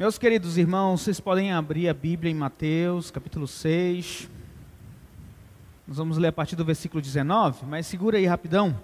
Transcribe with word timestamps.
Meus 0.00 0.16
queridos 0.16 0.56
irmãos, 0.56 1.02
vocês 1.02 1.20
podem 1.20 1.52
abrir 1.52 1.86
a 1.86 1.92
Bíblia 1.92 2.32
em 2.32 2.34
Mateus, 2.34 3.10
capítulo 3.10 3.46
6. 3.46 4.30
Nós 5.86 5.98
vamos 5.98 6.16
ler 6.16 6.28
a 6.28 6.32
partir 6.32 6.56
do 6.56 6.64
versículo 6.64 7.02
19, 7.02 7.66
mas 7.66 7.86
segura 7.86 8.16
aí 8.16 8.24
rapidão. 8.24 8.74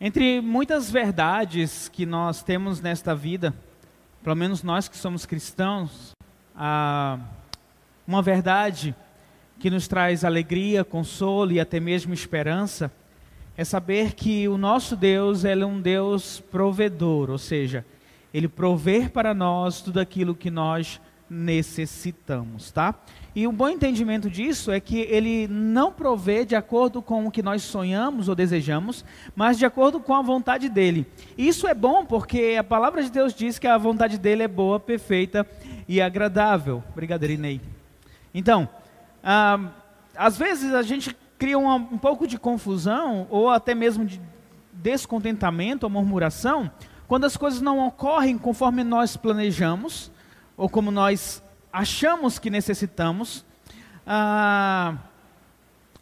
Entre 0.00 0.40
muitas 0.40 0.88
verdades 0.88 1.88
que 1.88 2.06
nós 2.06 2.40
temos 2.40 2.80
nesta 2.80 3.16
vida, 3.16 3.52
pelo 4.22 4.36
menos 4.36 4.62
nós 4.62 4.86
que 4.86 4.96
somos 4.96 5.26
cristãos, 5.26 6.12
uma 8.06 8.22
verdade 8.22 8.94
que 9.58 9.70
nos 9.70 9.88
traz 9.88 10.24
alegria, 10.24 10.84
consolo 10.84 11.50
e 11.50 11.58
até 11.58 11.80
mesmo 11.80 12.14
esperança 12.14 12.92
é 13.56 13.64
saber 13.64 14.12
que 14.12 14.46
o 14.46 14.56
nosso 14.56 14.94
Deus 14.94 15.44
é 15.44 15.56
um 15.66 15.80
Deus 15.80 16.38
provedor, 16.38 17.28
ou 17.28 17.38
seja, 17.38 17.84
ele 18.32 18.48
prover 18.48 19.10
para 19.10 19.34
nós 19.34 19.80
tudo 19.80 20.00
aquilo 20.00 20.34
que 20.34 20.50
nós 20.50 21.00
necessitamos, 21.30 22.72
tá? 22.72 22.92
E 23.36 23.46
um 23.46 23.52
bom 23.52 23.68
entendimento 23.68 24.28
disso 24.28 24.72
é 24.72 24.80
que 24.80 24.98
ele 25.02 25.46
não 25.46 25.92
provê 25.92 26.44
de 26.44 26.56
acordo 26.56 27.00
com 27.00 27.26
o 27.26 27.30
que 27.30 27.42
nós 27.42 27.62
sonhamos 27.62 28.28
ou 28.28 28.34
desejamos, 28.34 29.04
mas 29.36 29.56
de 29.56 29.64
acordo 29.64 30.00
com 30.00 30.12
a 30.12 30.22
vontade 30.22 30.68
dele. 30.68 31.06
Isso 31.38 31.68
é 31.68 31.74
bom 31.74 32.04
porque 32.04 32.56
a 32.58 32.64
palavra 32.64 33.00
de 33.04 33.10
Deus 33.10 33.32
diz 33.32 33.60
que 33.60 33.68
a 33.68 33.78
vontade 33.78 34.18
dele 34.18 34.42
é 34.42 34.48
boa, 34.48 34.80
perfeita 34.80 35.46
e 35.86 36.00
agradável. 36.00 36.82
Obrigado, 36.90 37.22
Irinei. 37.22 37.60
Então, 38.34 38.68
ah, 39.22 39.70
às 40.16 40.36
vezes 40.36 40.74
a 40.74 40.82
gente 40.82 41.16
cria 41.38 41.56
um, 41.56 41.72
um 41.72 41.98
pouco 41.98 42.26
de 42.26 42.38
confusão 42.38 43.28
ou 43.30 43.48
até 43.48 43.72
mesmo 43.72 44.04
de 44.04 44.20
descontentamento 44.72 45.86
ou 45.86 45.90
murmuração 45.90 46.68
quando 47.10 47.24
as 47.24 47.36
coisas 47.36 47.60
não 47.60 47.84
ocorrem 47.84 48.38
conforme 48.38 48.84
nós 48.84 49.16
planejamos 49.16 50.12
ou 50.56 50.68
como 50.68 50.92
nós 50.92 51.42
achamos 51.72 52.38
que 52.38 52.48
necessitamos, 52.48 53.44
ah, 54.06 54.96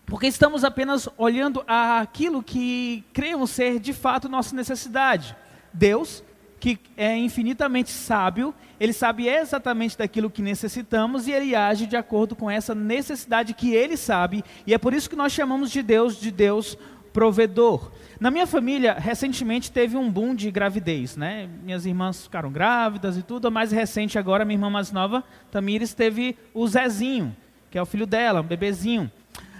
porque 0.04 0.26
estamos 0.26 0.64
apenas 0.64 1.08
olhando 1.16 1.64
aquilo 1.66 2.42
que 2.42 3.02
cremos 3.14 3.48
ser 3.48 3.80
de 3.80 3.94
fato 3.94 4.28
nossa 4.28 4.54
necessidade. 4.54 5.34
Deus, 5.72 6.22
que 6.60 6.78
é 6.94 7.16
infinitamente 7.16 7.90
sábio, 7.90 8.54
ele 8.78 8.92
sabe 8.92 9.28
exatamente 9.28 9.96
daquilo 9.96 10.28
que 10.28 10.42
necessitamos 10.42 11.26
e 11.26 11.32
ele 11.32 11.54
age 11.54 11.86
de 11.86 11.96
acordo 11.96 12.36
com 12.36 12.50
essa 12.50 12.74
necessidade 12.74 13.54
que 13.54 13.74
ele 13.74 13.96
sabe, 13.96 14.44
e 14.66 14.74
é 14.74 14.78
por 14.78 14.92
isso 14.92 15.08
que 15.08 15.16
nós 15.16 15.32
chamamos 15.32 15.70
de 15.70 15.82
Deus 15.82 16.20
de 16.20 16.30
Deus 16.30 16.76
provedor. 17.12 17.90
Na 18.20 18.30
minha 18.30 18.46
família, 18.46 18.94
recentemente 18.94 19.70
teve 19.70 19.96
um 19.96 20.10
boom 20.10 20.34
de 20.34 20.50
gravidez, 20.50 21.16
né? 21.16 21.48
Minhas 21.62 21.86
irmãs 21.86 22.24
ficaram 22.24 22.50
grávidas 22.50 23.16
e 23.16 23.22
tudo. 23.22 23.46
A 23.46 23.50
mais 23.50 23.70
recente 23.70 24.18
agora, 24.18 24.44
minha 24.44 24.56
irmã 24.56 24.68
mais 24.68 24.90
nova, 24.90 25.22
Tamires, 25.50 25.94
teve 25.94 26.36
o 26.52 26.66
Zezinho, 26.66 27.34
que 27.70 27.78
é 27.78 27.82
o 27.82 27.86
filho 27.86 28.06
dela, 28.06 28.40
um 28.40 28.44
bebezinho. 28.44 29.10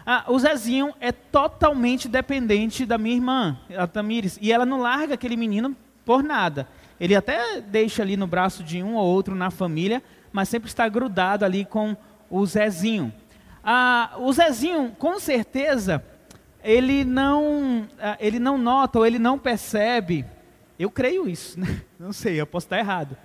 Ah, 0.04 0.24
o 0.26 0.38
Zezinho 0.38 0.92
é 1.00 1.12
totalmente 1.12 2.08
dependente 2.08 2.84
da 2.86 2.98
minha 2.98 3.14
irmã, 3.14 3.58
a 3.76 3.86
Tamires, 3.86 4.38
e 4.40 4.50
ela 4.50 4.64
não 4.64 4.80
larga 4.80 5.14
aquele 5.14 5.36
menino 5.36 5.76
por 6.04 6.22
nada. 6.22 6.66
Ele 6.98 7.14
até 7.14 7.60
deixa 7.60 8.02
ali 8.02 8.16
no 8.16 8.26
braço 8.26 8.64
de 8.64 8.82
um 8.82 8.94
ou 8.94 9.06
outro 9.06 9.34
na 9.34 9.50
família, 9.50 10.02
mas 10.32 10.48
sempre 10.48 10.68
está 10.68 10.88
grudado 10.88 11.44
ali 11.44 11.64
com 11.64 11.96
o 12.30 12.44
Zezinho. 12.44 13.12
Ah, 13.62 14.14
o 14.18 14.32
Zezinho, 14.32 14.96
com 14.98 15.20
certeza, 15.20 16.02
ele 16.68 17.02
não, 17.02 17.88
ah, 17.98 18.18
ele 18.20 18.38
não 18.38 18.58
nota 18.58 18.98
ou 18.98 19.06
ele 19.06 19.18
não 19.18 19.38
percebe, 19.38 20.26
eu 20.78 20.90
creio 20.90 21.26
isso, 21.26 21.58
né? 21.58 21.80
não 21.98 22.12
sei, 22.12 22.38
eu 22.38 22.46
posso 22.46 22.66
estar 22.66 22.78
errado, 22.78 23.16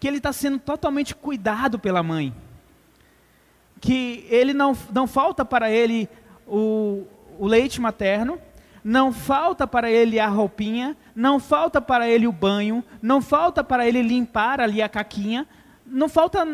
que 0.00 0.08
ele 0.08 0.16
está 0.16 0.32
sendo 0.32 0.58
totalmente 0.58 1.14
cuidado 1.14 1.78
pela 1.78 2.02
mãe. 2.02 2.34
Que 3.80 4.26
ele 4.28 4.52
não, 4.52 4.76
não 4.92 5.06
falta 5.06 5.44
para 5.44 5.70
ele 5.70 6.08
o, 6.44 7.04
o 7.38 7.46
leite 7.46 7.80
materno, 7.80 8.36
não 8.82 9.12
falta 9.12 9.64
para 9.64 9.88
ele 9.88 10.18
a 10.18 10.26
roupinha, 10.26 10.96
não 11.14 11.38
falta 11.38 11.80
para 11.80 12.08
ele 12.08 12.26
o 12.26 12.32
banho, 12.32 12.82
não 13.00 13.22
falta 13.22 13.62
para 13.62 13.86
ele 13.86 14.02
limpar 14.02 14.60
ali 14.60 14.82
a 14.82 14.88
caquinha, 14.88 15.46
não 15.86 16.08
falta 16.08 16.44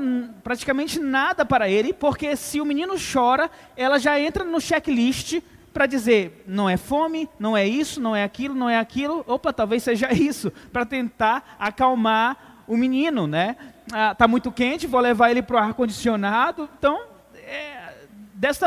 praticamente 0.42 1.00
nada 1.00 1.46
para 1.46 1.70
ele, 1.70 1.94
porque 1.94 2.36
se 2.36 2.60
o 2.60 2.66
menino 2.66 2.96
chora, 3.00 3.50
ela 3.74 3.98
já 3.98 4.20
entra 4.20 4.44
no 4.44 4.60
checklist 4.60 5.40
para 5.78 5.86
dizer, 5.86 6.42
não 6.44 6.68
é 6.68 6.76
fome, 6.76 7.28
não 7.38 7.56
é 7.56 7.64
isso, 7.64 8.00
não 8.00 8.16
é 8.16 8.24
aquilo, 8.24 8.52
não 8.52 8.68
é 8.68 8.76
aquilo, 8.76 9.24
opa, 9.28 9.52
talvez 9.52 9.84
seja 9.84 10.10
isso, 10.12 10.50
para 10.72 10.84
tentar 10.84 11.54
acalmar 11.56 12.64
o 12.66 12.76
menino, 12.76 13.28
né? 13.28 13.54
Ah, 13.92 14.12
tá 14.12 14.26
muito 14.26 14.50
quente, 14.50 14.88
vou 14.88 14.98
levar 14.98 15.30
ele 15.30 15.40
para 15.40 15.54
o 15.54 15.58
ar 15.60 15.74
condicionado, 15.74 16.68
então 16.76 17.00
é, 17.36 17.94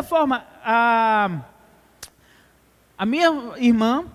forma 0.01 0.45
a 0.63 1.41
a 2.97 3.05
minha 3.05 3.57
irmã 3.57 4.05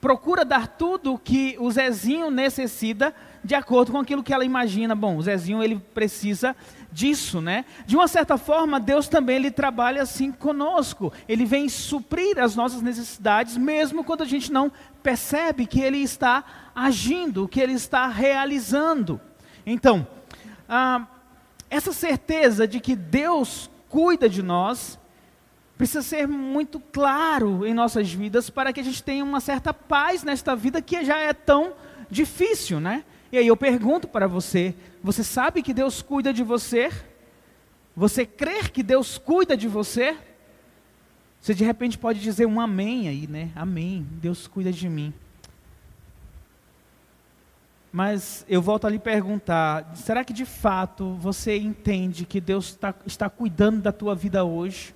procura 0.00 0.44
dar 0.44 0.68
tudo 0.68 1.14
o 1.14 1.18
que 1.18 1.56
o 1.58 1.68
Zezinho 1.68 2.30
necessita 2.30 3.12
de 3.42 3.56
acordo 3.56 3.90
com 3.90 3.98
aquilo 3.98 4.22
que 4.22 4.32
ela 4.32 4.44
imagina. 4.44 4.94
Bom, 4.94 5.16
o 5.16 5.22
Zezinho 5.22 5.62
ele 5.64 5.82
precisa 5.92 6.54
disso, 6.94 7.40
né? 7.40 7.64
De 7.84 7.96
uma 7.96 8.06
certa 8.06 8.38
forma, 8.38 8.78
Deus 8.78 9.08
também 9.08 9.36
ele 9.36 9.50
trabalha 9.50 10.00
assim 10.00 10.30
conosco. 10.30 11.12
Ele 11.28 11.44
vem 11.44 11.68
suprir 11.68 12.38
as 12.38 12.54
nossas 12.54 12.80
necessidades, 12.80 13.56
mesmo 13.56 14.04
quando 14.04 14.22
a 14.22 14.26
gente 14.26 14.52
não 14.52 14.70
percebe 15.02 15.66
que 15.66 15.80
Ele 15.80 15.98
está 15.98 16.44
agindo, 16.74 17.48
que 17.48 17.60
Ele 17.60 17.72
está 17.72 18.06
realizando. 18.06 19.20
Então, 19.66 20.06
ah, 20.68 21.04
essa 21.68 21.92
certeza 21.92 22.66
de 22.66 22.78
que 22.78 22.94
Deus 22.94 23.68
cuida 23.88 24.28
de 24.28 24.42
nós 24.42 24.98
precisa 25.76 26.02
ser 26.02 26.28
muito 26.28 26.78
claro 26.78 27.66
em 27.66 27.74
nossas 27.74 28.12
vidas 28.12 28.48
para 28.48 28.72
que 28.72 28.78
a 28.78 28.84
gente 28.84 29.02
tenha 29.02 29.24
uma 29.24 29.40
certa 29.40 29.74
paz 29.74 30.22
nesta 30.22 30.54
vida 30.54 30.80
que 30.80 31.04
já 31.04 31.18
é 31.18 31.32
tão 31.32 31.72
difícil, 32.08 32.78
né? 32.78 33.04
E 33.34 33.36
aí 33.36 33.48
eu 33.48 33.56
pergunto 33.56 34.06
para 34.06 34.28
você: 34.28 34.76
você 35.02 35.24
sabe 35.24 35.60
que 35.60 35.74
Deus 35.74 36.00
cuida 36.00 36.32
de 36.32 36.44
você? 36.44 36.88
Você 37.96 38.24
crer 38.24 38.70
que 38.70 38.80
Deus 38.80 39.18
cuida 39.18 39.56
de 39.56 39.66
você? 39.66 40.16
Você 41.40 41.52
de 41.52 41.64
repente 41.64 41.98
pode 41.98 42.20
dizer 42.20 42.46
um 42.46 42.60
amém 42.60 43.08
aí, 43.08 43.26
né? 43.26 43.50
Amém, 43.56 44.06
Deus 44.22 44.46
cuida 44.46 44.70
de 44.70 44.88
mim. 44.88 45.12
Mas 47.92 48.46
eu 48.48 48.62
volto 48.62 48.86
a 48.86 48.90
lhe 48.90 49.00
perguntar: 49.00 49.96
será 49.96 50.22
que 50.24 50.32
de 50.32 50.44
fato 50.44 51.14
você 51.14 51.58
entende 51.58 52.24
que 52.24 52.40
Deus 52.40 52.76
tá, 52.76 52.94
está 53.04 53.28
cuidando 53.28 53.82
da 53.82 53.90
tua 53.90 54.14
vida 54.14 54.44
hoje? 54.44 54.94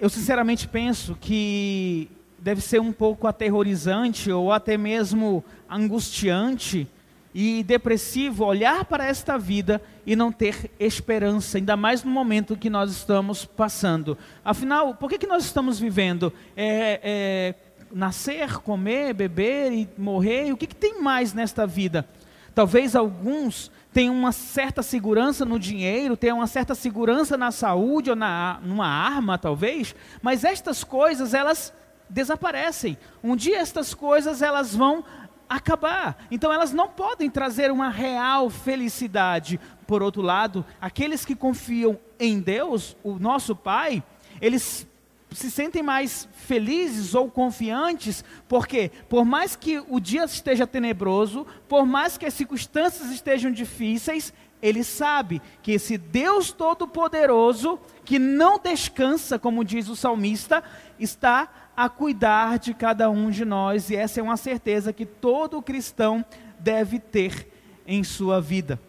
Eu 0.00 0.08
sinceramente 0.08 0.68
penso 0.68 1.16
que 1.20 2.08
deve 2.44 2.60
ser 2.60 2.78
um 2.78 2.92
pouco 2.92 3.26
aterrorizante 3.26 4.30
ou 4.30 4.52
até 4.52 4.76
mesmo 4.76 5.42
angustiante 5.68 6.86
e 7.34 7.64
depressivo 7.64 8.44
olhar 8.44 8.84
para 8.84 9.06
esta 9.06 9.38
vida 9.38 9.80
e 10.04 10.14
não 10.14 10.30
ter 10.30 10.70
esperança, 10.78 11.56
ainda 11.56 11.74
mais 11.74 12.04
no 12.04 12.10
momento 12.10 12.54
que 12.54 12.68
nós 12.68 12.90
estamos 12.90 13.46
passando. 13.46 14.18
Afinal, 14.44 14.94
por 14.94 15.08
que, 15.08 15.16
que 15.16 15.26
nós 15.26 15.42
estamos 15.42 15.80
vivendo? 15.80 16.30
É, 16.54 17.00
é 17.02 17.54
nascer, 17.90 18.58
comer, 18.58 19.14
beber 19.14 19.72
e 19.72 19.88
morrer? 19.96 20.52
O 20.52 20.56
que, 20.58 20.66
que 20.66 20.76
tem 20.76 21.00
mais 21.00 21.32
nesta 21.32 21.66
vida? 21.66 22.06
Talvez 22.54 22.94
alguns 22.94 23.70
tenham 23.90 24.14
uma 24.14 24.32
certa 24.32 24.82
segurança 24.82 25.46
no 25.46 25.58
dinheiro, 25.58 26.14
tenham 26.14 26.36
uma 26.40 26.46
certa 26.46 26.74
segurança 26.74 27.38
na 27.38 27.50
saúde 27.50 28.10
ou 28.10 28.16
na, 28.16 28.60
numa 28.62 28.86
arma, 28.86 29.38
talvez, 29.38 29.96
mas 30.20 30.44
estas 30.44 30.84
coisas, 30.84 31.32
elas 31.32 31.72
desaparecem. 32.14 32.96
Um 33.22 33.34
dia 33.34 33.58
estas 33.58 33.92
coisas 33.92 34.40
elas 34.40 34.74
vão 34.74 35.04
acabar. 35.48 36.24
Então 36.30 36.52
elas 36.52 36.72
não 36.72 36.88
podem 36.88 37.28
trazer 37.28 37.72
uma 37.72 37.88
real 37.88 38.48
felicidade. 38.48 39.58
Por 39.84 40.00
outro 40.00 40.22
lado, 40.22 40.64
aqueles 40.80 41.24
que 41.24 41.34
confiam 41.34 41.98
em 42.18 42.38
Deus, 42.38 42.96
o 43.02 43.18
nosso 43.18 43.54
Pai, 43.56 44.02
eles 44.40 44.86
se 45.32 45.50
sentem 45.50 45.82
mais 45.82 46.28
felizes 46.46 47.12
ou 47.12 47.28
confiantes, 47.28 48.24
porque 48.48 48.92
por 49.08 49.24
mais 49.24 49.56
que 49.56 49.82
o 49.88 49.98
dia 49.98 50.24
esteja 50.24 50.64
tenebroso, 50.68 51.44
por 51.68 51.84
mais 51.84 52.16
que 52.16 52.24
as 52.24 52.34
circunstâncias 52.34 53.10
estejam 53.10 53.50
difíceis, 53.50 54.32
ele 54.62 54.84
sabe 54.84 55.42
que 55.60 55.72
esse 55.72 55.98
Deus 55.98 56.52
todo-poderoso, 56.52 57.78
que 58.04 58.18
não 58.18 58.58
descansa, 58.58 59.38
como 59.38 59.64
diz 59.64 59.88
o 59.88 59.96
salmista, 59.96 60.62
está 60.98 61.63
a 61.76 61.88
cuidar 61.88 62.58
de 62.58 62.72
cada 62.72 63.10
um 63.10 63.30
de 63.30 63.44
nós, 63.44 63.90
e 63.90 63.96
essa 63.96 64.20
é 64.20 64.22
uma 64.22 64.36
certeza 64.36 64.92
que 64.92 65.04
todo 65.04 65.62
cristão 65.62 66.24
deve 66.58 66.98
ter 66.98 67.48
em 67.86 68.02
sua 68.04 68.40
vida. 68.40 68.80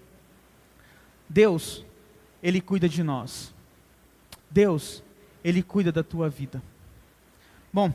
Deus, 1.27 1.83
Ele 2.41 2.61
cuida 2.61 2.87
de 2.87 3.03
nós. 3.03 3.53
Deus, 4.49 5.03
Ele 5.43 5.63
cuida 5.63 5.91
da 5.91 6.03
tua 6.03 6.29
vida. 6.29 6.61
Bom, 7.73 7.93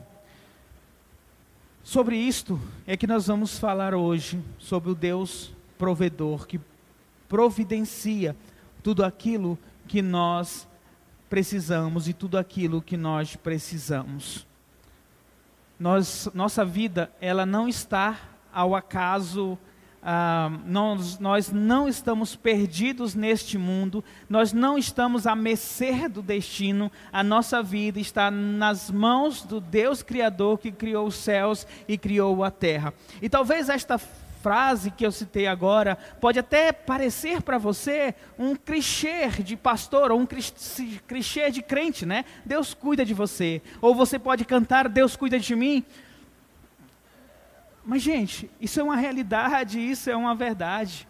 sobre 1.82 2.16
isto 2.16 2.60
é 2.86 2.96
que 2.96 3.06
nós 3.06 3.28
vamos 3.28 3.58
falar 3.58 3.94
hoje, 3.94 4.42
sobre 4.58 4.90
o 4.90 4.94
Deus 4.94 5.52
provedor 5.78 6.46
que 6.46 6.60
providencia 7.28 8.36
tudo 8.82 9.04
aquilo 9.04 9.58
que 9.88 10.02
nós 10.02 10.68
precisamos 11.30 12.08
e 12.08 12.12
tudo 12.12 12.36
aquilo 12.36 12.82
que 12.82 12.96
nós 12.96 13.36
precisamos. 13.36 14.49
Nós, 15.80 16.28
nossa 16.34 16.62
vida, 16.62 17.10
ela 17.22 17.46
não 17.46 17.66
está 17.66 18.18
ao 18.52 18.76
acaso 18.76 19.58
ah, 20.02 20.50
nós, 20.64 21.18
nós 21.18 21.50
não 21.50 21.88
estamos 21.88 22.34
perdidos 22.34 23.14
neste 23.14 23.58
mundo, 23.58 24.02
nós 24.28 24.52
não 24.52 24.78
estamos 24.78 25.26
a 25.26 25.34
mercê 25.34 26.08
do 26.08 26.22
destino, 26.22 26.90
a 27.12 27.22
nossa 27.22 27.62
vida 27.62 28.00
está 28.00 28.30
nas 28.30 28.90
mãos 28.90 29.42
do 29.42 29.60
Deus 29.60 30.02
Criador 30.02 30.58
que 30.58 30.72
criou 30.72 31.06
os 31.06 31.16
céus 31.16 31.66
e 31.86 31.98
criou 31.98 32.42
a 32.42 32.50
terra. 32.50 32.94
E 33.20 33.28
talvez 33.28 33.68
esta 33.68 33.98
frase 34.42 34.90
que 34.90 35.04
eu 35.04 35.12
citei 35.12 35.46
agora 35.46 35.96
pode 36.20 36.38
até 36.38 36.72
parecer 36.72 37.42
para 37.42 37.58
você 37.58 38.14
um 38.38 38.56
clichê 38.56 39.28
de 39.28 39.56
pastor 39.56 40.10
ou 40.10 40.20
um 40.20 40.26
clichê 40.26 41.50
de 41.50 41.62
crente, 41.62 42.06
né? 42.06 42.24
Deus 42.44 42.74
cuida 42.74 43.04
de 43.04 43.14
você. 43.14 43.62
Ou 43.80 43.94
você 43.94 44.18
pode 44.18 44.44
cantar 44.44 44.88
Deus 44.88 45.16
cuida 45.16 45.38
de 45.38 45.54
mim. 45.54 45.84
Mas, 47.84 48.02
gente, 48.02 48.50
isso 48.60 48.78
é 48.78 48.82
uma 48.82 48.96
realidade, 48.96 49.80
isso 49.80 50.10
é 50.10 50.16
uma 50.16 50.34
verdade. 50.34 51.08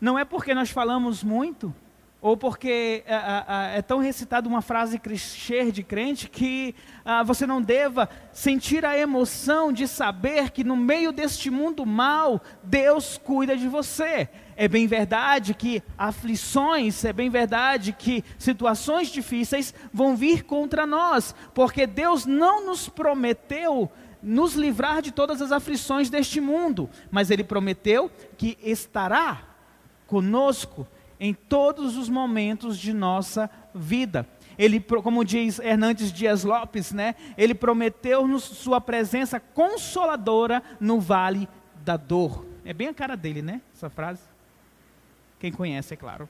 Não 0.00 0.18
é 0.18 0.24
porque 0.24 0.54
nós 0.54 0.70
falamos 0.70 1.22
muito, 1.22 1.74
ou 2.22 2.36
porque 2.36 3.02
é, 3.04 3.14
é, 3.14 3.78
é 3.78 3.82
tão 3.82 3.98
recitada 3.98 4.48
uma 4.48 4.62
frase 4.62 4.96
clichê 4.96 5.72
de 5.72 5.82
crente, 5.82 6.30
que 6.30 6.72
ah, 7.04 7.24
você 7.24 7.44
não 7.48 7.60
deva 7.60 8.08
sentir 8.32 8.84
a 8.84 8.96
emoção 8.96 9.72
de 9.72 9.88
saber 9.88 10.50
que 10.50 10.62
no 10.62 10.76
meio 10.76 11.10
deste 11.10 11.50
mundo 11.50 11.84
mal, 11.84 12.40
Deus 12.62 13.18
cuida 13.18 13.56
de 13.56 13.66
você. 13.66 14.28
É 14.54 14.68
bem 14.68 14.86
verdade 14.86 15.52
que 15.52 15.82
aflições, 15.98 17.04
é 17.04 17.12
bem 17.12 17.28
verdade 17.28 17.92
que 17.92 18.24
situações 18.38 19.08
difíceis 19.08 19.74
vão 19.92 20.14
vir 20.14 20.44
contra 20.44 20.86
nós, 20.86 21.34
porque 21.52 21.88
Deus 21.88 22.24
não 22.24 22.64
nos 22.64 22.88
prometeu 22.88 23.90
nos 24.22 24.54
livrar 24.54 25.02
de 25.02 25.10
todas 25.10 25.42
as 25.42 25.50
aflições 25.50 26.08
deste 26.08 26.40
mundo, 26.40 26.88
mas 27.10 27.32
ele 27.32 27.42
prometeu 27.42 28.08
que 28.38 28.56
estará 28.62 29.42
conosco 30.06 30.86
em 31.22 31.32
todos 31.32 31.96
os 31.96 32.08
momentos 32.08 32.76
de 32.76 32.92
nossa 32.92 33.48
vida. 33.72 34.26
Ele, 34.58 34.80
como 34.80 35.24
diz 35.24 35.60
Hernandes 35.60 36.12
Dias 36.12 36.42
Lopes, 36.42 36.90
né? 36.90 37.14
Ele 37.38 37.54
prometeu-nos 37.54 38.42
sua 38.42 38.80
presença 38.80 39.38
consoladora 39.38 40.60
no 40.80 40.98
vale 40.98 41.48
da 41.84 41.96
dor. 41.96 42.44
É 42.64 42.74
bem 42.74 42.88
a 42.88 42.94
cara 42.94 43.16
dele, 43.16 43.40
né? 43.40 43.62
Essa 43.72 43.88
frase. 43.88 44.20
Quem 45.38 45.52
conhece, 45.52 45.94
é 45.94 45.96
claro. 45.96 46.28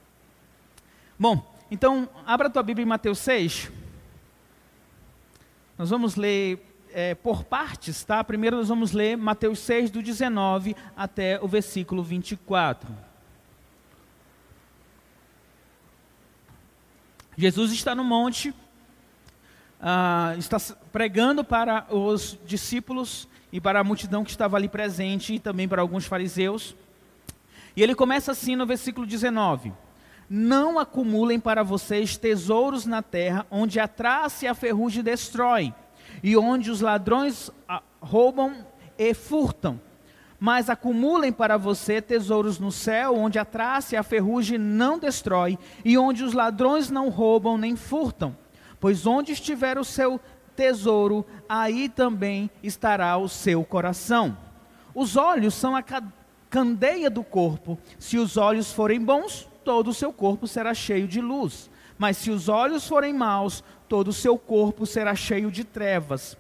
Bom, 1.18 1.42
então, 1.70 2.06
abra 2.26 2.50
tua 2.50 2.62
Bíblia 2.62 2.84
em 2.84 2.88
Mateus 2.88 3.18
6. 3.20 3.72
Nós 5.78 5.88
vamos 5.88 6.16
ler 6.16 6.62
é, 6.92 7.14
por 7.14 7.44
partes, 7.44 8.04
tá? 8.04 8.22
Primeiro 8.22 8.58
nós 8.58 8.68
vamos 8.68 8.92
ler 8.92 9.16
Mateus 9.16 9.58
6, 9.60 9.90
do 9.90 10.02
19 10.02 10.76
até 10.94 11.42
o 11.42 11.48
versículo 11.48 12.02
24. 12.02 13.11
Jesus 17.37 17.73
está 17.73 17.94
no 17.94 18.05
monte, 18.05 18.55
ah, 19.81 20.34
está 20.38 20.58
pregando 20.93 21.43
para 21.43 21.87
os 21.90 22.38
discípulos 22.46 23.29
e 23.52 23.61
para 23.61 23.81
a 23.81 23.84
multidão 23.84 24.25
que 24.25 24.31
estava 24.31 24.56
ali 24.56 24.69
presente 24.69 25.34
e 25.34 25.38
também 25.38 25.67
para 25.67 25.82
alguns 25.82 26.06
fariseus. 26.06 26.75
E 27.76 27.82
ele 27.82 27.94
começa 27.94 28.32
assim 28.32 28.55
no 28.55 28.67
versículo 28.67 29.06
19: 29.06 29.73
Não 30.29 30.79
acumulem 30.79 31.40
para 31.40 31.62
vocês 31.62 32.17
tesouros 32.17 32.87
na 32.87 33.02
terra, 33.02 33.46
onde 33.50 33.81
a 33.81 33.88
traça 33.88 34.44
e 34.44 34.49
a 34.49 34.55
ferrugem 34.55 35.02
destroem 35.02 35.75
e 36.23 36.37
onde 36.37 36.70
os 36.70 36.81
ladrões 36.81 37.50
ah, 37.69 37.82
roubam 38.00 38.67
e 38.99 39.14
furtam. 39.14 39.81
Mas 40.44 40.68
acumulem 40.68 41.30
para 41.30 41.56
você 41.56 42.02
tesouros 42.02 42.58
no 42.58 42.72
céu, 42.72 43.14
onde 43.14 43.38
a 43.38 43.44
traça 43.44 43.94
e 43.94 43.96
a 43.96 44.02
ferrugem 44.02 44.58
não 44.58 44.98
destrói, 44.98 45.56
e 45.84 45.96
onde 45.96 46.24
os 46.24 46.32
ladrões 46.32 46.90
não 46.90 47.10
roubam 47.10 47.56
nem 47.56 47.76
furtam. 47.76 48.36
Pois 48.80 49.06
onde 49.06 49.30
estiver 49.30 49.78
o 49.78 49.84
seu 49.84 50.20
tesouro, 50.56 51.24
aí 51.48 51.88
também 51.88 52.50
estará 52.60 53.16
o 53.18 53.28
seu 53.28 53.62
coração. 53.62 54.36
Os 54.92 55.16
olhos 55.16 55.54
são 55.54 55.76
a 55.76 55.84
candeia 56.50 57.08
do 57.08 57.22
corpo. 57.22 57.78
Se 57.96 58.18
os 58.18 58.36
olhos 58.36 58.72
forem 58.72 59.00
bons, 59.00 59.48
todo 59.64 59.90
o 59.90 59.94
seu 59.94 60.12
corpo 60.12 60.48
será 60.48 60.74
cheio 60.74 61.06
de 61.06 61.20
luz. 61.20 61.70
Mas 61.96 62.16
se 62.16 62.32
os 62.32 62.48
olhos 62.48 62.88
forem 62.88 63.14
maus, 63.14 63.62
todo 63.88 64.08
o 64.08 64.12
seu 64.12 64.36
corpo 64.36 64.86
será 64.86 65.14
cheio 65.14 65.52
de 65.52 65.62
trevas. 65.62 66.36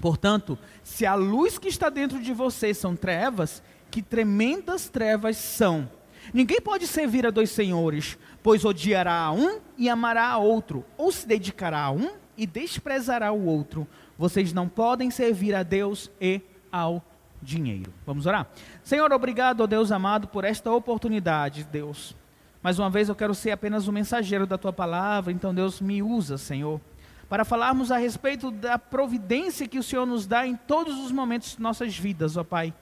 Portanto, 0.00 0.58
se 0.82 1.04
a 1.04 1.14
luz 1.14 1.58
que 1.58 1.68
está 1.68 1.88
dentro 1.88 2.20
de 2.20 2.32
vocês 2.32 2.78
são 2.78 2.94
trevas, 2.94 3.62
que 3.90 4.02
tremendas 4.02 4.88
trevas 4.88 5.36
são. 5.36 5.88
Ninguém 6.32 6.60
pode 6.60 6.86
servir 6.86 7.26
a 7.26 7.30
dois 7.30 7.50
senhores, 7.50 8.18
pois 8.42 8.64
odiará 8.64 9.14
a 9.14 9.32
um 9.32 9.60
e 9.76 9.88
amará 9.88 10.28
a 10.28 10.38
outro, 10.38 10.84
ou 10.96 11.10
se 11.10 11.26
dedicará 11.26 11.80
a 11.80 11.90
um 11.90 12.10
e 12.36 12.46
desprezará 12.46 13.32
o 13.32 13.46
outro. 13.46 13.86
Vocês 14.16 14.52
não 14.52 14.68
podem 14.68 15.10
servir 15.10 15.54
a 15.54 15.62
Deus 15.62 16.10
e 16.20 16.40
ao 16.70 17.02
dinheiro. 17.40 17.92
Vamos 18.06 18.26
orar? 18.26 18.46
Senhor, 18.82 19.12
obrigado, 19.12 19.62
ó 19.62 19.66
Deus 19.66 19.90
amado, 19.90 20.28
por 20.28 20.44
esta 20.44 20.70
oportunidade, 20.70 21.64
Deus. 21.64 22.14
Mais 22.62 22.78
uma 22.78 22.90
vez 22.90 23.08
eu 23.08 23.14
quero 23.14 23.34
ser 23.34 23.52
apenas 23.52 23.88
o 23.88 23.92
mensageiro 23.92 24.46
da 24.46 24.58
tua 24.58 24.72
palavra, 24.72 25.32
então 25.32 25.54
Deus 25.54 25.80
me 25.80 26.02
usa, 26.02 26.36
Senhor, 26.36 26.80
para 27.28 27.44
falarmos 27.44 27.92
a 27.92 27.98
respeito 27.98 28.50
da 28.50 28.78
providência 28.78 29.68
que 29.68 29.78
o 29.78 29.82
Senhor 29.82 30.06
nos 30.06 30.26
dá 30.26 30.46
em 30.46 30.56
todos 30.56 30.98
os 30.98 31.12
momentos 31.12 31.56
de 31.56 31.62
nossas 31.62 31.96
vidas, 31.96 32.36
ó 32.36 32.44
Pai. 32.44 32.72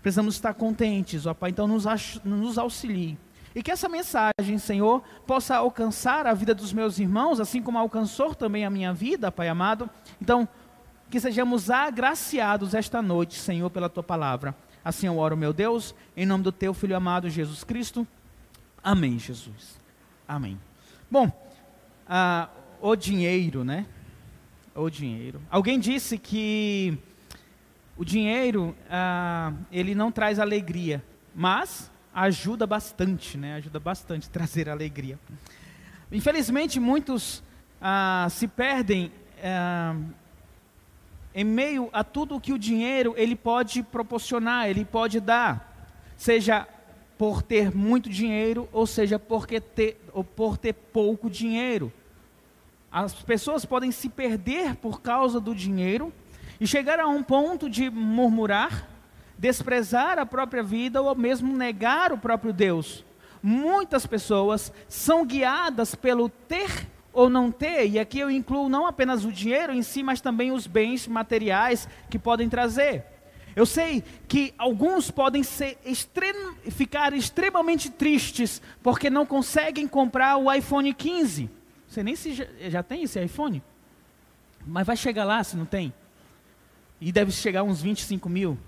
Precisamos 0.00 0.36
estar 0.36 0.54
contentes, 0.54 1.26
ó 1.26 1.34
Pai, 1.34 1.50
então 1.50 1.66
nos, 1.66 1.84
nos 2.24 2.56
auxilie. 2.56 3.18
E 3.54 3.62
que 3.62 3.70
essa 3.70 3.88
mensagem, 3.88 4.58
Senhor, 4.58 5.02
possa 5.26 5.56
alcançar 5.56 6.26
a 6.26 6.34
vida 6.34 6.54
dos 6.54 6.72
meus 6.72 6.98
irmãos, 6.98 7.40
assim 7.40 7.62
como 7.62 7.78
alcançou 7.78 8.34
também 8.34 8.64
a 8.64 8.70
minha 8.70 8.92
vida, 8.92 9.32
Pai 9.32 9.48
amado. 9.48 9.90
Então, 10.20 10.48
que 11.10 11.18
sejamos 11.18 11.70
agraciados 11.70 12.74
esta 12.74 13.00
noite, 13.00 13.34
Senhor, 13.34 13.70
pela 13.70 13.88
tua 13.88 14.02
palavra. 14.02 14.54
Assim 14.84 15.06
eu 15.06 15.18
oro, 15.18 15.36
meu 15.36 15.52
Deus, 15.52 15.94
em 16.16 16.24
nome 16.24 16.44
do 16.44 16.52
teu 16.52 16.72
filho 16.72 16.96
amado 16.96 17.28
Jesus 17.28 17.64
Cristo. 17.64 18.06
Amém, 18.84 19.18
Jesus. 19.18 19.80
Amém. 20.28 20.60
Bom, 21.10 21.32
ah, 22.08 22.48
o 22.80 22.94
dinheiro, 22.94 23.64
né? 23.64 23.86
O 24.76 24.90
dinheiro. 24.90 25.40
Alguém 25.50 25.80
disse 25.80 26.18
que 26.18 26.98
o 27.96 28.04
dinheiro 28.04 28.76
ah, 28.90 29.52
ele 29.72 29.94
não 29.94 30.12
traz 30.12 30.38
alegria, 30.38 31.02
mas 31.34 31.90
ajuda 32.14 32.66
bastante, 32.66 33.38
né? 33.38 33.54
Ajuda 33.54 33.80
bastante 33.80 34.28
a 34.28 34.30
trazer 34.30 34.68
alegria. 34.68 35.18
Infelizmente, 36.12 36.78
muitos 36.78 37.42
ah, 37.80 38.28
se 38.30 38.46
perdem 38.46 39.10
ah, 39.42 39.96
em 41.34 41.44
meio 41.44 41.88
a 41.92 42.04
tudo 42.04 42.40
que 42.40 42.52
o 42.52 42.58
dinheiro 42.58 43.14
ele 43.16 43.34
pode 43.34 43.82
proporcionar, 43.82 44.68
ele 44.68 44.84
pode 44.84 45.20
dar, 45.20 45.90
seja 46.16 46.66
por 47.16 47.40
ter 47.40 47.74
muito 47.74 48.10
dinheiro, 48.10 48.68
ou 48.72 48.86
seja, 48.86 49.18
porque 49.18 49.58
ter, 49.58 49.98
ou 50.12 50.22
por 50.22 50.58
ter 50.58 50.74
pouco 50.74 51.30
dinheiro. 51.30 51.92
As 52.90 53.12
pessoas 53.14 53.64
podem 53.64 53.90
se 53.90 54.08
perder 54.08 54.76
por 54.76 55.00
causa 55.00 55.40
do 55.40 55.54
dinheiro 55.54 56.12
e 56.60 56.66
chegar 56.66 56.98
a 57.00 57.06
um 57.06 57.22
ponto 57.22 57.68
de 57.68 57.90
murmurar, 57.90 58.88
desprezar 59.38 60.18
a 60.18 60.24
própria 60.24 60.62
vida 60.62 61.02
ou 61.02 61.14
mesmo 61.14 61.54
negar 61.54 62.12
o 62.12 62.18
próprio 62.18 62.52
Deus. 62.52 63.04
Muitas 63.42 64.06
pessoas 64.06 64.72
são 64.88 65.26
guiadas 65.26 65.94
pelo 65.94 66.28
ter 66.28 66.88
ou 67.12 67.30
não 67.30 67.50
ter, 67.50 67.86
e 67.88 67.98
aqui 67.98 68.18
eu 68.18 68.30
incluo 68.30 68.68
não 68.68 68.86
apenas 68.86 69.24
o 69.24 69.32
dinheiro 69.32 69.72
em 69.72 69.82
si, 69.82 70.02
mas 70.02 70.20
também 70.20 70.52
os 70.52 70.66
bens 70.66 71.06
materiais 71.06 71.88
que 72.10 72.18
podem 72.18 72.48
trazer. 72.48 73.04
Eu 73.54 73.64
sei 73.64 74.04
que 74.28 74.52
alguns 74.58 75.10
podem 75.10 75.42
ficar 76.70 77.14
extremamente 77.14 77.90
tristes 77.90 78.60
porque 78.82 79.08
não 79.08 79.24
conseguem 79.24 79.88
comprar 79.88 80.36
o 80.36 80.52
iPhone 80.52 80.92
15. 80.92 81.48
Você 81.88 82.02
nem 82.02 82.16
se 82.16 82.34
já, 82.34 82.46
já 82.68 82.82
tem 82.82 83.02
esse 83.02 83.22
iPhone? 83.22 83.62
Mas 84.66 84.86
vai 84.86 84.96
chegar 84.96 85.24
lá 85.24 85.42
se 85.44 85.56
não 85.56 85.64
tem. 85.64 85.92
E 87.00 87.12
deve 87.12 87.30
chegar 87.30 87.62
uns 87.62 87.80
25 87.80 88.28
mil. 88.28 88.58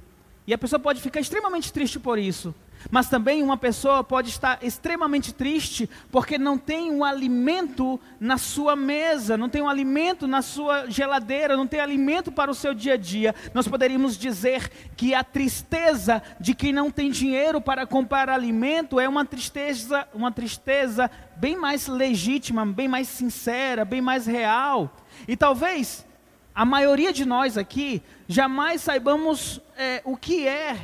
E 0.46 0.54
a 0.54 0.58
pessoa 0.58 0.78
pode 0.78 1.00
ficar 1.00 1.20
extremamente 1.20 1.72
triste 1.72 1.98
por 1.98 2.18
isso. 2.18 2.54
Mas 2.90 3.08
também 3.08 3.42
uma 3.42 3.56
pessoa 3.56 4.04
pode 4.04 4.30
estar 4.30 4.58
extremamente 4.62 5.32
triste 5.34 5.88
porque 6.10 6.38
não 6.38 6.56
tem 6.56 6.90
um 6.90 7.04
alimento 7.04 8.00
na 8.20 8.38
sua 8.38 8.76
mesa, 8.76 9.36
não 9.36 9.48
tem 9.48 9.62
um 9.62 9.68
alimento 9.68 10.26
na 10.26 10.42
sua 10.42 10.88
geladeira, 10.88 11.56
não 11.56 11.66
tem 11.66 11.80
alimento 11.80 12.30
para 12.30 12.50
o 12.50 12.54
seu 12.54 12.72
dia 12.72 12.94
a 12.94 12.96
dia. 12.96 13.34
Nós 13.52 13.66
poderíamos 13.66 14.16
dizer 14.16 14.70
que 14.96 15.14
a 15.14 15.24
tristeza 15.24 16.22
de 16.40 16.54
quem 16.54 16.72
não 16.72 16.90
tem 16.90 17.10
dinheiro 17.10 17.60
para 17.60 17.86
comprar 17.86 18.30
alimento 18.30 19.00
é 19.00 19.08
uma 19.08 19.24
tristeza, 19.24 20.08
uma 20.14 20.32
tristeza 20.32 21.10
bem 21.36 21.56
mais 21.56 21.86
legítima, 21.86 22.64
bem 22.64 22.88
mais 22.88 23.08
sincera, 23.08 23.84
bem 23.84 24.00
mais 24.00 24.26
real. 24.26 24.96
E 25.26 25.36
talvez 25.36 26.06
a 26.54 26.64
maioria 26.64 27.12
de 27.12 27.24
nós 27.24 27.56
aqui 27.56 28.02
jamais 28.26 28.82
saibamos 28.82 29.60
é, 29.76 30.02
o 30.04 30.16
que 30.16 30.46
é 30.46 30.76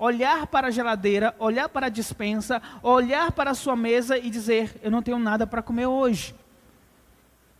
olhar 0.00 0.46
para 0.46 0.68
a 0.68 0.70
geladeira, 0.70 1.34
olhar 1.38 1.68
para 1.68 1.86
a 1.86 1.90
dispensa, 1.90 2.60
olhar 2.82 3.30
para 3.30 3.50
a 3.50 3.54
sua 3.54 3.76
mesa 3.76 4.18
e 4.18 4.30
dizer: 4.30 4.74
Eu 4.82 4.90
não 4.90 5.02
tenho 5.02 5.18
nada 5.18 5.46
para 5.46 5.62
comer 5.62 5.86
hoje. 5.86 6.34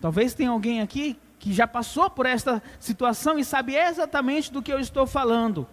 Talvez 0.01 0.33
tenha 0.33 0.51
alguém 0.51 0.81
aqui 0.81 1.17
que 1.39 1.53
já 1.53 1.67
passou 1.67 2.09
por 2.09 2.25
esta 2.25 2.63
situação 2.81 3.39
e 3.39 3.45
sabe 3.45 3.77
exatamente 3.77 4.51
do 4.51 4.63
que 4.63 4.73
eu 4.73 4.81
estou 4.81 5.07
falando. 5.07 5.67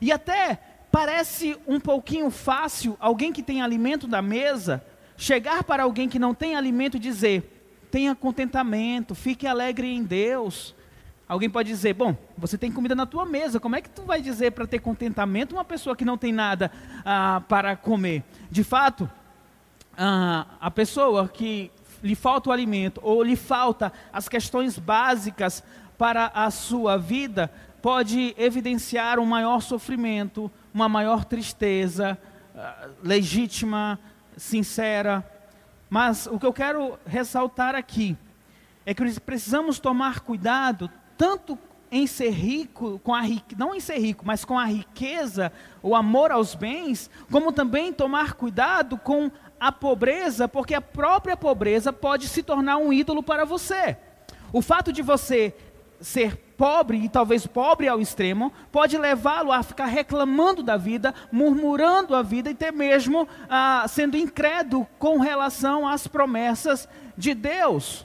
E 0.00 0.12
até 0.12 0.60
parece 0.90 1.58
um 1.66 1.80
pouquinho 1.80 2.30
fácil 2.30 2.96
alguém 3.00 3.32
que 3.32 3.42
tem 3.42 3.60
alimento 3.60 4.06
na 4.06 4.22
mesa 4.22 4.84
chegar 5.16 5.64
para 5.64 5.82
alguém 5.82 6.08
que 6.08 6.18
não 6.18 6.32
tem 6.32 6.54
alimento 6.54 6.96
e 6.96 7.00
dizer: 7.00 7.88
tenha 7.90 8.14
contentamento, 8.14 9.14
fique 9.14 9.46
alegre 9.46 9.92
em 9.92 10.04
Deus. 10.04 10.74
Alguém 11.28 11.48
pode 11.48 11.68
dizer, 11.68 11.94
bom, 11.94 12.16
você 12.36 12.58
tem 12.58 12.70
comida 12.70 12.94
na 12.94 13.06
tua 13.06 13.24
mesa, 13.24 13.58
como 13.58 13.76
é 13.76 13.80
que 13.80 13.88
tu 13.88 14.02
vai 14.02 14.20
dizer 14.20 14.52
para 14.52 14.66
ter 14.66 14.80
contentamento 14.80 15.54
uma 15.54 15.64
pessoa 15.64 15.96
que 15.96 16.04
não 16.04 16.18
tem 16.18 16.32
nada 16.32 16.70
ah, 17.04 17.42
para 17.48 17.74
comer? 17.76 18.22
De 18.50 18.62
fato, 18.62 19.08
ah, 19.96 20.46
a 20.60 20.70
pessoa 20.70 21.28
que 21.28 21.70
lhe 22.02 22.14
falta 22.14 22.50
o 22.50 22.52
alimento 22.52 23.00
ou 23.02 23.22
lhe 23.22 23.36
falta 23.36 23.92
as 24.12 24.28
questões 24.28 24.78
básicas 24.78 25.62
para 25.96 26.32
a 26.34 26.50
sua 26.50 26.96
vida, 26.96 27.50
pode 27.80 28.34
evidenciar 28.36 29.18
um 29.18 29.24
maior 29.24 29.60
sofrimento, 29.60 30.50
uma 30.74 30.88
maior 30.88 31.24
tristeza, 31.24 32.18
ah, 32.54 32.88
legítima, 33.02 33.98
sincera. 34.36 35.24
Mas 35.88 36.26
o 36.26 36.38
que 36.38 36.46
eu 36.46 36.52
quero 36.52 36.98
ressaltar 37.06 37.74
aqui 37.74 38.16
é 38.84 38.92
que 38.92 39.20
precisamos 39.20 39.78
tomar 39.78 40.20
cuidado 40.20 40.90
tanto 41.22 41.56
em 41.88 42.04
ser 42.04 42.30
rico, 42.30 42.98
com 43.04 43.14
a 43.14 43.22
não 43.56 43.76
em 43.76 43.78
ser 43.78 43.98
rico, 43.98 44.26
mas 44.26 44.44
com 44.44 44.58
a 44.58 44.64
riqueza, 44.64 45.52
o 45.80 45.94
amor 45.94 46.32
aos 46.32 46.52
bens, 46.52 47.08
como 47.30 47.52
também 47.52 47.92
tomar 47.92 48.32
cuidado 48.32 48.98
com 48.98 49.30
a 49.60 49.70
pobreza, 49.70 50.48
porque 50.48 50.74
a 50.74 50.80
própria 50.80 51.36
pobreza 51.36 51.92
pode 51.92 52.26
se 52.26 52.42
tornar 52.42 52.78
um 52.78 52.92
ídolo 52.92 53.22
para 53.22 53.44
você. 53.44 53.96
O 54.52 54.60
fato 54.60 54.92
de 54.92 55.00
você 55.00 55.54
ser 56.00 56.34
pobre, 56.56 57.04
e 57.04 57.08
talvez 57.08 57.46
pobre 57.46 57.86
ao 57.86 58.00
extremo, 58.00 58.52
pode 58.72 58.98
levá-lo 58.98 59.52
a 59.52 59.62
ficar 59.62 59.86
reclamando 59.86 60.60
da 60.60 60.76
vida, 60.76 61.14
murmurando 61.30 62.16
a 62.16 62.22
vida 62.22 62.50
e 62.50 62.52
até 62.52 62.72
mesmo 62.72 63.28
ah, 63.48 63.84
sendo 63.86 64.16
incrédulo 64.16 64.88
com 64.98 65.20
relação 65.20 65.86
às 65.86 66.08
promessas 66.08 66.88
de 67.16 67.32
Deus. 67.32 68.04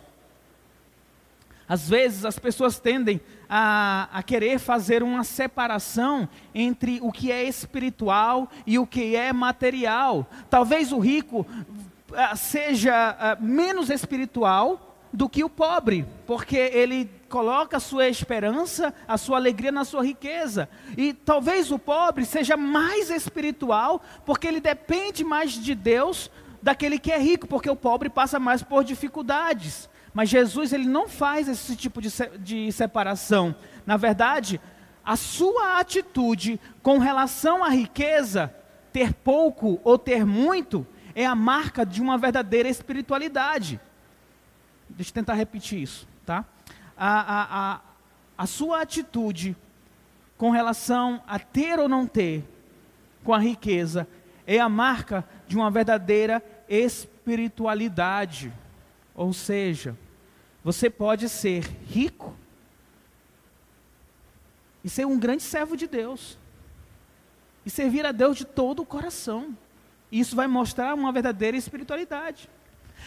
Às 1.68 1.90
vezes 1.90 2.24
as 2.24 2.40
pessoas 2.40 2.80
tendem 2.80 3.20
a, 3.50 4.08
a, 4.12 4.24
querer 4.24 4.58
fazer 4.58 5.04
uma 5.04 5.24
separação 5.24 6.28
entre 6.56 7.00
o 7.02 7.12
que 7.12 7.32
é 7.32 7.44
espiritual 7.44 8.50
e 8.66 8.80
o 8.80 8.88
que 8.88 9.16
é 9.16 9.34
material. 9.34 10.30
Talvez 10.50 10.92
o 10.94 11.00
rico 11.00 11.42
uh, 11.42 12.38
seja 12.38 13.16
uh, 13.40 13.44
menos 13.44 13.90
espiritual 13.90 14.88
do 15.12 15.28
que 15.28 15.44
o 15.44 15.50
pobre, 15.50 16.06
porque 16.26 16.58
ele 16.58 17.10
coloca 17.28 17.78
a 17.78 17.82
sua 17.82 18.08
esperança, 18.08 18.94
a 19.08 19.18
sua 19.18 19.38
alegria 19.38 19.72
na 19.72 19.84
sua 19.84 20.06
riqueza. 20.06 20.70
E 20.98 21.14
talvez 21.14 21.72
o 21.72 21.80
pobre 21.80 22.26
seja 22.26 22.56
mais 22.56 23.10
espiritual, 23.10 24.02
porque 24.26 24.48
ele 24.48 24.62
depende 24.62 25.24
mais 25.24 25.52
de 25.52 25.76
Deus 25.76 26.32
daquele 26.62 27.00
que 27.00 27.12
é 27.12 27.18
rico, 27.18 27.48
porque 27.48 27.70
o 27.70 27.76
pobre 27.76 28.10
passa 28.10 28.40
mais 28.40 28.64
por 28.64 28.84
dificuldades. 28.84 29.90
Mas 30.18 30.30
Jesus 30.30 30.74
ele 30.74 30.88
não 30.88 31.08
faz 31.08 31.48
esse 31.48 31.76
tipo 31.76 32.02
de, 32.02 32.10
de 32.40 32.72
separação. 32.72 33.56
Na 33.86 33.98
verdade, 33.98 34.60
a 35.06 35.16
sua 35.16 35.78
atitude 35.78 36.60
com 36.82 36.98
relação 36.98 37.64
à 37.64 37.70
riqueza, 37.70 38.52
ter 38.92 39.14
pouco 39.14 39.80
ou 39.84 39.96
ter 39.96 40.26
muito, 40.26 40.88
é 41.14 41.24
a 41.24 41.36
marca 41.36 41.86
de 41.86 42.02
uma 42.02 42.18
verdadeira 42.18 42.68
espiritualidade. 42.68 43.80
Deixa 44.90 45.12
eu 45.12 45.14
tentar 45.14 45.36
repetir 45.36 45.84
isso, 45.84 46.08
tá? 46.26 46.44
A, 46.98 47.20
a, 47.20 47.74
a, 47.74 47.82
a 48.40 48.48
sua 48.48 48.82
atitude 48.82 49.56
com 50.36 50.50
relação 50.50 51.22
a 51.28 51.38
ter 51.38 51.78
ou 51.78 51.88
não 51.88 52.08
ter 52.08 52.44
com 53.24 53.36
a 53.36 53.40
riqueza 53.40 54.08
é 54.48 54.60
a 54.60 54.68
marca 54.68 55.24
de 55.48 55.56
uma 55.56 55.70
verdadeira 55.70 56.42
espiritualidade. 56.68 58.52
Ou 59.14 59.32
seja, 59.32 59.96
você 60.68 60.90
pode 60.90 61.30
ser 61.30 61.64
rico 61.88 62.36
e 64.84 64.90
ser 64.90 65.08
um 65.08 65.18
grande 65.18 65.42
servo 65.42 65.78
de 65.78 65.88
Deus. 65.88 66.38
E 67.66 67.70
servir 67.70 68.06
a 68.06 68.12
Deus 68.12 68.36
de 68.36 68.44
todo 68.44 68.82
o 68.82 68.86
coração. 68.86 69.58
Isso 70.12 70.36
vai 70.36 70.46
mostrar 70.46 70.94
uma 70.94 71.10
verdadeira 71.10 71.56
espiritualidade. 71.56 72.50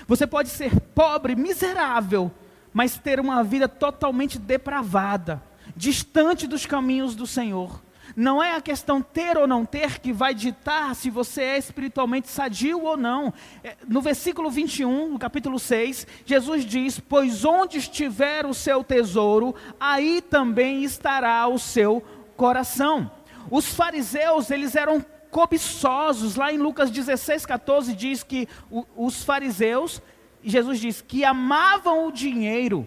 Você 0.09 0.27
pode 0.27 0.49
ser 0.49 0.81
pobre, 0.95 1.37
miserável, 1.37 2.33
mas 2.73 2.97
ter 2.97 3.21
uma 3.21 3.45
vida 3.45 3.69
totalmente 3.69 4.39
depravada, 4.39 5.43
distante 5.77 6.47
dos 6.47 6.65
caminhos 6.65 7.15
do 7.15 7.27
Senhor. 7.27 7.83
Não 8.21 8.43
é 8.43 8.55
a 8.55 8.61
questão 8.61 9.01
ter 9.01 9.39
ou 9.39 9.47
não 9.47 9.65
ter 9.65 9.99
que 9.99 10.13
vai 10.13 10.35
ditar 10.35 10.95
se 10.95 11.09
você 11.09 11.41
é 11.41 11.57
espiritualmente 11.57 12.29
sadio 12.29 12.83
ou 12.83 12.95
não. 12.95 13.33
É, 13.65 13.79
no 13.89 14.03
versículo 14.03 14.51
21, 14.51 15.13
no 15.13 15.19
capítulo 15.19 15.59
6, 15.59 16.07
Jesus 16.27 16.67
diz: 16.67 17.01
Pois 17.01 17.47
onde 17.47 17.79
estiver 17.79 18.45
o 18.45 18.53
seu 18.53 18.85
tesouro, 18.85 19.55
aí 19.81 20.21
também 20.21 20.85
estará 20.85 21.49
o 21.49 21.59
seu 21.59 22.05
coração. 22.37 23.11
Os 23.51 23.73
fariseus, 23.73 24.51
eles 24.51 24.77
eram 24.77 25.03
cobiçosos. 25.31 26.37
Lá 26.37 26.53
em 26.53 26.59
Lucas 26.59 26.91
16, 26.91 27.47
14 27.47 27.95
diz 27.95 28.23
que 28.23 28.47
os 28.95 29.25
fariseus, 29.25 30.03
Jesus 30.45 30.79
diz 30.79 31.01
que 31.01 31.25
amavam 31.25 32.07
o 32.07 32.13
dinheiro 32.13 32.87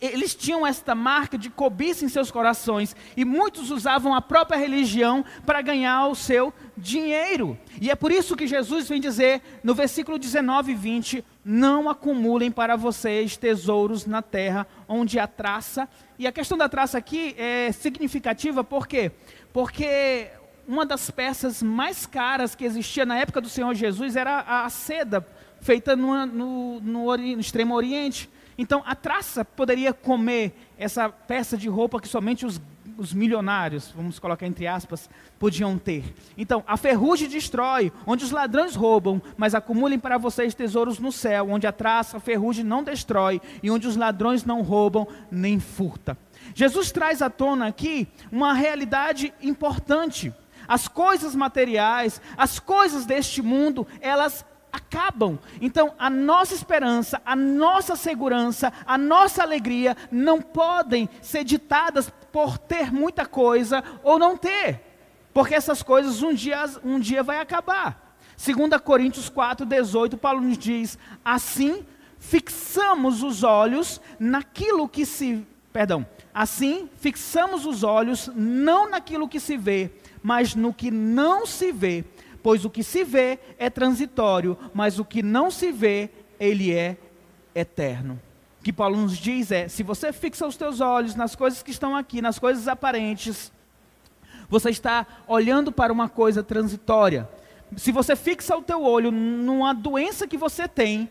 eles 0.00 0.34
tinham 0.34 0.66
esta 0.66 0.92
marca 0.92 1.38
de 1.38 1.48
cobiça 1.48 2.04
em 2.04 2.08
seus 2.08 2.32
corações 2.32 2.96
e 3.16 3.24
muitos 3.24 3.70
usavam 3.70 4.12
a 4.12 4.20
própria 4.20 4.58
religião 4.58 5.24
para 5.46 5.62
ganhar 5.62 6.08
o 6.08 6.16
seu 6.16 6.52
dinheiro. 6.76 7.56
E 7.80 7.88
é 7.88 7.94
por 7.94 8.10
isso 8.10 8.34
que 8.34 8.48
Jesus 8.48 8.88
vem 8.88 9.00
dizer 9.00 9.40
no 9.62 9.76
versículo 9.76 10.18
19 10.18 10.72
e 10.72 10.74
20: 10.74 11.24
Não 11.44 11.88
acumulem 11.88 12.50
para 12.50 12.74
vocês 12.74 13.36
tesouros 13.36 14.04
na 14.04 14.20
terra, 14.20 14.66
onde 14.88 15.16
há 15.16 15.28
traça. 15.28 15.88
E 16.18 16.26
a 16.26 16.32
questão 16.32 16.58
da 16.58 16.68
traça 16.68 16.98
aqui 16.98 17.36
é 17.38 17.70
significativa, 17.70 18.64
por 18.64 18.88
quê? 18.88 19.12
Porque 19.52 20.28
uma 20.66 20.84
das 20.84 21.08
peças 21.08 21.62
mais 21.62 22.04
caras 22.04 22.56
que 22.56 22.64
existia 22.64 23.06
na 23.06 23.16
época 23.16 23.40
do 23.40 23.48
Senhor 23.48 23.72
Jesus 23.74 24.16
era 24.16 24.40
a 24.40 24.68
seda 24.68 25.24
feita 25.60 25.94
no, 25.94 26.26
no, 26.26 26.80
no, 26.80 27.16
no 27.16 27.40
Extremo 27.40 27.76
Oriente. 27.76 28.28
Então 28.58 28.82
a 28.84 28.96
traça 28.96 29.44
poderia 29.44 29.94
comer 29.94 30.52
essa 30.76 31.08
peça 31.08 31.56
de 31.56 31.68
roupa 31.68 32.00
que 32.00 32.08
somente 32.08 32.44
os, 32.44 32.60
os, 32.98 33.14
milionários, 33.14 33.92
vamos 33.94 34.18
colocar 34.18 34.46
entre 34.46 34.66
aspas, 34.66 35.08
podiam 35.38 35.78
ter. 35.78 36.12
Então 36.36 36.64
a 36.66 36.76
ferrugem 36.76 37.28
destrói, 37.28 37.92
onde 38.04 38.24
os 38.24 38.32
ladrões 38.32 38.74
roubam, 38.74 39.22
mas 39.36 39.54
acumulem 39.54 39.96
para 39.96 40.18
vocês 40.18 40.54
tesouros 40.54 40.98
no 40.98 41.12
céu, 41.12 41.48
onde 41.50 41.68
a 41.68 41.72
traça, 41.72 42.16
a 42.16 42.20
ferrugem 42.20 42.64
não 42.64 42.82
destrói 42.82 43.40
e 43.62 43.70
onde 43.70 43.86
os 43.86 43.94
ladrões 43.94 44.44
não 44.44 44.60
roubam 44.62 45.06
nem 45.30 45.60
furta. 45.60 46.18
Jesus 46.52 46.90
traz 46.90 47.22
à 47.22 47.30
tona 47.30 47.68
aqui 47.68 48.08
uma 48.32 48.52
realidade 48.52 49.32
importante. 49.40 50.34
As 50.66 50.88
coisas 50.88 51.34
materiais, 51.34 52.20
as 52.36 52.58
coisas 52.58 53.06
deste 53.06 53.40
mundo, 53.40 53.86
elas 54.00 54.44
acabam. 54.72 55.38
Então, 55.60 55.94
a 55.98 56.08
nossa 56.08 56.54
esperança, 56.54 57.20
a 57.24 57.34
nossa 57.34 57.96
segurança, 57.96 58.72
a 58.86 58.96
nossa 58.98 59.42
alegria 59.42 59.96
não 60.10 60.40
podem 60.40 61.08
ser 61.20 61.44
ditadas 61.44 62.10
por 62.32 62.58
ter 62.58 62.92
muita 62.92 63.26
coisa 63.26 63.82
ou 64.02 64.18
não 64.18 64.36
ter, 64.36 64.80
porque 65.32 65.54
essas 65.54 65.82
coisas 65.82 66.22
um 66.22 66.32
dia, 66.32 66.64
um 66.84 66.98
dia 66.98 67.22
vai 67.22 67.40
acabar. 67.40 68.16
2 68.36 68.80
Coríntios 68.82 69.28
4:18, 69.28 70.16
Paulo 70.16 70.40
nos 70.40 70.56
diz: 70.56 70.96
"Assim 71.24 71.84
fixamos 72.18 73.22
os 73.22 73.42
olhos 73.42 74.00
naquilo 74.18 74.88
que 74.88 75.04
se, 75.04 75.46
perdão, 75.72 76.06
assim 76.32 76.88
fixamos 76.96 77.66
os 77.66 77.82
olhos 77.82 78.30
não 78.34 78.90
naquilo 78.90 79.28
que 79.28 79.40
se 79.40 79.56
vê, 79.56 79.90
mas 80.22 80.54
no 80.54 80.72
que 80.72 80.90
não 80.90 81.46
se 81.46 81.72
vê, 81.72 82.04
pois 82.48 82.64
o 82.64 82.70
que 82.70 82.82
se 82.82 83.04
vê 83.04 83.38
é 83.58 83.68
transitório, 83.68 84.56
mas 84.72 84.98
o 84.98 85.04
que 85.04 85.22
não 85.22 85.50
se 85.50 85.70
vê, 85.70 86.08
ele 86.40 86.72
é 86.72 86.96
eterno. 87.54 88.18
O 88.58 88.64
que 88.64 88.72
Paulo 88.72 88.96
nos 88.96 89.18
diz 89.18 89.52
é: 89.52 89.68
se 89.68 89.82
você 89.82 90.14
fixa 90.14 90.46
os 90.46 90.56
teus 90.56 90.80
olhos 90.80 91.14
nas 91.14 91.36
coisas 91.36 91.62
que 91.62 91.70
estão 91.70 91.94
aqui, 91.94 92.22
nas 92.22 92.38
coisas 92.38 92.66
aparentes, 92.66 93.52
você 94.48 94.70
está 94.70 95.06
olhando 95.26 95.70
para 95.70 95.92
uma 95.92 96.08
coisa 96.08 96.42
transitória. 96.42 97.28
Se 97.76 97.92
você 97.92 98.16
fixa 98.16 98.56
o 98.56 98.62
teu 98.62 98.82
olho 98.82 99.10
numa 99.12 99.74
doença 99.74 100.26
que 100.26 100.38
você 100.38 100.66
tem, 100.66 101.06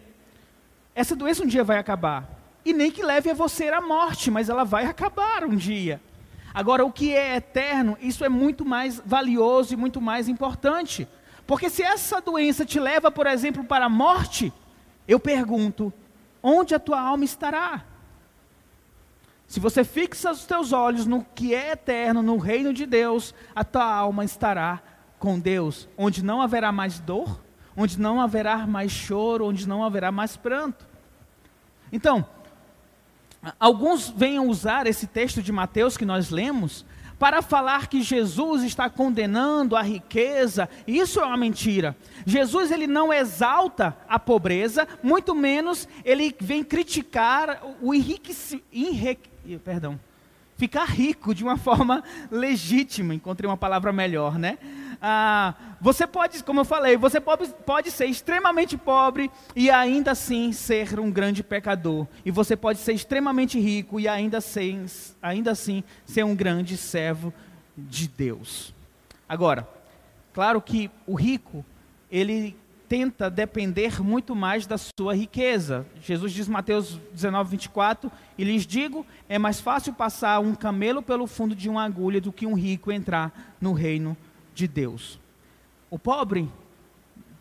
essa 0.95 1.15
doença 1.15 1.43
um 1.43 1.47
dia 1.47 1.63
vai 1.63 1.77
acabar. 1.77 2.27
E 2.65 2.73
nem 2.73 2.89
que 2.89 3.03
leve 3.03 3.29
a 3.29 3.35
você 3.35 3.69
à 3.69 3.79
morte, 3.79 4.31
mas 4.31 4.49
ela 4.49 4.63
vai 4.63 4.87
acabar 4.87 5.43
um 5.43 5.55
dia. 5.55 6.01
Agora, 6.51 6.83
o 6.83 6.91
que 6.91 7.13
é 7.13 7.35
eterno, 7.35 7.95
isso 8.01 8.25
é 8.25 8.29
muito 8.29 8.65
mais 8.65 8.99
valioso 9.05 9.75
e 9.75 9.77
muito 9.77 10.01
mais 10.01 10.27
importante. 10.27 11.07
Porque 11.47 11.69
se 11.69 11.81
essa 11.81 12.19
doença 12.19 12.65
te 12.65 12.77
leva, 12.77 13.09
por 13.09 13.25
exemplo, 13.25 13.63
para 13.63 13.85
a 13.85 13.89
morte, 13.89 14.51
eu 15.07 15.17
pergunto: 15.17 15.91
onde 16.43 16.75
a 16.75 16.79
tua 16.79 16.99
alma 16.99 17.23
estará? 17.23 17.85
Se 19.47 19.61
você 19.61 19.85
fixa 19.85 20.29
os 20.29 20.45
teus 20.45 20.73
olhos 20.73 21.05
no 21.05 21.23
que 21.23 21.55
é 21.55 21.71
eterno, 21.71 22.21
no 22.21 22.37
reino 22.37 22.73
de 22.73 22.85
Deus, 22.85 23.33
a 23.55 23.63
tua 23.63 23.85
alma 23.85 24.25
estará 24.25 24.83
com 25.17 25.39
Deus, 25.39 25.87
onde 25.97 26.21
não 26.21 26.41
haverá 26.41 26.69
mais 26.69 26.99
dor, 26.99 27.41
onde 27.75 27.97
não 27.97 28.19
haverá 28.19 28.67
mais 28.67 28.91
choro, 28.91 29.45
onde 29.45 29.67
não 29.67 29.83
haverá 29.83 30.11
mais 30.11 30.35
pranto. 30.35 30.85
Então, 31.93 32.27
alguns 33.57 34.09
venham 34.09 34.49
usar 34.49 34.85
esse 34.85 35.07
texto 35.07 35.41
de 35.41 35.53
Mateus 35.53 35.95
que 35.95 36.05
nós 36.05 36.29
lemos 36.29 36.85
para 37.19 37.41
falar 37.41 37.87
que 37.87 38.01
Jesus 38.01 38.63
está 38.63 38.89
condenando 38.89 39.75
a 39.75 39.81
riqueza, 39.81 40.69
isso 40.85 41.19
é 41.19 41.25
uma 41.25 41.37
mentira. 41.37 41.95
Jesus 42.25 42.71
ele 42.71 42.87
não 42.87 43.11
exalta 43.11 43.97
a 44.07 44.19
pobreza, 44.19 44.87
muito 45.01 45.33
menos 45.33 45.87
ele 46.05 46.35
vem 46.39 46.63
criticar 46.63 47.61
o 47.81 47.93
enriquecimento, 47.93 49.29
perdão, 49.63 49.99
ficar 50.57 50.85
rico 50.85 51.33
de 51.33 51.43
uma 51.43 51.57
forma 51.57 52.03
legítima, 52.29 53.13
encontrei 53.13 53.49
uma 53.49 53.57
palavra 53.57 53.91
melhor, 53.91 54.37
né? 54.37 54.57
Ah, 55.01 55.53
você 55.79 56.07
pode, 56.07 56.43
como 56.43 56.61
eu 56.61 56.65
falei, 56.65 56.97
você 56.97 57.19
pode, 57.19 57.53
pode 57.65 57.91
ser 57.91 58.05
extremamente 58.05 58.77
pobre 58.77 59.29
e 59.55 59.69
ainda 59.69 60.11
assim 60.11 60.51
ser 60.51 60.99
um 60.99 61.11
grande 61.11 61.43
pecador. 61.43 62.07
E 62.25 62.31
você 62.31 62.55
pode 62.55 62.79
ser 62.79 62.93
extremamente 62.93 63.59
rico 63.59 63.99
e 63.99 64.07
ainda, 64.07 64.41
ser, 64.41 64.85
ainda 65.21 65.51
assim 65.51 65.83
ser 66.05 66.23
um 66.23 66.35
grande 66.35 66.75
servo 66.77 67.33
de 67.77 68.07
Deus. 68.07 68.73
Agora, 69.29 69.67
claro 70.33 70.61
que 70.61 70.89
o 71.05 71.13
rico, 71.13 71.63
ele 72.11 72.55
tenta 72.87 73.29
depender 73.29 74.01
muito 74.01 74.35
mais 74.35 74.65
da 74.65 74.77
sua 74.77 75.13
riqueza. 75.13 75.85
Jesus 76.01 76.31
diz 76.31 76.47
Mateus 76.47 76.99
19, 77.13 77.51
24, 77.51 78.11
e 78.37 78.43
lhes 78.43 78.65
digo, 78.65 79.05
é 79.27 79.37
mais 79.37 79.59
fácil 79.59 79.93
passar 79.93 80.39
um 80.39 80.55
camelo 80.55 81.01
pelo 81.01 81.27
fundo 81.27 81.53
de 81.53 81.69
uma 81.69 81.83
agulha 81.83 82.21
do 82.21 82.31
que 82.31 82.45
um 82.45 82.53
rico 82.53 82.91
entrar 82.91 83.57
no 83.59 83.73
reino 83.73 84.15
de 84.57 84.67
Deus. 84.67 85.19
O 85.89 85.97
pobre, 85.99 86.49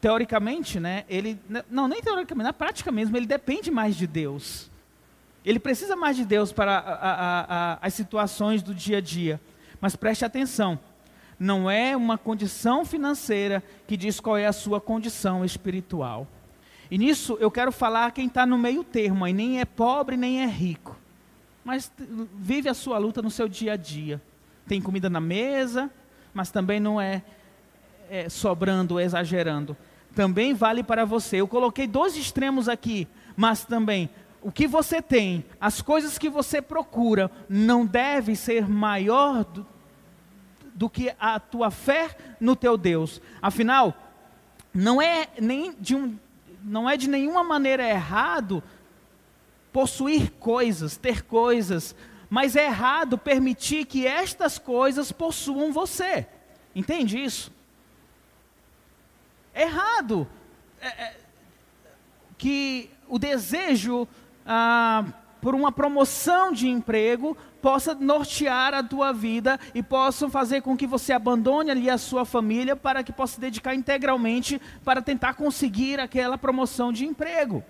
teoricamente, 0.00 0.78
né, 0.78 1.04
ele, 1.08 1.40
não, 1.70 1.88
nem 1.88 2.00
teoricamente, 2.00 2.44
na 2.44 2.52
prática 2.52 2.92
mesmo, 2.92 3.16
ele 3.16 3.26
depende 3.26 3.70
mais 3.70 3.96
de 3.96 4.06
Deus. 4.06 4.70
Ele 5.44 5.58
precisa 5.58 5.96
mais 5.96 6.16
de 6.16 6.24
Deus 6.24 6.52
para 6.52 6.76
a, 6.76 6.78
a, 6.78 7.72
a, 7.72 7.78
as 7.80 7.94
situações 7.94 8.62
do 8.62 8.74
dia 8.74 8.98
a 8.98 9.00
dia. 9.00 9.40
Mas 9.80 9.96
preste 9.96 10.24
atenção, 10.24 10.78
não 11.38 11.70
é 11.70 11.96
uma 11.96 12.18
condição 12.18 12.84
financeira 12.84 13.62
que 13.86 13.96
diz 13.96 14.20
qual 14.20 14.36
é 14.36 14.46
a 14.46 14.52
sua 14.52 14.80
condição 14.80 15.44
espiritual. 15.44 16.26
E 16.90 16.98
nisso 16.98 17.36
eu 17.40 17.50
quero 17.50 17.72
falar 17.72 18.12
quem 18.12 18.26
está 18.26 18.46
no 18.46 18.58
meio 18.58 18.84
termo, 18.84 19.24
aí 19.24 19.32
nem 19.32 19.60
é 19.60 19.64
pobre 19.64 20.16
nem 20.16 20.42
é 20.42 20.46
rico, 20.46 20.96
mas 21.64 21.90
vive 22.34 22.68
a 22.68 22.74
sua 22.74 22.96
luta 22.98 23.20
no 23.20 23.30
seu 23.30 23.48
dia 23.48 23.72
a 23.72 23.76
dia. 23.76 24.22
Tem 24.68 24.80
comida 24.80 25.10
na 25.10 25.20
mesa, 25.20 25.90
mas 26.36 26.50
também 26.50 26.78
não 26.78 27.00
é, 27.00 27.22
é 28.10 28.28
sobrando, 28.28 29.00
exagerando. 29.00 29.74
Também 30.14 30.52
vale 30.52 30.82
para 30.82 31.02
você. 31.06 31.36
Eu 31.36 31.48
coloquei 31.48 31.86
dois 31.86 32.14
extremos 32.14 32.68
aqui, 32.68 33.08
mas 33.34 33.64
também 33.64 34.10
o 34.42 34.52
que 34.52 34.66
você 34.66 35.00
tem, 35.00 35.46
as 35.58 35.80
coisas 35.80 36.18
que 36.18 36.28
você 36.28 36.60
procura, 36.60 37.30
não 37.48 37.86
deve 37.86 38.36
ser 38.36 38.68
maior 38.68 39.44
do, 39.44 39.66
do 40.74 40.90
que 40.90 41.10
a 41.18 41.40
tua 41.40 41.70
fé 41.70 42.14
no 42.38 42.54
teu 42.54 42.76
Deus. 42.76 43.18
Afinal, 43.40 43.94
não 44.74 45.00
é 45.00 45.28
nem 45.40 45.74
de 45.80 45.96
um, 45.96 46.18
não 46.62 46.88
é 46.88 46.98
de 46.98 47.08
nenhuma 47.08 47.42
maneira 47.42 47.88
errado 47.88 48.62
possuir 49.72 50.32
coisas, 50.32 50.98
ter 50.98 51.22
coisas, 51.22 51.96
mas 52.28 52.56
é 52.56 52.66
errado 52.66 53.16
permitir 53.16 53.84
que 53.86 54.06
estas 54.06 54.58
coisas 54.58 55.12
possuam 55.12 55.72
você. 55.72 56.26
Entende 56.74 57.22
isso? 57.22 57.52
É 59.54 59.62
errado 59.62 60.28
é, 60.80 60.88
é, 60.88 61.16
que 62.36 62.90
o 63.08 63.18
desejo 63.18 64.06
ah, 64.44 65.04
por 65.40 65.54
uma 65.54 65.72
promoção 65.72 66.52
de 66.52 66.68
emprego 66.68 67.36
possa 67.62 67.94
nortear 67.94 68.74
a 68.74 68.82
tua 68.82 69.12
vida 69.12 69.58
e 69.74 69.82
possa 69.82 70.28
fazer 70.28 70.60
com 70.60 70.76
que 70.76 70.86
você 70.86 71.12
abandone 71.12 71.70
ali 71.70 71.88
a 71.88 71.98
sua 71.98 72.24
família 72.24 72.76
para 72.76 73.02
que 73.02 73.12
possa 73.12 73.34
se 73.34 73.40
dedicar 73.40 73.74
integralmente 73.74 74.60
para 74.84 75.00
tentar 75.00 75.34
conseguir 75.34 75.98
aquela 75.98 76.36
promoção 76.36 76.92
de 76.92 77.06
emprego. 77.06 77.64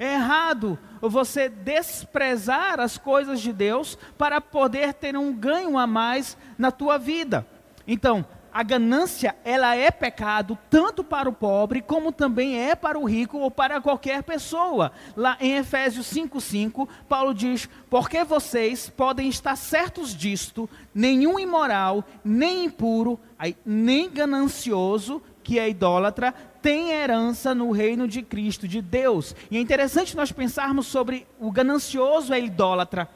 É 0.00 0.14
errado 0.14 0.78
você 1.02 1.50
desprezar 1.50 2.80
as 2.80 2.96
coisas 2.96 3.38
de 3.38 3.52
Deus 3.52 3.98
para 4.16 4.40
poder 4.40 4.94
ter 4.94 5.14
um 5.14 5.30
ganho 5.30 5.76
a 5.76 5.86
mais 5.86 6.38
na 6.56 6.70
tua 6.70 6.96
vida. 6.96 7.46
Então, 7.86 8.24
a 8.50 8.62
ganância, 8.62 9.36
ela 9.44 9.76
é 9.76 9.90
pecado 9.90 10.58
tanto 10.70 11.04
para 11.04 11.28
o 11.28 11.34
pobre 11.34 11.82
como 11.82 12.12
também 12.12 12.58
é 12.58 12.74
para 12.74 12.98
o 12.98 13.04
rico 13.04 13.40
ou 13.40 13.50
para 13.50 13.78
qualquer 13.78 14.22
pessoa. 14.22 14.90
Lá 15.14 15.36
em 15.38 15.58
Efésios 15.58 16.06
5:5, 16.06 16.88
Paulo 17.06 17.34
diz: 17.34 17.68
"Porque 17.90 18.24
vocês 18.24 18.88
podem 18.88 19.28
estar 19.28 19.54
certos 19.54 20.16
disto, 20.16 20.68
nenhum 20.94 21.38
imoral, 21.38 22.02
nem 22.24 22.64
impuro, 22.64 23.20
nem 23.66 24.08
ganancioso, 24.08 25.22
que 25.42 25.58
é 25.58 25.68
idólatra, 25.68 26.34
tem 26.62 26.90
herança 26.90 27.54
no 27.54 27.70
reino 27.70 28.06
de 28.06 28.22
Cristo, 28.22 28.68
de 28.68 28.80
Deus. 28.80 29.34
E 29.50 29.56
é 29.56 29.60
interessante 29.60 30.16
nós 30.16 30.32
pensarmos 30.32 30.86
sobre 30.86 31.26
o 31.38 31.50
ganancioso 31.50 32.32
é 32.32 32.40
idólatra. 32.40 33.08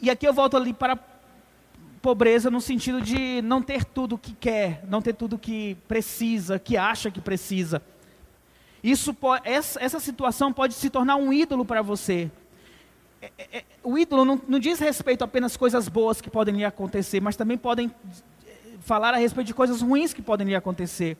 E 0.00 0.10
aqui 0.10 0.26
eu 0.26 0.32
volto 0.32 0.56
ali 0.56 0.72
para 0.72 0.94
a 0.94 0.98
pobreza 2.02 2.50
no 2.50 2.60
sentido 2.60 3.00
de 3.00 3.40
não 3.42 3.62
ter 3.62 3.84
tudo 3.84 4.18
que 4.18 4.32
quer, 4.34 4.84
não 4.88 5.00
ter 5.00 5.14
tudo 5.14 5.38
que 5.38 5.76
precisa, 5.88 6.58
que 6.58 6.76
acha 6.76 7.10
que 7.10 7.20
precisa. 7.20 7.82
Isso 8.82 9.16
essa, 9.42 9.82
essa 9.82 9.98
situação 9.98 10.52
pode 10.52 10.74
se 10.74 10.90
tornar 10.90 11.16
um 11.16 11.32
ídolo 11.32 11.64
para 11.64 11.82
você. 11.82 12.30
É, 13.20 13.32
é, 13.38 13.58
é, 13.58 13.64
o 13.82 13.98
ídolo 13.98 14.24
não, 14.24 14.40
não 14.46 14.58
diz 14.58 14.78
respeito 14.78 15.24
apenas 15.24 15.56
coisas 15.56 15.88
boas 15.88 16.20
que 16.20 16.30
podem 16.30 16.56
lhe 16.56 16.64
acontecer, 16.64 17.20
mas 17.20 17.34
também 17.34 17.56
podem 17.56 17.90
eh, 18.46 18.76
falar 18.80 19.14
a 19.14 19.16
respeito 19.16 19.48
de 19.48 19.54
coisas 19.54 19.80
ruins 19.80 20.12
que 20.12 20.22
podem 20.22 20.46
lhe 20.46 20.54
acontecer. 20.54 21.16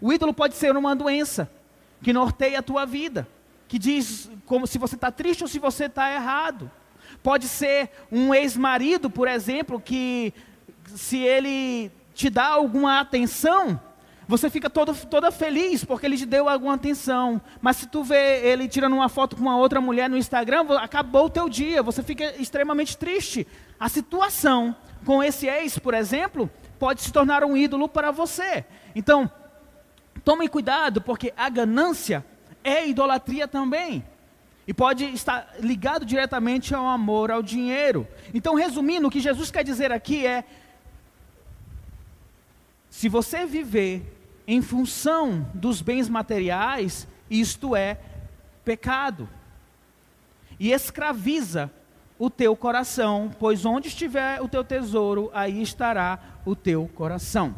O 0.00 0.12
ídolo 0.12 0.32
pode 0.32 0.54
ser 0.54 0.76
uma 0.76 0.94
doença 0.94 1.50
que 2.02 2.12
norteia 2.12 2.60
a 2.60 2.62
tua 2.62 2.86
vida, 2.86 3.26
que 3.66 3.78
diz 3.78 4.30
como 4.46 4.66
se 4.66 4.78
você 4.78 4.94
está 4.94 5.10
triste 5.10 5.42
ou 5.42 5.48
se 5.48 5.58
você 5.58 5.86
está 5.86 6.12
errado. 6.12 6.70
Pode 7.22 7.48
ser 7.48 7.90
um 8.10 8.32
ex-marido, 8.32 9.10
por 9.10 9.26
exemplo, 9.26 9.80
que 9.80 10.32
se 10.94 11.18
ele 11.18 11.90
te 12.14 12.30
dá 12.30 12.46
alguma 12.46 13.00
atenção, 13.00 13.80
você 14.26 14.50
fica 14.50 14.68
todo, 14.68 14.94
toda 15.06 15.30
feliz 15.30 15.84
porque 15.84 16.04
ele 16.04 16.16
te 16.16 16.26
deu 16.26 16.48
alguma 16.48 16.74
atenção. 16.74 17.40
Mas 17.60 17.78
se 17.78 17.86
tu 17.86 18.04
vê 18.04 18.46
ele 18.46 18.68
tirando 18.68 18.92
uma 18.92 19.08
foto 19.08 19.34
com 19.34 19.42
uma 19.42 19.56
outra 19.56 19.80
mulher 19.80 20.08
no 20.08 20.18
Instagram, 20.18 20.66
acabou 20.78 21.26
o 21.26 21.30
teu 21.30 21.48
dia, 21.48 21.82
você 21.82 22.02
fica 22.02 22.34
extremamente 22.40 22.96
triste. 22.96 23.46
A 23.80 23.88
situação 23.88 24.76
com 25.04 25.22
esse 25.22 25.46
ex, 25.46 25.78
por 25.78 25.94
exemplo, 25.94 26.50
pode 26.78 27.00
se 27.00 27.12
tornar 27.12 27.42
um 27.42 27.56
ídolo 27.56 27.88
para 27.88 28.10
você. 28.10 28.64
Então, 28.94 29.30
Tomem 30.28 30.46
cuidado, 30.46 31.00
porque 31.00 31.32
a 31.34 31.48
ganância 31.48 32.22
é 32.62 32.86
idolatria 32.86 33.48
também. 33.48 34.04
E 34.66 34.74
pode 34.74 35.06
estar 35.06 35.54
ligado 35.58 36.04
diretamente 36.04 36.74
ao 36.74 36.86
amor 36.86 37.30
ao 37.30 37.42
dinheiro. 37.42 38.06
Então, 38.34 38.54
resumindo, 38.54 39.08
o 39.08 39.10
que 39.10 39.20
Jesus 39.20 39.50
quer 39.50 39.64
dizer 39.64 39.90
aqui 39.90 40.26
é: 40.26 40.44
se 42.90 43.08
você 43.08 43.46
viver 43.46 44.04
em 44.46 44.60
função 44.60 45.50
dos 45.54 45.80
bens 45.80 46.10
materiais, 46.10 47.08
isto 47.30 47.74
é 47.74 47.98
pecado. 48.66 49.26
E 50.60 50.72
escraviza 50.72 51.70
o 52.18 52.28
teu 52.28 52.54
coração, 52.54 53.30
pois 53.38 53.64
onde 53.64 53.88
estiver 53.88 54.42
o 54.42 54.48
teu 54.48 54.62
tesouro, 54.62 55.30
aí 55.32 55.62
estará 55.62 56.18
o 56.44 56.54
teu 56.54 56.86
coração. 56.86 57.54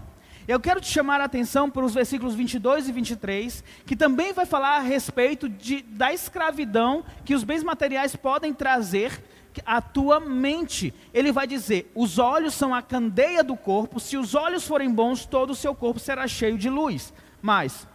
Eu 0.51 0.59
quero 0.59 0.81
te 0.81 0.89
chamar 0.89 1.21
a 1.21 1.27
atenção 1.27 1.71
para 1.71 1.85
os 1.85 1.95
versículos 1.95 2.35
22 2.35 2.89
e 2.89 2.93
23, 2.93 3.63
que 3.87 3.95
também 3.95 4.33
vai 4.33 4.45
falar 4.45 4.79
a 4.79 4.81
respeito 4.81 5.49
de, 5.49 5.81
da 5.81 6.13
escravidão 6.13 7.05
que 7.25 7.37
os 7.37 7.45
bens 7.45 7.63
materiais 7.63 8.17
podem 8.17 8.53
trazer 8.53 9.23
à 9.65 9.81
tua 9.81 10.19
mente. 10.19 10.93
Ele 11.15 11.31
vai 11.31 11.47
dizer: 11.47 11.89
os 11.95 12.19
olhos 12.19 12.53
são 12.53 12.75
a 12.75 12.83
candeia 12.83 13.45
do 13.45 13.55
corpo, 13.57 14.01
se 14.01 14.17
os 14.17 14.35
olhos 14.35 14.67
forem 14.67 14.93
bons, 14.93 15.25
todo 15.25 15.51
o 15.51 15.55
seu 15.55 15.73
corpo 15.73 16.01
será 16.01 16.27
cheio 16.27 16.59
de 16.59 16.69
luz. 16.69 17.15
Mas, 17.41 17.87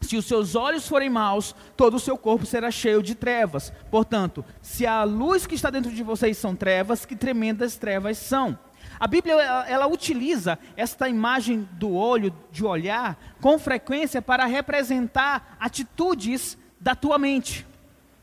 se 0.00 0.16
os 0.16 0.26
seus 0.26 0.54
olhos 0.54 0.86
forem 0.86 1.10
maus, 1.10 1.56
todo 1.76 1.94
o 1.94 2.00
seu 2.00 2.16
corpo 2.16 2.46
será 2.46 2.70
cheio 2.70 3.02
de 3.02 3.16
trevas. 3.16 3.72
Portanto, 3.90 4.44
se 4.62 4.86
a 4.86 5.02
luz 5.02 5.44
que 5.44 5.56
está 5.56 5.70
dentro 5.70 5.90
de 5.90 6.04
vocês 6.04 6.38
são 6.38 6.54
trevas, 6.54 7.04
que 7.04 7.16
tremendas 7.16 7.76
trevas 7.76 8.16
são. 8.16 8.56
A 9.00 9.06
Bíblia 9.06 9.32
ela, 9.32 9.68
ela, 9.68 9.86
utiliza 9.86 10.58
esta 10.76 11.08
imagem 11.08 11.66
do 11.72 11.94
olho, 11.94 12.32
de 12.52 12.64
olhar, 12.64 13.18
com 13.40 13.58
frequência 13.58 14.20
para 14.20 14.44
representar 14.44 15.56
atitudes 15.58 16.58
da 16.78 16.94
tua 16.94 17.18
mente. 17.18 17.66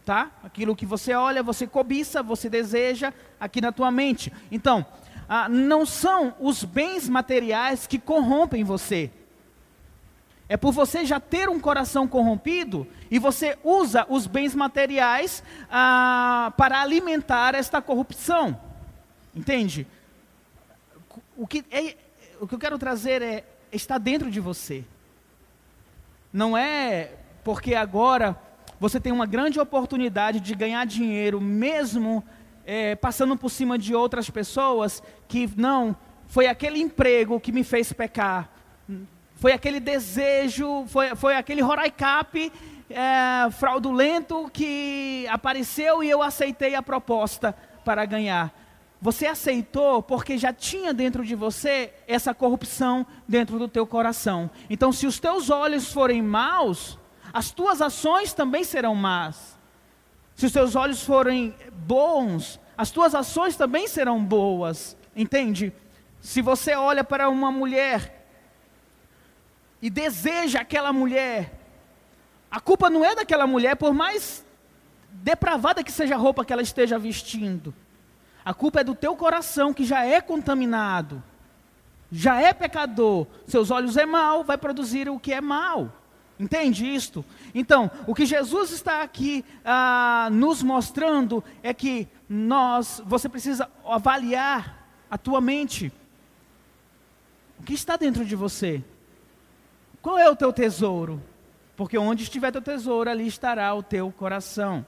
Tá? 0.06 0.30
Aquilo 0.44 0.76
que 0.76 0.86
você 0.86 1.16
olha, 1.16 1.42
você 1.42 1.66
cobiça, 1.66 2.22
você 2.22 2.48
deseja 2.48 3.12
aqui 3.40 3.60
na 3.60 3.72
tua 3.72 3.90
mente. 3.90 4.32
Então, 4.52 4.86
ah, 5.28 5.50
não 5.50 5.84
são 5.84 6.36
os 6.40 6.64
bens 6.64 7.10
materiais 7.10 7.88
que 7.88 7.98
corrompem 7.98 8.64
você, 8.64 9.12
é 10.50 10.56
por 10.56 10.72
você 10.72 11.06
já 11.06 11.20
ter 11.20 11.50
um 11.50 11.60
coração 11.60 12.08
corrompido 12.08 12.88
e 13.12 13.20
você 13.20 13.58
usa 13.64 14.06
os 14.08 14.28
bens 14.28 14.56
materiais 14.56 15.44
ah, 15.70 16.54
para 16.56 16.82
alimentar 16.82 17.54
esta 17.54 17.82
corrupção. 17.82 18.58
Entende? 19.36 19.86
O 21.38 21.48
que, 21.48 21.64
é, 21.72 21.96
o 22.40 22.48
que 22.48 22.56
eu 22.56 22.60
quero 22.60 22.78
trazer 22.78 23.22
é 23.22 23.44
está 23.72 23.98
dentro 23.98 24.32
de 24.32 24.40
você. 24.40 24.84
Não 26.34 26.58
é 26.58 27.12
porque 27.44 27.76
agora 27.76 28.38
você 28.80 29.00
tem 29.00 29.12
uma 29.12 29.26
grande 29.26 29.60
oportunidade 29.60 30.40
de 30.40 30.54
ganhar 30.56 30.86
dinheiro, 30.86 31.40
mesmo 31.40 32.24
é, 32.66 32.96
passando 32.96 33.38
por 33.38 33.50
cima 33.50 33.78
de 33.78 33.96
outras 33.96 34.30
pessoas, 34.30 35.02
que 35.28 35.50
não, 35.56 35.96
foi 36.28 36.48
aquele 36.48 36.80
emprego 36.80 37.40
que 37.40 37.52
me 37.52 37.64
fez 37.64 37.94
pecar 37.94 38.52
foi 39.38 39.52
aquele 39.52 39.80
desejo, 39.80 40.86
foi, 40.88 41.16
foi 41.16 41.36
aquele 41.36 41.62
Horaicap 41.62 42.52
é, 42.90 43.52
fraudulento 43.52 44.50
que 44.52 45.28
apareceu 45.30 46.04
e 46.04 46.10
eu 46.10 46.24
aceitei 46.24 46.74
a 46.74 46.82
proposta 46.82 47.56
para 47.86 48.04
ganhar. 48.06 48.52
Você 49.00 49.28
aceitou 49.28 50.02
porque 50.02 50.38
já 50.38 50.52
tinha 50.52 50.94
dentro 50.94 51.24
de 51.24 51.36
você 51.36 51.94
essa 52.08 52.34
corrupção 52.34 53.06
dentro 53.28 53.60
do 53.60 53.68
teu 53.68 53.86
coração. 53.86 54.50
Então, 54.70 54.92
se 54.92 55.06
os 55.06 55.20
teus 55.20 55.50
olhos 55.50 55.92
forem 55.92 56.22
maus, 56.22 56.98
as 57.32 57.52
tuas 57.52 57.82
ações 57.82 58.34
também 58.34 58.64
serão 58.64 58.96
más. 58.96 59.58
Se 60.36 60.48
os 60.48 60.52
teus 60.52 60.76
olhos 60.76 61.04
forem 61.04 61.56
bons, 61.72 62.60
as 62.78 62.90
tuas 62.90 63.14
ações 63.14 63.56
também 63.56 63.88
serão 63.88 64.24
boas. 64.24 64.98
Entende? 65.16 65.72
Se 66.20 66.42
você 66.42 66.76
olha 66.76 67.04
para 67.04 67.30
uma 67.30 67.52
mulher 67.52 68.28
e 69.80 69.90
deseja 69.90 70.62
aquela 70.62 70.92
mulher, 70.92 71.54
a 72.50 72.60
culpa 72.60 72.90
não 72.90 73.06
é 73.06 73.14
daquela 73.14 73.46
mulher, 73.46 73.76
por 73.76 73.94
mais 73.94 74.46
depravada 75.12 75.84
que 75.84 75.92
seja 75.92 76.16
a 76.16 76.18
roupa 76.18 76.44
que 76.44 76.54
ela 76.54 76.62
esteja 76.62 76.98
vestindo. 76.98 77.74
A 78.48 78.54
culpa 78.54 78.80
é 78.80 78.84
do 78.86 78.96
teu 78.96 79.14
coração 79.14 79.74
que 79.74 79.84
já 79.84 80.06
é 80.06 80.22
contaminado, 80.22 81.22
já 82.10 82.40
é 82.40 82.54
pecador. 82.54 83.28
Seus 83.46 83.72
olhos 83.72 83.98
é 83.98 84.06
mal, 84.06 84.42
vai 84.42 84.58
produzir 84.58 85.10
o 85.10 85.20
que 85.20 85.34
é 85.34 85.42
mal. 85.42 85.92
Entende 86.40 86.86
isto? 86.86 87.26
Então, 87.54 87.92
o 88.08 88.16
que 88.16 88.26
Jesus 88.26 88.72
está 88.72 89.02
aqui 89.02 89.44
ah, 89.66 90.30
nos 90.32 90.64
mostrando 90.64 91.44
é 91.62 91.74
que 91.74 92.08
nós, 92.30 93.04
você 93.06 93.28
precisa 93.28 93.70
avaliar 93.86 94.88
a 95.12 95.18
tua 95.18 95.42
mente. 95.42 95.92
O 97.60 97.64
que 97.64 97.74
está 97.74 97.98
dentro 97.98 98.24
de 98.24 98.34
você? 98.34 98.82
Qual 100.02 100.18
é 100.18 100.30
o 100.30 100.38
teu 100.38 100.54
tesouro? 100.54 101.22
Porque 101.76 101.98
onde 101.98 102.24
estiver 102.24 102.54
teu 102.54 102.62
tesouro, 102.62 103.10
ali 103.10 103.28
estará 103.28 103.76
o 103.76 103.84
teu 103.84 104.10
coração. 104.10 104.86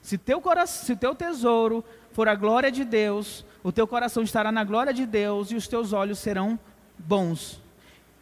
Se 0.00 0.18
teu, 0.18 0.38
coração, 0.38 0.84
se 0.84 0.96
teu 0.96 1.14
tesouro 1.14 1.84
for 2.14 2.28
a 2.28 2.34
glória 2.36 2.70
de 2.70 2.84
Deus, 2.84 3.44
o 3.62 3.72
teu 3.72 3.88
coração 3.88 4.22
estará 4.22 4.52
na 4.52 4.62
glória 4.62 4.94
de 4.94 5.04
Deus 5.04 5.50
e 5.50 5.56
os 5.56 5.66
teus 5.66 5.92
olhos 5.92 6.20
serão 6.20 6.58
bons. 6.96 7.60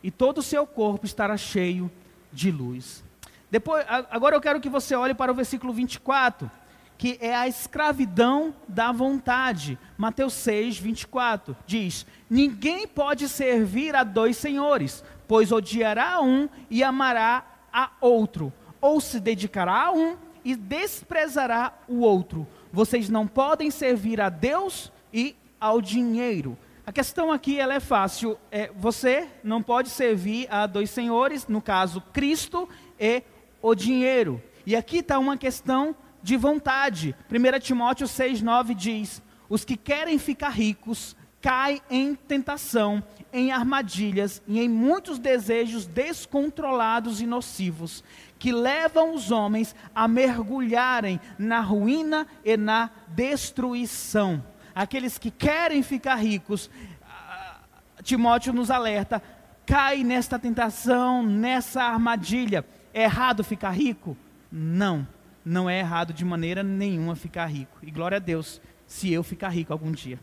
E 0.03 0.11
todo 0.11 0.39
o 0.39 0.43
seu 0.43 0.67
corpo 0.67 1.05
estará 1.05 1.37
cheio 1.37 1.91
de 2.33 2.51
luz. 2.51 3.05
Depois, 3.51 3.85
agora 4.11 4.35
eu 4.35 4.41
quero 4.41 4.63
que 4.63 4.71
você 4.71 4.97
olhe 4.97 5.13
para 5.13 5.31
o 5.31 5.35
versículo 5.35 5.75
24, 5.75 6.51
que 6.97 7.19
é 7.21 7.35
a 7.35 7.47
escravidão 7.47 8.55
da 8.67 8.91
vontade. 8.93 9.79
Mateus 9.99 10.33
6, 10.33 10.79
24 10.79 11.55
diz: 11.67 12.07
Ninguém 12.31 12.89
pode 12.89 13.29
servir 13.29 13.95
a 13.95 14.05
dois 14.05 14.39
senhores, 14.39 15.05
pois 15.29 15.53
odiará 15.53 16.23
um 16.23 16.49
e 16.71 16.83
amará 16.83 17.45
a 17.71 17.91
outro, 18.01 18.51
ou 18.81 19.03
se 19.03 19.21
dedicará 19.21 19.89
a 19.89 19.93
um 19.93 20.17
e 20.43 20.57
desprezará 20.57 21.75
o 21.87 22.01
outro. 22.01 22.49
Vocês 22.73 23.09
não 23.11 23.27
podem 23.27 23.71
servir 23.71 24.21
a 24.21 24.31
Deus 24.31 24.91
e 25.13 25.37
ao 25.61 25.81
dinheiro. 25.81 26.57
A 26.87 26.91
questão 26.91 27.31
aqui 27.31 27.61
ela 27.61 27.75
é 27.75 27.81
fácil. 27.81 28.39
É, 28.51 28.71
você 28.75 29.29
não 29.45 29.63
pode 29.63 29.91
servir 29.91 30.49
a 30.51 30.67
dois 30.67 30.91
senhores, 30.91 31.47
no 31.47 31.61
caso 31.61 32.01
Cristo 32.13 32.69
e 32.99 33.23
o 33.61 33.75
dinheiro. 33.75 34.43
E 34.67 34.75
aqui 34.75 34.99
está 34.99 35.19
uma 35.19 35.37
questão 35.37 35.95
de 36.23 36.37
vontade. 36.37 37.15
1 37.31 37.61
Timóteo 37.61 38.07
6,9 38.07 38.75
diz: 38.75 39.23
Os 39.49 39.65
que 39.65 39.77
querem 39.77 40.19
ficar 40.19 40.51
ricos 40.51 41.15
caem 41.43 41.83
em 41.91 42.15
tentação 42.15 43.03
em 43.33 43.51
armadilhas 43.51 44.41
e 44.47 44.61
em 44.61 44.69
muitos 44.69 45.19
desejos 45.19 45.87
descontrolados 45.87 47.21
e 47.21 47.27
nocivos, 47.27 48.05
que 48.39 48.53
levam 48.53 49.15
os 49.15 49.31
homens 49.31 49.75
a 49.95 50.07
mergulharem 50.07 51.21
na 51.39 51.61
ruína 51.61 52.27
e 52.45 52.57
na 52.57 52.91
destruição. 53.09 54.43
Aqueles 54.75 55.19
que 55.19 55.31
querem 55.31 55.83
ficar 55.83 56.15
ricos, 56.17 56.71
ah, 57.05 57.61
Timóteo 58.03 58.53
nos 58.53 58.71
alerta, 58.71 59.23
cai 59.67 60.05
nesta 60.05 60.39
tentação, 60.39 61.23
nessa 61.23 61.83
armadilha. 61.83 62.65
É 62.95 63.05
errado 63.05 63.43
ficar 63.43 63.71
rico? 63.71 64.17
Não, 64.51 65.07
não 65.45 65.69
é 65.69 65.79
errado 65.79 66.13
de 66.13 66.25
maneira 66.25 66.63
nenhuma 66.63 67.17
ficar 67.17 67.47
rico. 67.47 67.79
E 67.83 67.91
glória 67.91 68.17
a 68.17 68.21
Deus, 68.21 68.61
se 68.87 69.13
eu 69.13 69.23
ficar 69.23 69.49
rico 69.49 69.73
algum 69.73 69.91
dia. 69.91 70.19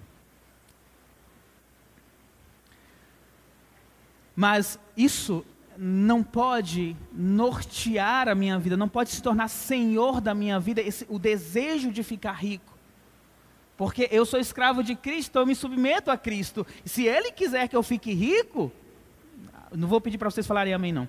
Mas 4.39 4.79
isso 4.95 5.45
não 5.77 6.23
pode 6.23 6.95
nortear 7.11 8.29
a 8.29 8.33
minha 8.33 8.57
vida, 8.57 8.77
não 8.77 8.87
pode 8.87 9.09
se 9.09 9.21
tornar 9.21 9.49
senhor 9.49 10.21
da 10.21 10.33
minha 10.33 10.57
vida, 10.57 10.79
esse, 10.79 11.05
o 11.09 11.19
desejo 11.19 11.91
de 11.91 12.01
ficar 12.03 12.31
rico. 12.31 12.73
Porque 13.75 14.07
eu 14.09 14.25
sou 14.25 14.39
escravo 14.39 14.81
de 14.81 14.95
Cristo, 14.95 15.37
eu 15.37 15.45
me 15.45 15.53
submeto 15.53 16.09
a 16.09 16.15
Cristo. 16.15 16.65
Se 16.85 17.05
Ele 17.05 17.33
quiser 17.33 17.67
que 17.67 17.75
eu 17.75 17.83
fique 17.83 18.13
rico, 18.13 18.71
não 19.75 19.89
vou 19.89 19.99
pedir 19.99 20.17
para 20.17 20.31
vocês 20.31 20.47
falarem 20.47 20.73
amém, 20.73 20.93
não. 20.93 21.05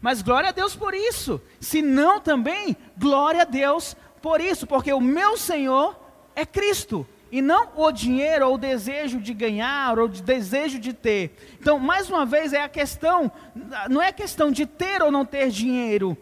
Mas 0.00 0.22
glória 0.22 0.50
a 0.50 0.52
Deus 0.52 0.76
por 0.76 0.94
isso. 0.94 1.40
Se 1.58 1.82
não 1.82 2.20
também, 2.20 2.76
glória 2.96 3.42
a 3.42 3.44
Deus 3.44 3.96
por 4.22 4.40
isso, 4.40 4.68
porque 4.68 4.92
o 4.92 5.00
meu 5.00 5.36
Senhor 5.36 5.98
é 6.36 6.46
Cristo 6.46 7.04
e 7.30 7.42
não 7.42 7.70
o 7.76 7.92
dinheiro 7.92 8.48
ou 8.48 8.54
o 8.54 8.58
desejo 8.58 9.20
de 9.20 9.34
ganhar 9.34 9.98
ou 9.98 10.06
o 10.06 10.08
desejo 10.08 10.78
de 10.78 10.92
ter. 10.92 11.36
Então, 11.60 11.78
mais 11.78 12.08
uma 12.08 12.24
vez, 12.24 12.52
é 12.52 12.62
a 12.62 12.68
questão, 12.68 13.30
não 13.88 14.02
é 14.02 14.12
questão 14.12 14.50
de 14.50 14.66
ter 14.66 15.02
ou 15.02 15.10
não 15.10 15.24
ter 15.24 15.50
dinheiro. 15.50 16.16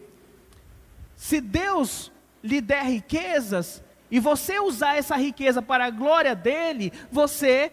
Se 1.15 1.39
Deus 1.39 2.11
lhe 2.43 2.61
der 2.61 2.83
riquezas 2.83 3.83
e 4.11 4.19
você 4.19 4.59
usar 4.59 4.95
essa 4.95 5.15
riqueza 5.15 5.61
para 5.61 5.85
a 5.85 5.89
glória 5.89 6.35
dele, 6.35 6.91
você 7.11 7.71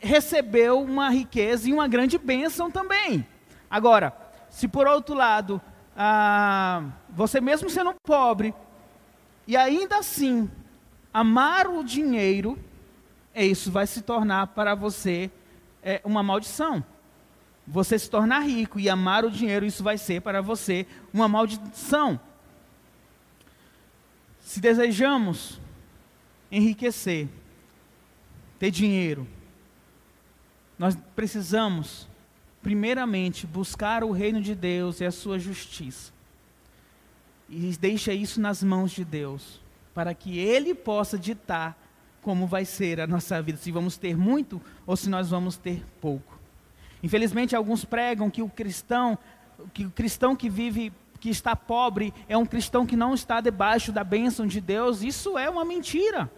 recebeu 0.00 0.80
uma 0.80 1.10
riqueza 1.10 1.68
e 1.68 1.72
uma 1.72 1.88
grande 1.88 2.18
bênção 2.18 2.70
também. 2.70 3.26
Agora, 3.70 4.14
se 4.48 4.68
por 4.68 4.86
outro 4.86 5.14
lado, 5.14 5.60
ah, 5.96 6.84
você 7.08 7.40
mesmo 7.40 7.68
sendo 7.68 7.94
pobre, 8.04 8.54
e 9.46 9.56
ainda 9.56 9.98
assim 9.98 10.50
amar 11.14 11.68
o 11.68 11.84
dinheiro, 11.84 12.58
é 13.32 13.46
isso 13.46 13.70
vai 13.70 13.86
se 13.86 14.02
tornar 14.02 14.48
para 14.48 14.74
você 14.74 15.30
é, 15.82 16.00
uma 16.04 16.22
maldição. 16.22 16.84
Você 17.66 17.98
se 17.98 18.10
tornar 18.10 18.40
rico 18.40 18.78
e 18.78 18.90
amar 18.90 19.24
o 19.24 19.30
dinheiro, 19.30 19.64
isso 19.64 19.82
vai 19.82 19.96
ser 19.96 20.20
para 20.20 20.42
você 20.42 20.86
uma 21.12 21.28
maldição. 21.28 22.20
Se 24.40 24.60
desejamos 24.60 25.58
enriquecer, 26.52 27.28
ter 28.58 28.70
dinheiro, 28.70 29.26
nós 30.78 30.98
precisamos 31.16 32.06
primeiramente, 32.64 33.46
buscar 33.46 34.02
o 34.02 34.10
reino 34.10 34.40
de 34.40 34.54
Deus 34.54 34.98
e 34.98 35.04
a 35.04 35.12
sua 35.12 35.38
justiça. 35.38 36.10
E 37.46 37.76
deixa 37.76 38.14
isso 38.14 38.40
nas 38.40 38.62
mãos 38.62 38.90
de 38.90 39.04
Deus, 39.04 39.60
para 39.94 40.12
que 40.12 40.38
Ele 40.38 40.74
possa 40.74 41.18
ditar 41.18 41.78
como 42.20 42.46
vai 42.46 42.64
ser 42.64 43.00
a 43.00 43.06
nossa 43.06 43.40
vida, 43.40 43.58
se 43.58 43.70
vamos 43.70 43.96
ter 43.96 44.16
muito 44.16 44.60
ou 44.86 44.96
se 44.96 45.08
nós 45.10 45.30
vamos 45.30 45.56
ter 45.56 45.84
pouco. 46.00 46.38
Infelizmente, 47.02 47.54
alguns 47.54 47.84
pregam 47.84 48.30
que 48.30 48.40
o 48.40 48.48
cristão, 48.48 49.18
que 49.74 49.84
o 49.84 49.90
cristão 49.90 50.34
que 50.34 50.48
vive, 50.48 50.90
que 51.20 51.28
está 51.28 51.54
pobre, 51.54 52.14
é 52.26 52.36
um 52.36 52.46
cristão 52.46 52.86
que 52.86 52.96
não 52.96 53.12
está 53.12 53.42
debaixo 53.42 53.92
da 53.92 54.02
bênção 54.02 54.46
de 54.46 54.58
Deus. 54.60 55.02
Isso 55.02 55.36
é 55.36 55.48
uma 55.50 55.66
mentira. 55.66 56.30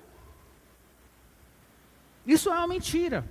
Isso 2.27 2.51
é 2.51 2.59
uma 2.59 2.67
mentira. 2.67 3.25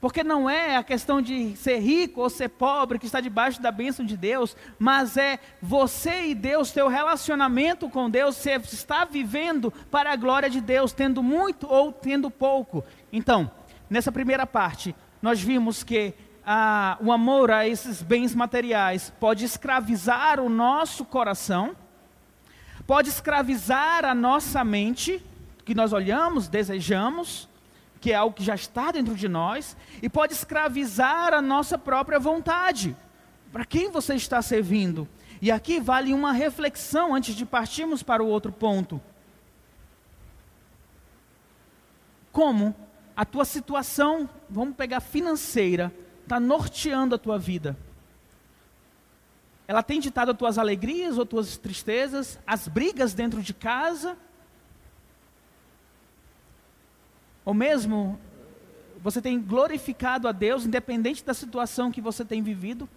Porque 0.00 0.22
não 0.22 0.48
é 0.48 0.76
a 0.76 0.84
questão 0.84 1.22
de 1.22 1.56
ser 1.56 1.78
rico 1.78 2.20
ou 2.20 2.28
ser 2.28 2.50
pobre 2.50 2.98
que 2.98 3.06
está 3.06 3.20
debaixo 3.20 3.62
da 3.62 3.70
bênção 3.70 4.04
de 4.04 4.16
Deus, 4.16 4.54
mas 4.78 5.16
é 5.16 5.38
você 5.60 6.26
e 6.26 6.34
Deus, 6.34 6.70
teu 6.70 6.88
relacionamento 6.88 7.88
com 7.88 8.10
Deus, 8.10 8.36
você 8.36 8.56
está 8.56 9.04
vivendo 9.04 9.72
para 9.90 10.12
a 10.12 10.16
glória 10.16 10.50
de 10.50 10.60
Deus, 10.60 10.92
tendo 10.92 11.22
muito 11.22 11.66
ou 11.66 11.92
tendo 11.92 12.30
pouco. 12.30 12.84
Então, 13.10 13.50
nessa 13.88 14.12
primeira 14.12 14.46
parte, 14.46 14.94
nós 15.22 15.40
vimos 15.40 15.82
que 15.82 16.14
ah, 16.44 16.98
o 17.00 17.10
amor 17.10 17.50
a 17.50 17.66
esses 17.66 18.02
bens 18.02 18.34
materiais 18.34 19.12
pode 19.18 19.44
escravizar 19.44 20.38
o 20.38 20.48
nosso 20.48 21.04
coração, 21.04 21.74
pode 22.86 23.08
escravizar 23.08 24.04
a 24.04 24.14
nossa 24.14 24.62
mente, 24.62 25.24
que 25.64 25.74
nós 25.74 25.92
olhamos, 25.92 26.46
desejamos, 26.46 27.48
que 28.00 28.12
é 28.12 28.14
algo 28.14 28.36
que 28.36 28.44
já 28.44 28.54
está 28.54 28.90
dentro 28.92 29.14
de 29.14 29.28
nós, 29.28 29.76
e 30.02 30.08
pode 30.08 30.32
escravizar 30.32 31.32
a 31.32 31.42
nossa 31.42 31.78
própria 31.78 32.18
vontade. 32.18 32.96
Para 33.52 33.64
quem 33.64 33.90
você 33.90 34.14
está 34.14 34.42
servindo? 34.42 35.08
E 35.40 35.50
aqui 35.50 35.80
vale 35.80 36.14
uma 36.14 36.32
reflexão 36.32 37.14
antes 37.14 37.34
de 37.34 37.44
partirmos 37.44 38.02
para 38.02 38.22
o 38.22 38.26
outro 38.26 38.52
ponto. 38.52 39.00
Como 42.32 42.74
a 43.16 43.24
tua 43.24 43.44
situação, 43.44 44.28
vamos 44.48 44.76
pegar 44.76 45.00
financeira, 45.00 45.92
está 46.22 46.38
norteando 46.38 47.14
a 47.14 47.18
tua 47.18 47.38
vida? 47.38 47.76
Ela 49.66 49.82
tem 49.82 49.98
ditado 49.98 50.30
as 50.30 50.36
tuas 50.38 50.58
alegrias 50.58 51.18
ou 51.18 51.26
tuas 51.26 51.56
tristezas, 51.56 52.38
as 52.46 52.68
brigas 52.68 53.14
dentro 53.14 53.42
de 53.42 53.52
casa, 53.52 54.16
Ou 57.46 57.54
mesmo 57.54 58.18
você 59.00 59.22
tem 59.22 59.40
glorificado 59.40 60.26
a 60.26 60.32
Deus, 60.32 60.66
independente 60.66 61.24
da 61.24 61.32
situação 61.32 61.92
que 61.92 62.00
você 62.00 62.24
tem 62.24 62.42
vivido? 62.42 62.88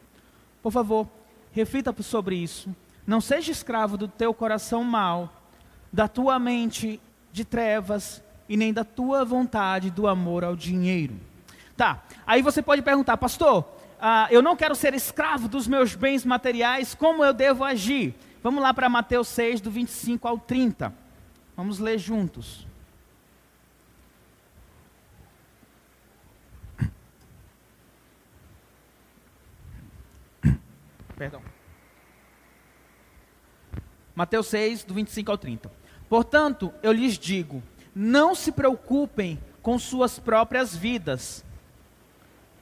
Por 0.64 0.72
favor, 0.72 1.08
reflita 1.52 1.96
sobre 2.02 2.36
isso. 2.36 2.76
Não 3.06 3.22
seja 3.22 3.52
escravo 3.52 3.96
do 3.96 4.08
teu 4.08 4.34
coração 4.34 4.84
mau, 4.84 5.32
da 5.94 6.08
tua 6.08 6.40
mente 6.40 7.00
de 7.32 7.46
trevas 7.46 8.24
e 8.50 8.58
nem 8.58 8.74
da 8.74 8.84
tua 8.84 9.24
vontade 9.24 9.92
do 9.92 10.08
amor 10.08 10.44
ao 10.44 10.56
dinheiro. 10.56 11.16
Tá, 11.78 12.04
aí 12.26 12.42
você 12.42 12.62
pode 12.62 12.82
perguntar, 12.82 13.18
pastor, 13.18 13.62
uh, 14.00 14.32
eu 14.32 14.42
não 14.42 14.56
quero 14.56 14.74
ser 14.74 14.96
escravo 14.96 15.48
dos 15.48 15.68
meus 15.68 15.94
bens 15.94 16.26
materiais, 16.26 16.96
como 16.96 17.24
eu 17.24 17.34
devo 17.34 17.64
agir? 17.64 18.16
Vamos 18.42 18.64
lá 18.64 18.74
para 18.74 18.90
Mateus 18.90 19.28
6, 19.28 19.62
do 19.62 19.70
25 19.70 20.28
ao 20.28 20.40
30. 20.40 20.92
Vamos 21.56 21.78
ler 21.78 22.00
juntos. 22.00 22.68
Perdão. 31.20 31.42
Mateus 34.16 34.48
6, 34.48 34.86
do 34.86 34.94
25 34.94 35.30
ao 35.30 35.38
30. 35.38 35.70
Portanto, 36.08 36.74
eu 36.82 36.94
lhes 36.94 37.18
digo: 37.18 37.62
não 37.94 38.34
se 38.34 38.54
preocupem 38.54 39.38
com 39.62 39.78
suas 39.78 40.18
próprias 40.18 40.74
vidas, 40.74 41.44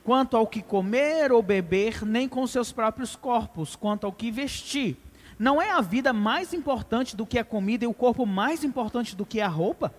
quanto 0.03 0.35
ao 0.35 0.47
que 0.47 0.63
comer 0.63 1.31
ou 1.31 1.43
beber, 1.43 2.03
nem 2.03 2.27
com 2.27 2.47
seus 2.47 2.71
próprios 2.71 3.15
corpos, 3.15 3.75
quanto 3.75 4.07
ao 4.07 4.11
que 4.11 4.31
vestir. 4.31 4.97
Não 5.37 5.61
é 5.61 5.69
a 5.69 5.79
vida 5.79 6.11
mais 6.11 6.51
importante 6.51 7.15
do 7.15 7.27
que 7.27 7.37
a 7.37 7.45
comida 7.45 7.85
e 7.85 7.87
o 7.87 7.93
corpo 7.93 8.25
mais 8.25 8.63
importante 8.63 9.15
do 9.15 9.23
que 9.23 9.39
a 9.39 9.47
roupa? 9.47 9.93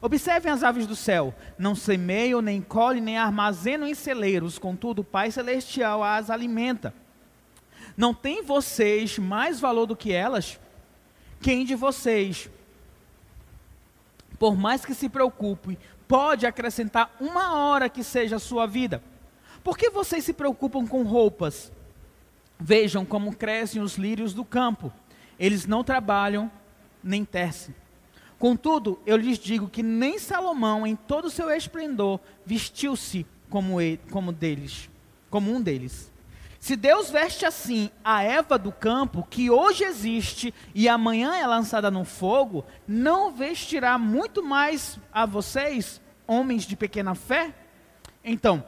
Observem 0.00 0.50
as 0.50 0.62
aves 0.62 0.86
do 0.86 0.96
céu: 0.96 1.34
não 1.58 1.74
semeiam, 1.74 2.40
nem 2.40 2.62
colhem, 2.62 3.02
nem 3.02 3.18
armazenam 3.18 3.86
em 3.86 3.94
celeiros, 3.94 4.58
contudo, 4.58 5.02
o 5.02 5.04
Pai 5.04 5.30
Celestial 5.30 6.02
as 6.02 6.30
alimenta. 6.30 6.94
Não 7.98 8.14
tem 8.14 8.44
vocês 8.44 9.18
mais 9.18 9.58
valor 9.58 9.84
do 9.84 9.96
que 9.96 10.12
elas? 10.12 10.60
Quem 11.40 11.64
de 11.64 11.74
vocês, 11.74 12.48
por 14.38 14.56
mais 14.56 14.84
que 14.84 14.94
se 14.94 15.08
preocupe, 15.08 15.76
pode 16.06 16.46
acrescentar 16.46 17.12
uma 17.18 17.56
hora 17.56 17.88
que 17.88 18.04
seja 18.04 18.36
a 18.36 18.38
sua 18.38 18.66
vida? 18.66 19.02
Por 19.64 19.76
que 19.76 19.90
vocês 19.90 20.22
se 20.22 20.32
preocupam 20.32 20.86
com 20.86 21.02
roupas? 21.02 21.72
Vejam 22.56 23.04
como 23.04 23.34
crescem 23.34 23.82
os 23.82 23.96
lírios 23.96 24.32
do 24.32 24.44
campo. 24.44 24.92
Eles 25.36 25.66
não 25.66 25.82
trabalham 25.82 26.48
nem 27.02 27.24
tecem. 27.24 27.74
Contudo, 28.38 29.00
eu 29.04 29.16
lhes 29.16 29.40
digo 29.40 29.68
que 29.68 29.82
nem 29.82 30.20
Salomão, 30.20 30.86
em 30.86 30.94
todo 30.94 31.24
o 31.24 31.30
seu 31.30 31.50
esplendor, 31.50 32.20
vestiu-se 32.46 33.26
como, 33.50 33.78
como 34.12 34.30
deles, 34.30 34.88
como 35.28 35.52
um 35.52 35.60
deles. 35.60 36.12
Se 36.58 36.74
Deus 36.74 37.08
veste 37.08 37.46
assim 37.46 37.90
a 38.04 38.22
Eva 38.22 38.58
do 38.58 38.72
campo, 38.72 39.26
que 39.30 39.48
hoje 39.48 39.84
existe 39.84 40.52
e 40.74 40.88
amanhã 40.88 41.36
é 41.36 41.46
lançada 41.46 41.90
no 41.90 42.04
fogo, 42.04 42.64
não 42.86 43.32
vestirá 43.32 43.96
muito 43.96 44.42
mais 44.42 44.98
a 45.12 45.24
vocês, 45.24 46.00
homens 46.26 46.64
de 46.64 46.76
pequena 46.76 47.14
fé? 47.14 47.54
Então, 48.24 48.64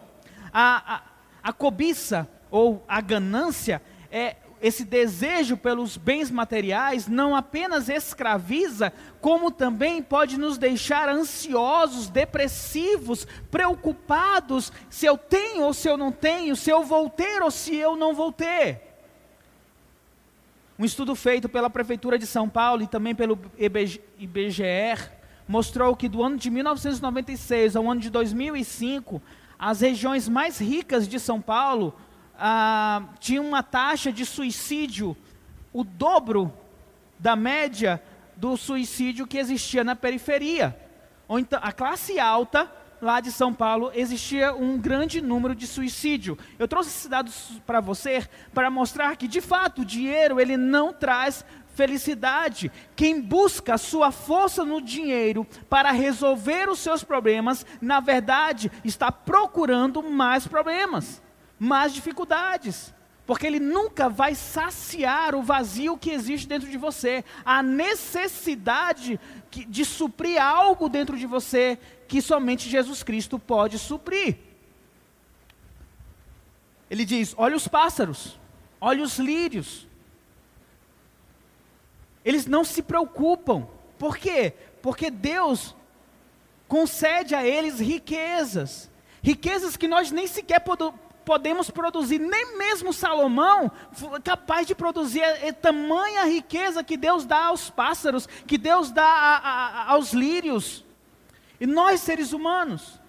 a, 0.53 0.95
a, 0.95 1.03
a 1.43 1.53
cobiça 1.53 2.29
ou 2.51 2.85
a 2.87 3.01
ganância 3.01 3.83
é 4.11 4.37
esse 4.61 4.85
desejo 4.85 5.57
pelos 5.57 5.97
bens 5.97 6.31
materiais 6.31 7.09
não 7.09 7.35
apenas 7.35 7.89
escraviza, 7.89 8.93
como 9.21 9.51
também 9.51 10.03
pode 10.03 10.39
nos 10.39 10.59
deixar 10.59 11.09
ansiosos, 11.09 12.09
depressivos, 12.09 13.27
preocupados 13.51 14.73
se 14.91 15.07
eu 15.07 15.17
tenho 15.17 15.65
ou 15.65 15.73
se 15.73 15.89
eu 15.89 15.97
não 15.97 16.13
tenho, 16.13 16.55
se 16.55 16.71
eu 16.71 16.85
vou 16.85 17.09
ter 17.09 17.43
ou 17.43 17.51
se 17.51 17.75
eu 17.75 17.97
não 17.97 18.15
vou 18.15 18.31
ter. 18.31 18.83
Um 20.79 20.85
estudo 20.85 21.15
feito 21.15 21.49
pela 21.49 21.69
Prefeitura 21.69 22.19
de 22.19 22.27
São 22.27 22.49
Paulo 22.49 22.83
e 22.83 22.87
também 22.87 23.15
pelo 23.15 23.39
IBGR 24.19 25.11
mostrou 25.47 25.97
que 25.97 26.09
do 26.09 26.23
ano 26.23 26.37
de 26.37 26.49
1996 26.49 27.77
ao 27.77 27.91
ano 27.91 28.01
de 28.01 28.09
2005, 28.09 29.21
as 29.59 29.81
regiões 29.81 30.29
mais 30.29 30.59
ricas 30.59 31.09
de 31.09 31.19
São 31.19 31.41
Paulo 31.41 31.95
ah, 32.41 33.03
tinha 33.19 33.43
uma 33.43 33.63
taxa 33.63 34.11
de 34.11 34.25
suicídio 34.25 35.15
o 35.73 35.85
dobro 35.85 36.53
da 37.19 37.37
média 37.37 38.03
do 38.37 38.57
suicídio 38.57 39.27
que 39.27 39.39
existia 39.39 39.85
na 39.85 39.95
periferia. 39.95 40.77
Ou 41.29 41.39
então, 41.39 41.61
a 41.63 41.71
classe 41.71 42.19
alta 42.19 42.71
lá 43.01 43.21
de 43.21 43.31
São 43.31 43.53
Paulo 43.53 43.91
existia 43.95 44.55
um 44.55 44.79
grande 44.79 45.21
número 45.21 45.55
de 45.55 45.67
suicídio. 45.67 46.39
Eu 46.59 46.67
trouxe 46.67 46.91
esses 46.91 47.07
dados 47.07 47.61
para 47.67 47.81
você 47.81 48.27
para 48.53 48.71
mostrar 48.71 49.17
que 49.17 49.29
de 49.29 49.41
fato 49.41 49.83
o 49.83 49.85
dinheiro 49.85 50.41
ele 50.41 50.57
não 50.57 50.93
traz 50.93 51.45
felicidade. 51.75 52.71
Quem 52.97 53.21
busca 53.21 53.79
sua 53.79 54.11
força 54.11 54.65
no 54.65 54.81
dinheiro 54.81 55.47
para 55.69 55.93
resolver 55.93 56.69
os 56.69 56.79
seus 56.79 57.05
problemas, 57.05 57.65
na 57.81 58.01
verdade, 58.01 58.73
está 58.83 59.13
procurando 59.13 60.03
mais 60.03 60.47
problemas 60.47 61.23
mais 61.61 61.93
dificuldades. 61.93 62.93
Porque 63.27 63.47
ele 63.47 63.61
nunca 63.61 64.09
vai 64.09 64.35
saciar 64.35 65.37
o 65.37 65.43
vazio 65.43 65.97
que 65.97 66.11
existe 66.11 66.49
dentro 66.49 66.69
de 66.69 66.77
você, 66.77 67.25
a 67.45 67.63
necessidade 67.63 69.21
de 69.69 69.85
suprir 69.85 70.43
algo 70.43 70.89
dentro 70.89 71.17
de 71.17 71.27
você 71.27 71.79
que 72.09 72.21
somente 72.21 72.69
Jesus 72.69 73.05
Cristo 73.05 73.39
pode 73.39 73.79
suprir. 73.79 74.39
Ele 76.91 77.05
diz: 77.05 77.35
olha 77.37 77.55
os 77.55 77.69
pássaros, 77.69 78.37
olha 78.81 79.05
os 79.05 79.19
lírios. 79.19 79.87
Eles 82.25 82.47
não 82.47 82.65
se 82.65 82.83
preocupam. 82.83 83.69
Por 83.97 84.17
quê? 84.17 84.55
Porque 84.83 85.09
Deus 85.09 85.77
concede 86.67 87.35
a 87.35 87.47
eles 87.47 87.79
riquezas. 87.79 88.91
Riquezas 89.23 89.77
que 89.77 89.87
nós 89.87 90.11
nem 90.11 90.27
sequer 90.27 90.61
podemos 91.25 91.71
produzir, 91.71 92.19
nem 92.19 92.57
mesmo 92.57 92.93
Salomão 92.93 93.71
capaz 94.25 94.67
de 94.67 94.75
produzir 94.75 95.23
a, 95.23 95.49
a, 95.49 95.53
tamanha 95.53 96.25
riqueza 96.25 96.85
que 96.85 96.97
Deus 96.97 97.25
dá 97.25 97.47
aos 97.47 97.71
pássaros, 97.71 98.27
que 98.47 98.59
Deus 98.59 98.91
dá 98.91 99.05
a, 99.05 99.37
a, 99.37 99.93
aos 99.93 100.13
lírios. 100.13 100.85
E 101.61 101.67
nós, 101.67 102.01
seres 102.01 102.33
humanos, 102.33 103.01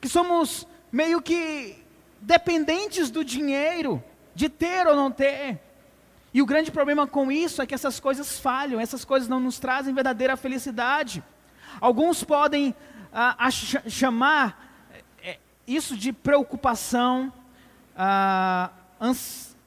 que 0.00 0.08
somos 0.08 0.66
meio 0.92 1.20
que 1.20 1.82
dependentes 2.20 3.10
do 3.10 3.24
dinheiro, 3.24 4.02
de 4.34 4.48
ter 4.48 4.86
ou 4.86 4.94
não 4.94 5.10
ter. 5.10 5.60
E 6.32 6.42
o 6.42 6.46
grande 6.46 6.70
problema 6.70 7.06
com 7.06 7.30
isso 7.30 7.62
é 7.62 7.66
que 7.66 7.74
essas 7.74 8.00
coisas 8.00 8.38
falham, 8.38 8.80
essas 8.80 9.04
coisas 9.04 9.28
não 9.28 9.38
nos 9.38 9.58
trazem 9.58 9.94
verdadeira 9.94 10.36
felicidade. 10.36 11.22
Alguns 11.80 12.24
podem 12.24 12.74
ah, 13.12 13.48
chamar 13.50 14.74
eh, 15.22 15.38
isso 15.66 15.96
de 15.96 16.12
preocupação, 16.12 17.32
ah, 17.96 18.70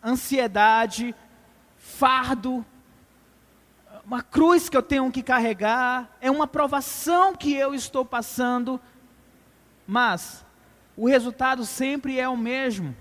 ansiedade, 0.04 1.16
fardo, 1.78 2.66
uma 4.06 4.22
cruz 4.22 4.70
que 4.70 4.78
eu 4.78 4.84
tenho 4.84 5.12
que 5.12 5.22
carregar, 5.22 6.10
é 6.22 6.32
uma 6.32 6.48
provação 6.48 7.36
que 7.36 7.54
eu 7.54 7.74
estou 7.74 8.06
passando, 8.06 8.80
mas 9.86 10.46
o 10.96 11.08
resultado 11.08 11.66
sempre 11.66 12.20
é 12.20 12.28
o 12.28 12.38
mesmo 12.38 12.96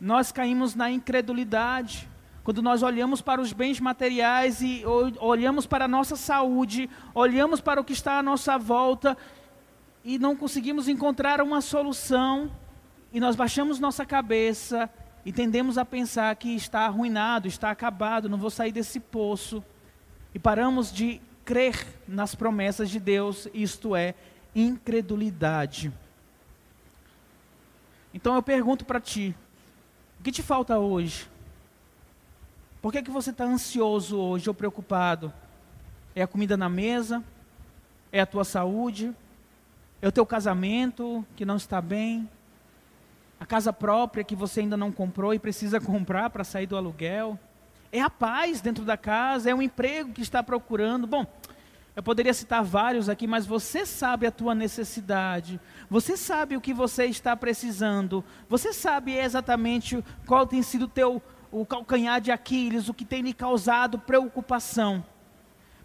nós 0.00 0.32
caímos 0.32 0.74
na 0.74 0.90
incredulidade. 0.90 2.08
Quando 2.42 2.62
nós 2.62 2.82
olhamos 2.82 3.20
para 3.20 3.40
os 3.40 3.52
bens 3.52 3.78
materiais 3.78 4.62
e 4.62 4.82
olhamos 5.20 5.66
para 5.66 5.84
a 5.84 5.88
nossa 5.88 6.16
saúde, 6.16 6.88
olhamos 7.14 7.60
para 7.60 7.80
o 7.80 7.84
que 7.84 7.92
está 7.92 8.18
à 8.18 8.22
nossa 8.22 8.56
volta 8.56 9.16
e 10.02 10.18
não 10.18 10.34
conseguimos 10.34 10.88
encontrar 10.88 11.42
uma 11.42 11.60
solução, 11.60 12.50
e 13.12 13.20
nós 13.20 13.36
baixamos 13.36 13.78
nossa 13.78 14.06
cabeça 14.06 14.88
e 15.24 15.32
tendemos 15.32 15.76
a 15.76 15.84
pensar 15.84 16.34
que 16.36 16.54
está 16.54 16.80
arruinado, 16.80 17.48
está 17.48 17.70
acabado, 17.70 18.28
não 18.28 18.38
vou 18.38 18.50
sair 18.50 18.72
desse 18.72 18.98
poço, 18.98 19.62
e 20.34 20.38
paramos 20.38 20.92
de 20.92 21.20
crer 21.44 21.86
nas 22.06 22.34
promessas 22.34 22.88
de 22.88 23.00
Deus, 23.00 23.48
isto 23.52 23.94
é, 23.96 24.14
incredulidade. 24.54 25.92
Então 28.14 28.34
eu 28.34 28.42
pergunto 28.42 28.84
para 28.84 29.00
ti, 29.00 29.34
o 30.18 30.22
que 30.22 30.32
te 30.32 30.42
falta 30.42 30.78
hoje? 30.78 31.28
Por 32.80 32.92
que, 32.92 32.98
é 32.98 33.02
que 33.02 33.10
você 33.10 33.30
está 33.30 33.44
ansioso 33.44 34.18
hoje 34.18 34.48
ou 34.48 34.54
preocupado? 34.54 35.32
É 36.14 36.22
a 36.22 36.26
comida 36.26 36.56
na 36.56 36.68
mesa? 36.68 37.22
É 38.10 38.20
a 38.20 38.26
tua 38.26 38.44
saúde? 38.44 39.14
É 40.00 40.08
o 40.08 40.12
teu 40.12 40.24
casamento 40.24 41.24
que 41.36 41.44
não 41.44 41.56
está 41.56 41.80
bem? 41.80 42.28
A 43.40 43.46
casa 43.46 43.72
própria 43.72 44.22
que 44.22 44.36
você 44.36 44.60
ainda 44.60 44.76
não 44.76 44.92
comprou 44.92 45.34
e 45.34 45.38
precisa 45.38 45.80
comprar 45.82 46.28
para 46.30 46.44
sair 46.44 46.66
do 46.66 46.76
aluguel? 46.76 47.38
É 47.90 48.00
a 48.00 48.10
paz 48.10 48.60
dentro 48.60 48.84
da 48.84 48.96
casa? 48.96 49.50
É 49.50 49.54
um 49.54 49.62
emprego 49.62 50.12
que 50.12 50.20
está 50.20 50.42
procurando? 50.42 51.06
Bom, 51.06 51.26
eu 51.96 52.02
poderia 52.02 52.32
citar 52.32 52.62
vários 52.62 53.08
aqui, 53.08 53.26
mas 53.26 53.46
você 53.46 53.84
sabe 53.84 54.26
a 54.26 54.30
tua 54.30 54.54
necessidade, 54.54 55.60
você 55.88 56.16
sabe 56.16 56.56
o 56.56 56.60
que 56.60 56.72
você 56.72 57.06
está 57.06 57.36
precisando, 57.36 58.24
você 58.48 58.72
sabe 58.72 59.16
exatamente 59.16 60.02
qual 60.24 60.46
tem 60.46 60.62
sido 60.62 60.86
teu, 60.86 61.20
o 61.50 61.66
calcanhar 61.66 62.20
de 62.20 62.30
Aquiles, 62.30 62.88
o 62.88 62.94
que 62.94 63.04
tem 63.04 63.22
lhe 63.22 63.34
causado 63.34 63.98
preocupação. 63.98 65.04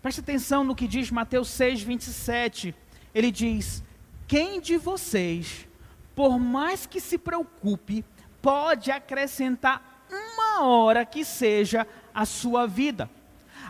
Preste 0.02 0.20
atenção 0.20 0.64
no 0.64 0.76
que 0.76 0.88
diz 0.88 1.10
Mateus 1.10 1.50
6, 1.50 1.82
27. 1.82 2.76
Ele 3.14 3.32
diz: 3.32 3.84
Quem 4.28 4.62
de 4.62 4.78
vocês, 4.78 5.68
por 6.16 6.40
mais 6.40 6.86
que 6.86 7.00
se 7.00 7.18
preocupe, 7.18 8.06
pode 8.42 8.90
acrescentar 8.90 10.06
uma 10.10 10.64
hora 10.66 11.06
que 11.06 11.26
seja 11.26 11.86
a 12.14 12.26
sua 12.26 12.66
vida? 12.66 13.10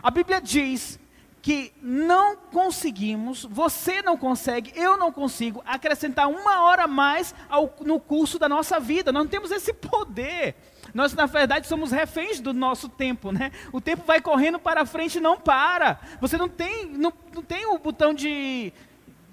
A 0.02 0.10
Bíblia 0.10 0.40
diz 0.40 1.00
que 1.42 1.72
não 1.80 2.36
conseguimos, 2.36 3.44
você 3.44 4.02
não 4.02 4.16
consegue, 4.16 4.72
eu 4.74 4.96
não 4.96 5.12
consigo 5.12 5.62
acrescentar 5.64 6.28
uma 6.28 6.62
hora 6.62 6.86
mais 6.86 7.34
ao, 7.48 7.72
no 7.84 8.00
curso 8.00 8.38
da 8.38 8.48
nossa 8.48 8.80
vida. 8.80 9.12
Nós 9.12 9.22
não 9.22 9.30
temos 9.30 9.50
esse 9.52 9.72
poder. 9.72 10.56
Nós, 10.92 11.12
na 11.14 11.26
verdade, 11.26 11.66
somos 11.66 11.92
reféns 11.92 12.40
do 12.40 12.52
nosso 12.52 12.88
tempo, 12.88 13.30
né? 13.30 13.52
O 13.72 13.80
tempo 13.80 14.02
vai 14.04 14.20
correndo 14.20 14.58
para 14.58 14.86
frente 14.86 15.18
e 15.18 15.20
não 15.20 15.38
para. 15.38 16.00
Você 16.20 16.36
não 16.36 16.48
tem, 16.48 16.86
não, 16.86 17.12
não 17.32 17.42
tem 17.42 17.66
o 17.66 17.78
botão 17.78 18.12
de, 18.12 18.72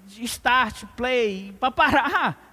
de 0.06 0.24
start, 0.24 0.84
play, 0.96 1.52
para 1.58 1.70
parar. 1.70 2.43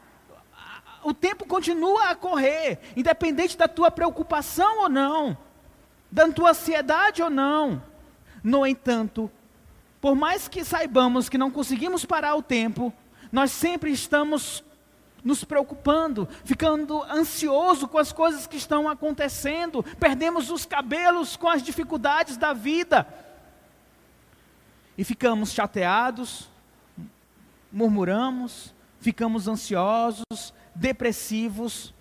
O 1.03 1.13
tempo 1.13 1.45
continua 1.45 2.09
a 2.09 2.15
correr, 2.15 2.79
independente 2.95 3.57
da 3.57 3.67
tua 3.67 3.89
preocupação 3.89 4.81
ou 4.81 4.89
não, 4.89 5.37
da 6.11 6.29
tua 6.29 6.51
ansiedade 6.51 7.21
ou 7.23 7.29
não. 7.29 7.81
No 8.43 8.65
entanto, 8.65 9.31
por 9.99 10.15
mais 10.15 10.47
que 10.47 10.63
saibamos 10.63 11.29
que 11.29 11.37
não 11.37 11.51
conseguimos 11.51 12.05
parar 12.05 12.35
o 12.35 12.41
tempo, 12.41 12.93
nós 13.31 13.51
sempre 13.51 13.91
estamos 13.91 14.63
nos 15.23 15.43
preocupando, 15.43 16.27
ficando 16.43 17.03
ansioso 17.03 17.87
com 17.87 17.97
as 17.97 18.11
coisas 18.11 18.47
que 18.47 18.57
estão 18.57 18.89
acontecendo, 18.89 19.83
perdemos 19.99 20.49
os 20.49 20.65
cabelos 20.65 21.35
com 21.35 21.47
as 21.47 21.61
dificuldades 21.61 22.37
da 22.37 22.53
vida. 22.53 23.07
E 24.97 25.03
ficamos 25.03 25.51
chateados, 25.51 26.49
murmuramos, 27.71 28.73
ficamos 29.01 29.49
ansiosos, 29.49 30.53
depressivos. 30.73 31.93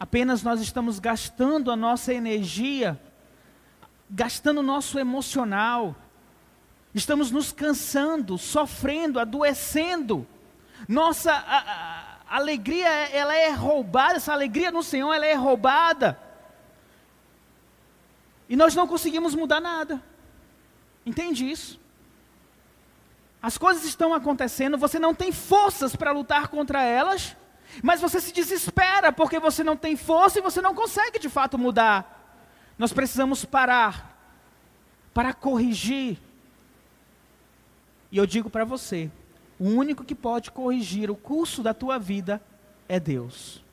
Apenas 0.00 0.42
nós 0.42 0.62
estamos 0.62 0.98
gastando 0.98 1.70
a 1.70 1.76
nossa 1.76 2.14
energia, 2.14 2.98
gastando 4.08 4.60
o 4.60 4.62
nosso 4.62 4.98
emocional, 4.98 5.94
Estamos 6.94 7.30
nos 7.30 7.52
cansando, 7.52 8.36
sofrendo, 8.36 9.18
adoecendo. 9.18 10.26
Nossa 10.86 11.32
a, 11.32 11.58
a, 11.58 12.36
alegria, 12.36 12.88
ela 12.88 13.34
é 13.34 13.50
roubada, 13.50 14.16
essa 14.16 14.32
alegria 14.32 14.70
no 14.70 14.82
Senhor, 14.82 15.12
ela 15.12 15.24
é 15.24 15.34
roubada. 15.34 16.18
E 18.48 18.56
nós 18.56 18.74
não 18.74 18.86
conseguimos 18.86 19.34
mudar 19.34 19.60
nada. 19.60 20.02
Entende 21.06 21.50
isso? 21.50 21.80
As 23.42 23.58
coisas 23.58 23.84
estão 23.84 24.14
acontecendo, 24.14 24.78
você 24.78 24.98
não 24.98 25.14
tem 25.14 25.32
forças 25.32 25.96
para 25.96 26.12
lutar 26.12 26.46
contra 26.46 26.82
elas, 26.82 27.36
mas 27.82 28.00
você 28.00 28.20
se 28.20 28.32
desespera 28.32 29.12
porque 29.12 29.40
você 29.40 29.64
não 29.64 29.76
tem 29.76 29.96
força 29.96 30.38
e 30.38 30.42
você 30.42 30.60
não 30.60 30.74
consegue 30.74 31.18
de 31.18 31.28
fato 31.28 31.58
mudar. 31.58 32.40
Nós 32.78 32.92
precisamos 32.92 33.44
parar 33.44 34.16
para 35.12 35.34
corrigir 35.34 36.18
e 38.12 38.18
eu 38.18 38.26
digo 38.26 38.50
para 38.50 38.64
você: 38.64 39.10
o 39.58 39.64
único 39.64 40.04
que 40.04 40.14
pode 40.14 40.50
corrigir 40.50 41.10
o 41.10 41.16
curso 41.16 41.62
da 41.62 41.72
tua 41.72 41.98
vida 41.98 42.42
é 42.86 43.00
Deus. 43.00 43.64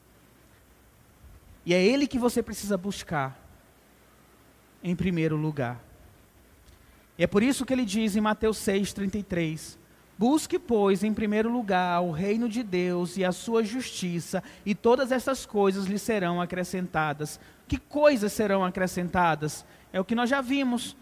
E 1.65 1.73
é 1.73 1.84
Ele 1.84 2.08
que 2.08 2.17
você 2.17 2.41
precisa 2.41 2.77
buscar 2.77 3.38
em 4.82 4.95
primeiro 4.95 5.36
lugar. 5.36 5.88
E 7.19 7.23
é 7.23 7.27
por 7.27 7.43
isso 7.43 7.65
que 7.65 7.73
ele 7.73 7.84
diz 7.84 8.15
em 8.15 8.21
Mateus 8.21 8.58
6,33: 8.60 9.77
Busque, 10.17 10.58
pois, 10.58 11.03
em 11.03 11.13
primeiro 11.13 11.51
lugar 11.51 12.01
o 12.01 12.12
reino 12.12 12.47
de 12.47 12.63
Deus 12.63 13.17
e 13.17 13.25
a 13.25 13.34
sua 13.34 13.62
justiça, 13.62 14.41
e 14.65 14.73
todas 14.73 15.12
essas 15.12 15.45
coisas 15.45 15.86
lhe 15.86 15.99
serão 15.99 16.41
acrescentadas. 16.41 17.38
Que 17.67 17.78
coisas 17.78 18.32
serão 18.32 18.63
acrescentadas? 18.63 19.65
É 19.91 19.99
o 19.99 20.05
que 20.05 20.15
nós 20.15 20.30
já 20.30 20.39
vimos. 20.39 20.95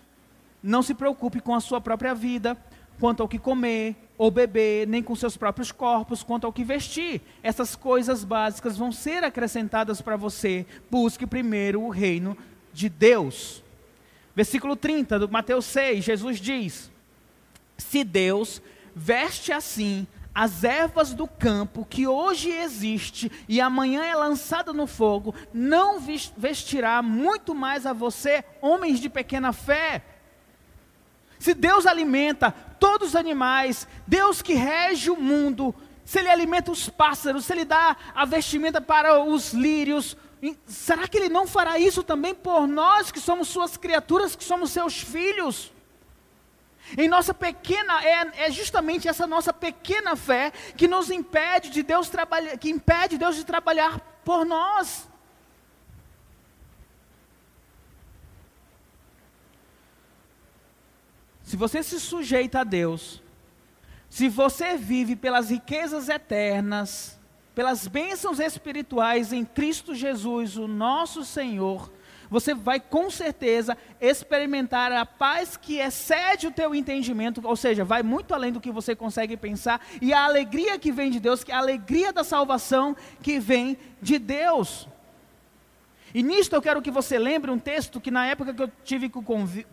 Não 0.61 0.82
se 0.82 0.95
preocupe 0.95 1.39
com 1.39 1.53
a 1.53 1.61
sua 1.61 1.80
própria 1.80 2.15
vida, 2.15 2.57
quanto 2.99 3.22
ao 3.22 3.30
que 3.30 3.38
comer 3.38 3.95
ou 4.18 4.32
beber, 4.32 4.88
nem 4.88 5.03
com 5.03 5.15
seus 5.15 5.38
próprios 5.38 5.72
corpos, 5.72 6.24
quanto 6.24 6.47
ao 6.47 6.51
que 6.51 6.63
vestir. 6.63 7.22
Essas 7.43 7.76
coisas 7.76 8.24
básicas 8.24 8.76
vão 8.76 8.91
ser 8.91 9.24
acrescentadas 9.24 10.01
para 10.01 10.18
você. 10.18 10.65
Busque 10.89 11.28
primeiro 11.28 11.84
o 11.84 11.89
reino 11.89 12.36
de 12.74 12.89
Deus. 12.89 13.63
Versículo 14.38 14.75
30 14.75 15.17
do 15.17 15.27
Mateus 15.27 15.65
6, 15.65 16.05
Jesus 16.05 16.39
diz: 16.39 16.91
Se 17.75 18.03
Deus 18.03 18.61
veste 18.95 19.51
assim 19.51 20.05
as 20.31 20.63
ervas 20.63 21.11
do 21.11 21.27
campo 21.27 21.83
que 21.83 22.05
hoje 22.05 22.51
existe 22.51 23.31
e 23.49 23.59
amanhã 23.59 24.03
é 24.05 24.13
lançada 24.13 24.71
no 24.71 24.85
fogo, 24.85 25.33
não 25.51 25.99
vestirá 26.38 27.01
muito 27.01 27.55
mais 27.55 27.88
a 27.88 27.93
você, 27.93 28.45
homens 28.61 28.99
de 28.99 29.09
pequena 29.09 29.51
fé? 29.51 30.03
Se 31.39 31.55
Deus 31.55 31.88
alimenta 31.88 32.51
todos 32.51 33.09
os 33.09 33.15
animais, 33.15 33.88
Deus 34.05 34.43
que 34.43 34.53
rege 34.53 35.09
o 35.09 35.19
mundo, 35.19 35.73
se 36.05 36.19
Ele 36.19 36.29
alimenta 36.29 36.71
os 36.71 36.88
pássaros, 36.89 37.45
se 37.45 37.53
Ele 37.53 37.65
dá 37.65 37.97
a 38.13 38.23
vestimenta 38.23 38.79
para 38.79 39.19
os 39.19 39.51
lírios, 39.51 40.15
será 40.65 41.07
que 41.07 41.17
Ele 41.17 41.29
não 41.29 41.47
fará 41.47 41.79
isso 41.79 42.03
também 42.03 42.33
por 42.33 42.67
nós 42.67 43.11
que 43.11 43.19
somos 43.19 43.47
Suas 43.47 43.77
criaturas, 43.77 44.35
que 44.35 44.43
somos 44.43 44.71
Seus 44.71 44.99
filhos? 44.99 45.71
Em 46.97 47.07
nossa 47.07 47.33
pequena, 47.33 48.01
é, 48.01 48.45
é, 48.45 48.51
justamente 48.51 49.07
essa 49.07 49.27
nossa 49.27 49.51
pequena 49.51 50.15
fé 50.15 50.51
que 50.77 50.88
nos 50.88 51.09
impede 51.09 51.69
de 51.69 51.83
Deus 51.83 52.07
trabalhar, 52.07 52.57
que 52.57 52.69
impede 52.69 53.17
Deus 53.17 53.35
de 53.35 53.43
trabalhar 53.43 53.99
por 54.23 54.45
nós. 54.45 55.09
Se 61.43 61.57
você 61.57 61.81
se 61.81 61.99
sujeita 61.99 62.61
a 62.61 62.63
Deus, 62.63 63.21
se 64.09 64.29
você 64.29 64.77
vive 64.77 65.15
pelas 65.15 65.49
riquezas 65.49 66.07
eternas, 66.07 67.16
pelas 67.58 67.88
bênçãos 67.88 68.39
espirituais 68.39 69.34
em 69.34 69.43
Cristo 69.43 69.95
Jesus, 69.95 70.58
o 70.58 70.68
nosso 70.68 71.26
Senhor, 71.26 71.91
você 72.30 72.53
vai 72.53 72.80
com 72.80 73.10
certeza 73.10 73.76
experimentar 73.99 74.91
a 74.91 75.03
paz 75.03 75.58
que 75.58 75.80
excede 75.80 76.45
o 76.45 76.51
teu 76.51 76.76
entendimento, 76.76 77.41
ou 77.43 77.55
seja, 77.55 77.84
vai 77.84 78.03
muito 78.03 78.36
além 78.36 78.51
do 78.51 78.62
que 78.62 78.72
você 78.72 78.95
consegue 78.95 79.36
pensar, 79.36 79.84
e 79.99 80.14
a 80.14 80.24
alegria 80.24 80.78
que 80.78 80.91
vem 80.91 81.10
de 81.10 81.20
Deus, 81.20 81.43
que 81.43 81.51
é 81.51 81.55
a 81.55 81.58
alegria 81.58 82.14
da 82.14 82.24
salvação 82.24 82.95
que 83.24 83.39
vem 83.39 83.76
de 83.99 84.20
Deus. 84.20 84.88
E 86.14 86.22
nisto 86.22 86.55
eu 86.55 86.62
quero 86.62 86.80
que 86.80 86.91
você 86.91 87.18
lembre 87.18 87.49
um 87.49 87.58
texto 87.58 87.99
que 87.99 88.12
na 88.12 88.28
época 88.28 88.53
que 88.53 88.62
eu 88.62 88.72
tive 88.84 89.10
com 89.10 89.24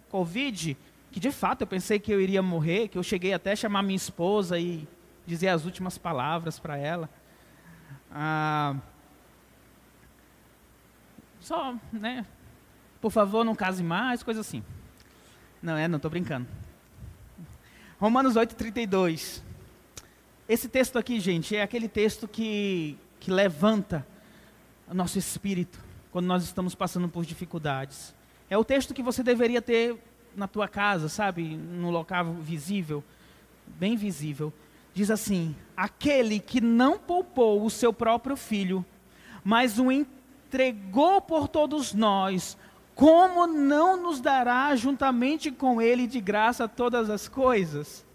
Covid, 0.08 0.74
que 1.12 1.20
de 1.20 1.30
fato 1.30 1.60
eu 1.60 1.66
pensei 1.66 1.98
que 1.98 2.10
eu 2.10 2.18
iria 2.18 2.40
morrer, 2.40 2.88
que 2.88 2.96
eu 2.96 3.02
cheguei 3.02 3.34
até 3.34 3.52
a 3.52 3.56
chamar 3.56 3.82
minha 3.82 3.94
esposa 3.94 4.58
e 4.58 4.88
dizer 5.26 5.48
as 5.48 5.66
últimas 5.66 5.98
palavras 5.98 6.58
para 6.58 6.78
ela. 6.78 7.10
Ah, 8.14 8.76
só, 11.40 11.74
né? 11.92 12.24
Por 13.00 13.10
favor, 13.10 13.44
não 13.44 13.56
case 13.56 13.82
mais, 13.82 14.22
coisa 14.22 14.40
assim. 14.40 14.62
Não, 15.60 15.76
é, 15.76 15.88
não, 15.88 15.96
estou 15.96 16.10
brincando. 16.10 16.46
Romanos 17.98 18.36
8, 18.36 18.54
32. 18.54 19.42
Esse 20.48 20.68
texto 20.68 20.98
aqui, 20.98 21.18
gente, 21.18 21.56
é 21.56 21.62
aquele 21.62 21.88
texto 21.88 22.28
que, 22.28 22.96
que 23.18 23.30
levanta 23.30 24.06
o 24.88 24.94
nosso 24.94 25.18
espírito 25.18 25.78
quando 26.12 26.26
nós 26.26 26.44
estamos 26.44 26.74
passando 26.74 27.08
por 27.08 27.24
dificuldades. 27.24 28.14
É 28.48 28.56
o 28.56 28.64
texto 28.64 28.94
que 28.94 29.02
você 29.02 29.22
deveria 29.22 29.60
ter 29.60 29.98
na 30.36 30.46
tua 30.46 30.68
casa, 30.68 31.08
sabe? 31.08 31.56
No 31.56 31.90
local 31.90 32.34
visível, 32.34 33.02
bem 33.66 33.96
visível. 33.96 34.52
Diz 34.94 35.10
assim: 35.10 35.56
Aquele 35.76 36.38
que 36.38 36.60
não 36.60 36.96
poupou 36.96 37.64
o 37.64 37.70
seu 37.70 37.92
próprio 37.92 38.36
filho, 38.36 38.84
mas 39.42 39.78
o 39.78 39.90
entregou 39.90 41.20
por 41.20 41.48
todos 41.48 41.92
nós, 41.92 42.56
como 42.94 43.46
não 43.46 44.00
nos 44.00 44.20
dará 44.20 44.74
juntamente 44.76 45.50
com 45.50 45.82
Ele 45.82 46.06
de 46.06 46.20
graça 46.20 46.68
todas 46.68 47.10
as 47.10 47.28
coisas? 47.28 48.06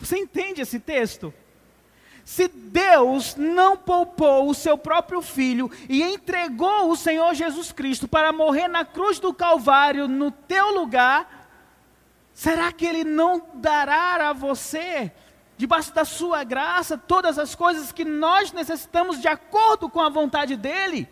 Você 0.00 0.18
entende 0.18 0.60
esse 0.60 0.80
texto? 0.80 1.32
Se 2.24 2.46
Deus 2.46 3.36
não 3.36 3.76
poupou 3.76 4.50
o 4.50 4.54
seu 4.54 4.76
próprio 4.76 5.22
filho 5.22 5.70
e 5.88 6.02
entregou 6.02 6.90
o 6.90 6.96
Senhor 6.96 7.32
Jesus 7.34 7.72
Cristo 7.72 8.06
para 8.06 8.32
morrer 8.32 8.68
na 8.68 8.84
cruz 8.84 9.18
do 9.18 9.32
Calvário 9.32 10.06
no 10.06 10.30
teu 10.30 10.74
lugar, 10.74 11.37
será 12.38 12.70
que 12.70 12.86
Ele 12.86 13.02
não 13.02 13.42
dará 13.54 14.28
a 14.28 14.32
você, 14.32 15.10
debaixo 15.56 15.92
da 15.92 16.04
sua 16.04 16.44
graça, 16.44 16.96
todas 16.96 17.36
as 17.36 17.56
coisas 17.56 17.90
que 17.90 18.04
nós 18.04 18.52
necessitamos 18.52 19.20
de 19.20 19.26
acordo 19.26 19.90
com 19.90 20.00
a 20.00 20.08
vontade 20.08 20.56
dEle? 20.56 21.08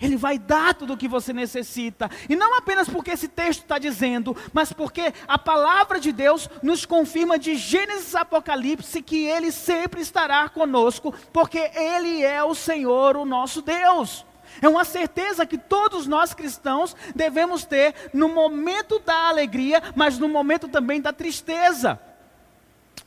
Ele 0.00 0.16
vai 0.16 0.38
dar 0.38 0.74
tudo 0.74 0.94
o 0.94 0.96
que 0.96 1.06
você 1.06 1.30
necessita. 1.30 2.10
E 2.26 2.34
não 2.34 2.56
apenas 2.56 2.88
porque 2.88 3.10
esse 3.10 3.28
texto 3.28 3.60
está 3.60 3.78
dizendo, 3.78 4.34
mas 4.50 4.72
porque 4.72 5.12
a 5.28 5.36
palavra 5.36 6.00
de 6.00 6.10
Deus 6.10 6.48
nos 6.62 6.86
confirma 6.86 7.38
de 7.38 7.54
Gênesis 7.54 8.14
Apocalipse 8.14 9.02
que 9.02 9.26
Ele 9.26 9.52
sempre 9.52 10.00
estará 10.00 10.48
conosco, 10.48 11.14
porque 11.34 11.70
Ele 11.74 12.24
é 12.24 12.42
o 12.42 12.54
Senhor, 12.54 13.14
o 13.18 13.26
nosso 13.26 13.60
Deus. 13.60 14.24
É 14.60 14.68
uma 14.68 14.84
certeza 14.84 15.46
que 15.46 15.56
todos 15.56 16.06
nós 16.06 16.34
cristãos 16.34 16.94
devemos 17.14 17.64
ter 17.64 17.94
no 18.12 18.28
momento 18.28 18.98
da 18.98 19.28
alegria, 19.28 19.82
mas 19.96 20.18
no 20.18 20.28
momento 20.28 20.68
também 20.68 21.00
da 21.00 21.12
tristeza. 21.12 21.98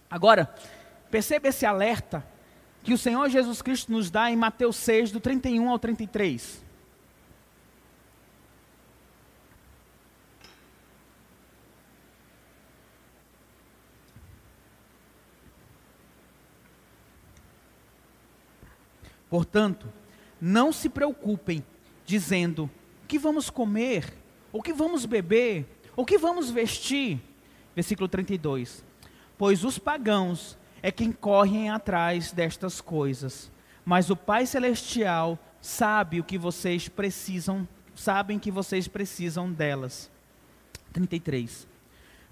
Agora, 0.10 0.54
perceba 1.12 1.48
esse 1.50 1.66
alerta 1.66 2.26
que 2.84 2.94
o 2.94 2.98
Senhor 2.98 3.28
Jesus 3.30 3.62
Cristo 3.62 3.92
nos 3.92 4.12
dá 4.12 4.30
em 4.30 4.36
Mateus 4.36 4.76
6, 4.78 5.12
do 5.12 5.20
31 5.20 5.70
ao 5.70 5.80
33. 5.80 6.64
Portanto, 19.30 19.92
não 20.46 20.72
se 20.72 20.88
preocupem 20.88 21.66
dizendo: 22.06 22.70
o 23.04 23.08
que 23.08 23.18
vamos 23.18 23.50
comer, 23.50 24.14
o 24.54 24.62
que 24.62 24.72
vamos 24.72 25.04
beber, 25.04 25.66
o 25.96 26.06
que 26.06 26.20
vamos 26.20 26.52
vestir. 26.52 27.20
Versículo 27.76 28.08
32. 28.08 28.86
Pois 29.40 29.64
os 29.64 29.80
pagãos 29.80 30.56
é 30.84 30.92
quem 30.92 31.12
correm 31.12 31.72
atrás 31.72 32.32
destas 32.32 32.80
coisas, 32.80 33.52
mas 33.84 34.12
o 34.12 34.16
Pai 34.16 34.46
celestial 34.46 35.40
sabe 35.60 36.20
o 36.20 36.24
que 36.24 36.38
vocês 36.38 36.88
precisam, 36.88 37.68
sabem 37.96 38.38
que 38.38 38.52
vocês 38.52 38.88
precisam 38.88 39.52
delas. 39.52 40.12
33. 40.94 41.68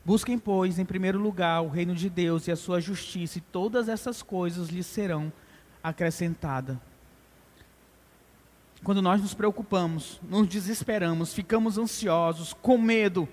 Busquem, 0.05 0.37
pois, 0.37 0.77
em 0.77 0.85
primeiro 0.85 1.17
lugar 1.17 1.61
o 1.61 1.67
reino 1.67 1.95
de 1.95 2.11
Deus 2.11 2.47
e 2.47 2.51
a 2.51 2.55
sua 2.55 2.79
justiça, 2.79 3.39
e 3.39 3.41
todas 3.41 3.89
essas 3.89 4.21
coisas 4.21 4.69
lhes 4.69 4.85
serão 4.85 5.33
acrescentadas. 5.81 6.77
Quando 8.83 9.01
nós 9.01 9.21
nos 9.21 9.33
preocupamos, 9.33 10.19
nos 10.27 10.47
desesperamos, 10.47 11.33
ficamos 11.33 11.77
ansiosos, 11.77 12.53
com 12.53 12.77
medo, 12.77 13.29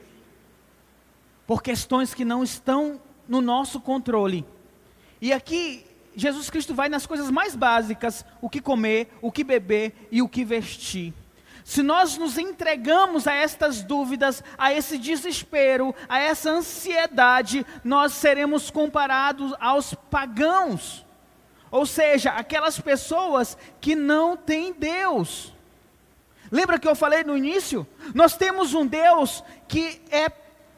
por 1.45 1.61
questões 1.61 2.15
que 2.15 2.25
não 2.25 2.45
estão 2.45 3.01
no 3.29 3.41
nosso 3.41 3.81
controle. 3.81 4.47
E 5.21 5.33
aqui, 5.33 5.85
Jesus 6.15 6.49
Cristo 6.49 6.73
vai 6.73 6.89
nas 6.89 7.05
coisas 7.05 7.31
mais 7.31 7.57
básicas: 7.57 8.25
o 8.41 8.49
que 8.49 8.61
comer, 8.61 9.09
o 9.21 9.33
que 9.33 9.43
beber 9.43 10.09
e 10.13 10.23
o 10.23 10.29
que 10.29 10.45
vestir. 10.45 11.13
Se 11.65 11.83
nós 11.83 12.17
nos 12.17 12.39
entregamos 12.39 13.27
a 13.27 13.35
estas 13.35 13.83
dúvidas, 13.83 14.43
a 14.57 14.73
esse 14.73 14.97
desespero, 14.99 15.95
a 16.09 16.19
essa 16.19 16.51
ansiedade, 16.51 17.67
nós 17.85 18.13
seremos 18.13 18.71
comparados 18.71 19.53
aos 19.61 19.95
pagãos. 19.95 21.05
Ou 21.71 21.87
seja, 21.87 22.31
aquelas 22.31 22.79
pessoas 22.81 23.57
que 23.81 23.95
não 23.95 24.37
têm 24.37 24.73
Deus. 24.73 25.53
Lembra 26.51 26.79
que 26.79 26.89
eu 26.89 26.97
falei 26.97 27.23
no 27.23 27.37
início? 27.37 27.87
Nós 28.13 28.37
temos 28.37 28.75
um 28.75 28.85
Deus 28.85 29.45
que 29.69 30.03
é 30.11 30.29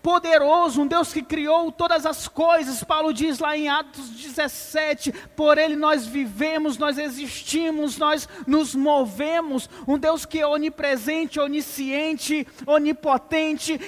poderoso, 0.03 0.82
um 0.82 0.86
Deus 0.86 1.12
que 1.12 1.22
criou 1.22 1.70
todas 1.70 2.05
as 2.05 2.26
coisas. 2.26 2.82
Paulo 2.82 3.12
diz 3.12 3.38
lá 3.38 3.57
em 3.57 3.68
Atos 3.68 4.11
17: 4.11 5.12
por 5.36 5.57
Ele 5.57 5.76
nós 5.76 6.07
vivemos, 6.07 6.76
nós 6.76 6.98
existimos, 6.98 7.96
nós 7.96 8.28
nos 8.46 8.74
movemos. 8.74 9.70
Um 9.86 9.96
Deus 9.96 10.26
que 10.26 10.40
é 10.40 10.46
onipresente, 10.46 11.38
onisciente, 11.38 12.46
onipotente, 12.66 13.78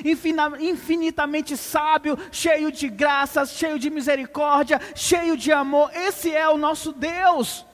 infinitamente 0.60 1.56
sábio, 1.56 2.18
cheio 2.30 2.70
de 2.70 2.88
graças, 2.88 3.52
cheio 3.52 3.78
de 3.78 3.90
misericórdia, 3.90 4.80
cheio 4.94 5.36
de 5.36 5.50
amor. 5.50 5.90
Esse 5.94 6.32
é 6.32 6.48
o 6.48 6.56
nosso 6.56 6.92
Deus 6.92 7.66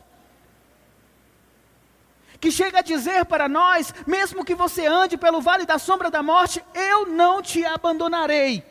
que 2.41 2.51
chega 2.51 2.79
a 2.79 2.83
dizer 2.83 3.27
para 3.27 3.49
nós: 3.49 3.95
mesmo 4.07 4.45
que 4.45 4.55
você 4.55 4.87
ande 4.87 5.17
pelo 5.17 5.41
vale 5.41 5.67
da 5.67 5.79
sombra 5.79 6.11
da 6.11 6.23
morte, 6.23 6.65
eu 6.75 7.07
não 7.07 7.43
te 7.43 7.65
abandonarei. 7.65 8.65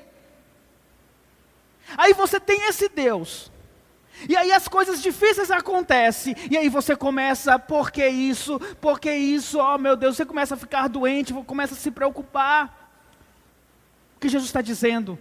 Aí 1.96 2.14
você 2.14 2.40
tem 2.40 2.68
esse 2.68 2.90
Deus. 2.90 3.52
E 4.28 4.36
aí 4.36 4.52
as 4.52 4.68
coisas 4.68 5.02
difíceis 5.02 5.50
acontecem. 5.50 6.36
E 6.52 6.58
aí 6.58 6.68
você 6.68 6.96
começa, 6.96 7.58
por 7.58 7.90
que 7.90 8.06
isso? 8.06 8.60
Por 8.82 9.00
que 9.00 9.12
isso? 9.14 9.60
Oh 9.60 9.78
meu 9.78 9.96
Deus, 9.96 10.18
você 10.18 10.26
começa 10.26 10.56
a 10.56 10.58
ficar 10.58 10.90
doente, 10.90 11.34
começa 11.46 11.74
a 11.74 11.78
se 11.78 11.90
preocupar. 11.90 12.92
O 14.18 14.20
que 14.20 14.28
Jesus 14.28 14.50
está 14.50 14.62
dizendo? 14.62 15.18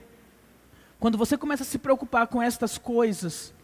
Quando 0.98 1.16
você 1.16 1.36
começa 1.36 1.62
a 1.62 1.66
se 1.66 1.78
preocupar 1.78 2.26
com 2.26 2.42
estas 2.42 2.76
coisas, 2.76 3.54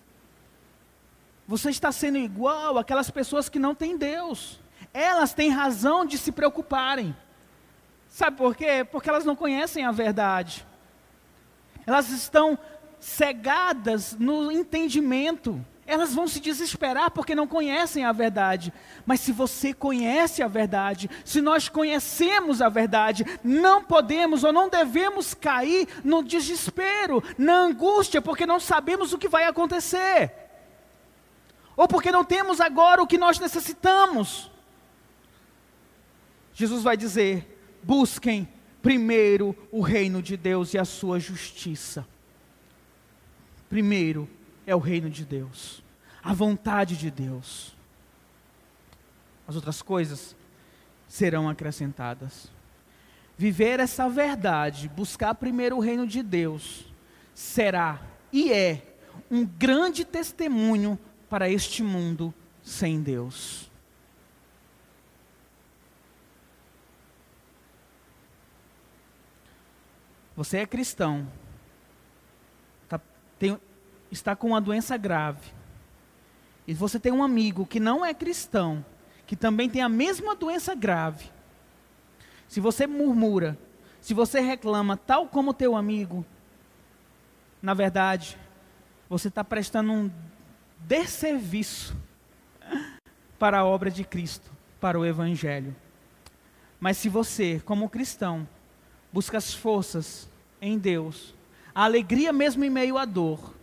você 1.49 1.71
está 1.71 1.91
sendo 1.91 2.17
igual 2.17 2.79
aquelas 2.79 3.11
pessoas 3.11 3.49
que 3.49 3.59
não 3.59 3.75
têm 3.75 3.97
Deus 3.97 4.61
elas 4.95 5.35
têm 5.35 5.51
razão 5.51 6.07
de 6.07 6.17
se 6.17 6.31
preocuparem. 6.31 7.15
Sabe 8.09 8.37
por 8.37 8.55
quê? 8.55 8.87
Porque 8.89 9.11
elas 9.11 9.25
não 9.25 9.35
conhecem 9.35 9.85
a 9.85 9.91
verdade. 9.91 10.65
Elas 11.85 12.11
estão 12.11 12.57
cegadas 13.01 14.17
no 14.17 14.53
entendimento. 14.53 15.61
Elas 15.85 16.15
vão 16.15 16.29
se 16.29 16.39
desesperar 16.39 17.11
porque 17.11 17.35
não 17.35 17.47
conhecem 17.47 18.05
a 18.05 18.13
verdade. 18.13 18.73
Mas 19.05 19.19
se 19.19 19.33
você 19.33 19.75
conhece 19.75 20.45
a 20.45 20.49
verdade, 20.49 21.11
se 21.25 21.43
nós 21.43 21.69
conhecemos 21.69 22.63
a 22.63 22.69
verdade, 22.69 23.27
não 23.43 23.83
podemos 23.83 24.45
ou 24.45 24.53
não 24.53 24.69
devemos 24.69 25.35
cair 25.35 25.89
no 26.05 26.23
desespero, 26.23 27.23
na 27.37 27.55
angústia, 27.55 28.23
porque 28.23 28.47
não 28.47 28.61
sabemos 28.61 29.13
o 29.13 29.19
que 29.19 29.29
vai 29.29 29.45
acontecer. 29.45 30.33
Ou 31.77 31.89
porque 31.89 32.13
não 32.13 32.25
temos 32.25 32.61
agora 32.61 33.03
o 33.03 33.07
que 33.09 33.19
nós 33.19 33.41
necessitamos. 33.41 34.54
Jesus 36.55 36.83
vai 36.83 36.97
dizer: 36.97 37.59
busquem 37.83 38.49
primeiro 38.81 39.57
o 39.71 39.81
reino 39.81 40.23
de 40.23 40.37
Deus 40.37 40.73
e 40.73 40.79
a 40.79 40.85
sua 40.85 41.21
justiça. 41.21 42.07
Primeiro 43.69 44.29
é 44.67 44.75
o 44.75 44.79
reino 44.79 45.11
de 45.11 45.25
Deus. 45.25 45.83
a 46.23 46.33
vontade 46.33 46.97
de 46.97 47.11
Deus. 47.11 47.77
As 49.47 49.55
outras 49.57 49.83
coisas 49.83 50.35
serão 51.07 51.51
acrescentadas. 51.51 52.51
Viver 53.37 53.79
essa 53.79 54.09
verdade, 54.09 54.89
buscar 54.89 55.35
primeiro 55.35 55.77
o 55.77 55.81
reino 55.81 56.07
de 56.07 56.23
Deus, 56.23 56.87
será 57.35 58.01
e 58.33 58.51
é 58.51 58.97
um 59.31 59.45
grande 59.45 60.05
testemunho 60.05 60.99
para 61.29 61.49
este 61.51 61.83
mundo 61.83 62.33
sem 62.63 63.03
Deus. 63.03 63.71
Você 70.37 70.59
é 70.59 70.67
cristão, 70.67 71.27
tá, 72.89 73.01
tem, 73.39 73.59
está 74.11 74.35
com 74.35 74.49
uma 74.49 74.61
doença 74.61 74.97
grave, 74.97 75.53
e 76.67 76.75
você 76.75 76.99
tem 76.99 77.13
um 77.13 77.23
amigo 77.23 77.67
que 77.67 77.79
não 77.79 78.05
é 78.05 78.13
cristão, 78.15 78.85
que 79.27 79.37
também 79.37 79.69
tem 79.69 79.83
a 79.83 79.89
mesma 79.89 80.35
doença 80.35 80.75
grave. 80.75 81.31
Se 82.49 82.61
você 82.61 82.87
murmura, 82.87 83.59
se 84.01 84.15
você 84.15 84.41
reclama, 84.41 84.97
tal 84.97 85.29
como 85.29 85.55
teu 85.55 85.77
amigo, 85.77 86.25
na 87.61 87.75
verdade, 87.75 88.39
você 89.09 89.29
está 89.29 89.45
prestando 89.45 89.93
um 89.93 90.11
desserviço 90.81 91.97
para 93.39 93.59
a 93.59 93.65
obra 93.65 93.91
de 93.91 94.05
Cristo, 94.05 94.51
para 94.81 94.99
o 94.99 95.05
Evangelho. 95.05 95.75
Mas 96.79 96.97
se 96.99 97.09
você, 97.09 97.61
como 97.65 97.89
cristão, 97.89 98.47
busca 99.15 99.39
as 99.39 99.55
forças 99.55 100.29
em 100.61 100.77
Deus, 100.77 101.37
a 101.73 101.85
alegria 101.85 102.33
mesmo 102.33 102.65
em 102.65 102.71
meio 102.71 102.99
à 102.99 103.05
dor, 103.05 103.55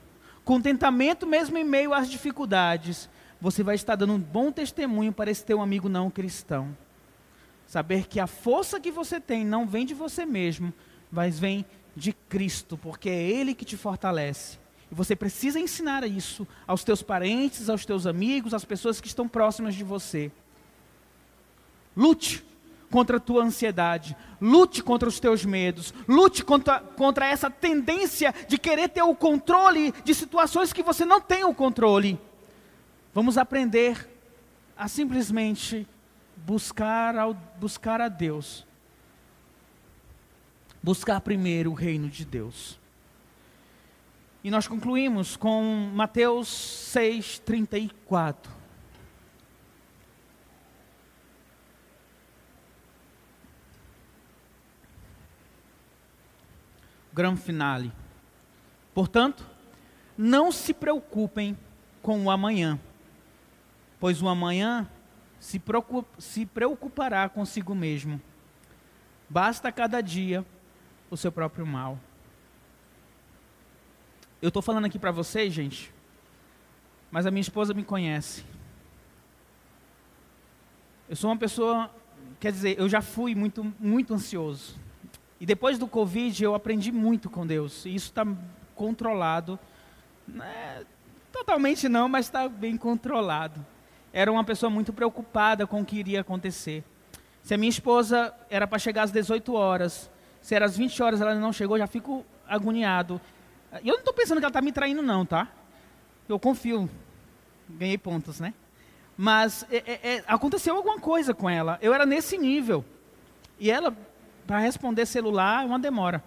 contentamento 0.46 1.28
mesmo 1.28 1.58
em 1.58 1.64
meio 1.66 1.94
às 1.94 2.10
dificuldades, 2.10 3.10
você 3.42 3.62
vai 3.62 3.76
estar 3.76 3.98
dando 3.98 4.14
um 4.14 4.18
bom 4.18 4.50
testemunho 4.50 5.12
para 5.12 5.30
esse 5.30 5.44
teu 5.44 5.60
amigo 5.60 5.90
não 5.90 6.10
cristão. 6.10 6.76
Saber 7.68 8.08
que 8.08 8.18
a 8.18 8.28
força 8.28 8.80
que 8.80 8.92
você 8.92 9.20
tem 9.20 9.44
não 9.44 9.68
vem 9.68 9.86
de 9.86 9.94
você 9.94 10.26
mesmo, 10.26 10.74
mas 11.12 11.38
vem 11.38 11.66
de 11.98 12.14
Cristo, 12.14 12.78
porque 12.78 13.10
é 13.10 13.22
Ele 13.22 13.54
que 13.54 13.66
te 13.66 13.76
fortalece. 13.76 14.58
E 14.90 14.96
você 14.96 15.18
precisa 15.18 15.60
ensinar 15.60 16.08
isso 16.08 16.48
aos 16.66 16.86
teus 16.86 17.04
parentes, 17.04 17.70
aos 17.70 17.86
teus 17.86 18.08
amigos, 18.08 18.54
às 18.54 18.64
pessoas 18.64 19.02
que 19.02 19.08
estão 19.08 19.28
próximas 19.28 19.76
de 19.76 19.84
você. 19.84 20.32
Lute 21.94 22.42
contra 22.92 23.18
a 23.18 23.20
tua 23.20 23.44
ansiedade, 23.44 24.16
lute 24.40 24.84
contra 24.84 25.10
os 25.10 25.20
teus 25.20 25.44
medos, 25.46 25.94
lute 26.08 26.44
contra, 26.44 26.80
contra 26.80 27.26
essa 27.26 27.50
tendência 27.50 28.36
de 28.48 28.58
querer 28.58 28.90
ter 28.90 29.02
o 29.02 29.16
controle 29.16 29.92
de 30.04 30.14
situações 30.14 30.74
que 30.74 30.84
você 30.84 31.06
não 31.06 31.20
tem 31.20 31.44
o 31.44 31.56
controle. 31.56 32.20
Vamos 33.14 33.38
aprender 33.38 34.08
a 34.78 34.88
simplesmente 34.88 35.88
buscar, 36.36 37.18
ao, 37.18 37.34
buscar 37.34 38.02
a 38.02 38.10
Deus, 38.10 38.66
buscar 40.84 41.22
primeiro 41.22 41.72
o 41.72 41.76
reino 41.76 42.10
de 42.10 42.26
Deus. 42.26 42.80
E 44.44 44.50
nós 44.50 44.68
concluímos 44.68 45.38
com 45.38 45.92
Mateus 45.94 46.48
6, 46.48 47.40
34. 47.40 48.61
Gran 57.14 57.36
finale. 57.36 57.92
Portanto, 58.94 59.46
não 60.18 60.52
se 60.52 60.74
preocupem 60.74 61.58
com 62.02 62.26
o 62.26 62.32
amanhã, 62.32 62.80
pois 64.00 64.22
o 64.22 64.28
amanhã 64.28 64.90
se, 65.40 65.60
preocup, 65.60 66.08
se 66.20 66.46
preocupará 66.46 67.28
consigo 67.30 67.74
mesmo. 67.74 68.22
Basta 69.30 69.72
cada 69.72 70.02
dia 70.02 70.46
o 71.10 71.18
seu 71.18 71.32
próprio 71.32 71.66
mal. 71.66 72.00
Eu 74.42 74.48
estou 74.48 74.62
falando 74.62 74.86
aqui 74.86 74.98
para 74.98 75.12
vocês, 75.12 75.54
gente, 75.54 75.94
mas 77.12 77.26
a 77.26 77.32
minha 77.32 77.42
esposa 77.42 77.74
me 77.74 77.84
conhece. 77.84 78.44
Eu 81.08 81.16
sou 81.16 81.30
uma 81.30 81.38
pessoa, 81.38 81.94
quer 82.40 82.52
dizer, 82.52 82.80
eu 82.80 82.88
já 82.88 83.02
fui 83.02 83.36
muito, 83.36 83.64
muito 83.80 84.14
ansioso. 84.14 84.80
E 85.42 85.46
depois 85.46 85.80
do 85.80 85.88
Covid 85.88 86.44
eu 86.44 86.54
aprendi 86.54 86.92
muito 86.92 87.28
com 87.28 87.48
Deus. 87.48 87.84
E 87.84 87.96
isso 87.96 88.10
está 88.10 88.24
controlado. 88.76 89.60
É, 90.40 90.84
totalmente 91.34 91.90
não, 91.90 92.08
mas 92.08 92.28
está 92.28 92.48
bem 92.48 92.78
controlado. 92.78 93.66
Era 94.14 94.32
uma 94.32 94.44
pessoa 94.44 94.70
muito 94.70 94.94
preocupada 94.94 95.66
com 95.66 95.82
o 95.82 95.86
que 95.86 95.98
iria 95.98 96.22
acontecer. 96.22 96.84
Se 97.42 97.56
a 97.56 97.58
minha 97.58 97.72
esposa 97.72 98.32
era 98.52 98.68
para 98.68 98.78
chegar 98.78 99.02
às 99.02 99.12
18 99.12 99.52
horas, 99.56 100.12
se 100.44 100.54
era 100.54 100.64
às 100.64 100.78
20 100.78 101.02
horas 101.02 101.20
ela 101.20 101.34
não 101.34 101.52
chegou, 101.52 101.76
já 101.76 101.88
fico 101.88 102.24
agoniado. 102.48 103.20
E 103.82 103.88
eu 103.88 103.94
não 103.94 104.02
estou 104.02 104.14
pensando 104.14 104.38
que 104.38 104.46
ela 104.46 104.52
está 104.52 104.62
me 104.62 104.72
traindo, 104.72 105.02
não, 105.02 105.26
tá? 105.26 105.48
Eu 106.30 106.38
confio. 106.38 106.88
Ganhei 107.68 107.98
pontos, 107.98 108.40
né? 108.40 108.54
Mas 109.18 109.66
é, 109.72 109.78
é, 109.78 110.18
é, 110.18 110.24
aconteceu 110.28 110.76
alguma 110.76 111.00
coisa 111.00 111.34
com 111.34 111.50
ela. 111.50 111.80
Eu 111.82 111.96
era 111.96 112.06
nesse 112.06 112.38
nível. 112.38 112.86
E 113.60 113.72
ela, 113.72 113.96
para 114.46 114.60
responder 114.60 115.06
celular, 115.06 115.64
é 115.64 115.66
uma 115.66 115.80
demora. 115.80 116.24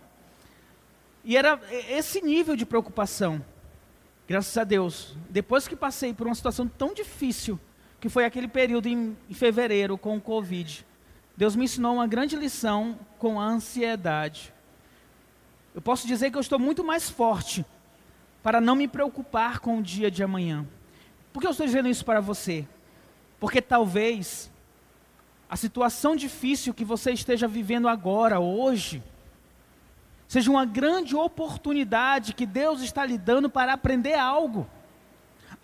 E 1.25 1.37
era 1.37 1.61
esse 1.89 2.21
nível 2.21 2.55
de 2.55 2.67
preocupação. 2.67 3.45
Graças 4.29 4.57
a 4.57 4.65
Deus. 4.65 5.17
Depois 5.31 5.67
que 5.67 5.77
passei 5.77 6.13
por 6.13 6.27
uma 6.27 6.35
situação 6.35 6.69
tão 6.69 6.95
difícil, 6.95 7.59
que 8.01 8.09
foi 8.09 8.25
aquele 8.25 8.49
período 8.49 8.87
em, 8.87 9.17
em 9.29 9.35
fevereiro 9.35 9.97
com 9.97 10.17
o 10.17 10.21
Covid, 10.21 10.85
Deus 11.37 11.57
me 11.57 11.65
ensinou 11.65 11.95
uma 11.95 12.07
grande 12.07 12.37
lição 12.37 12.99
com 13.19 13.41
a 13.41 13.45
ansiedade. 13.45 14.53
Eu 15.75 15.83
posso 15.83 16.07
dizer 16.07 16.31
que 16.31 16.37
eu 16.37 16.41
estou 16.41 16.59
muito 16.59 16.85
mais 16.85 17.11
forte 17.11 17.65
para 18.43 18.61
não 18.61 18.77
me 18.77 18.87
preocupar 18.87 19.59
com 19.59 19.79
o 19.79 19.83
dia 19.83 20.11
de 20.11 20.23
amanhã. 20.23 20.67
Por 21.33 21.41
que 21.41 21.47
eu 21.47 21.51
estou 21.51 21.67
dizendo 21.67 21.89
isso 21.89 22.05
para 22.05 22.21
você? 22.21 22.67
Porque 23.41 23.61
talvez 23.61 24.51
a 25.55 25.57
situação 25.57 26.17
difícil 26.17 26.75
que 26.75 26.85
você 26.85 27.13
esteja 27.13 27.47
vivendo 27.47 27.87
agora, 27.87 28.41
hoje, 28.41 29.01
seja 30.27 30.51
uma 30.51 30.65
grande 30.65 31.15
oportunidade 31.15 32.35
que 32.35 32.45
Deus 32.45 32.83
está 32.83 33.07
lhe 33.07 33.17
dando 33.17 33.49
para 33.49 33.73
aprender 33.73 34.15
algo 34.15 34.67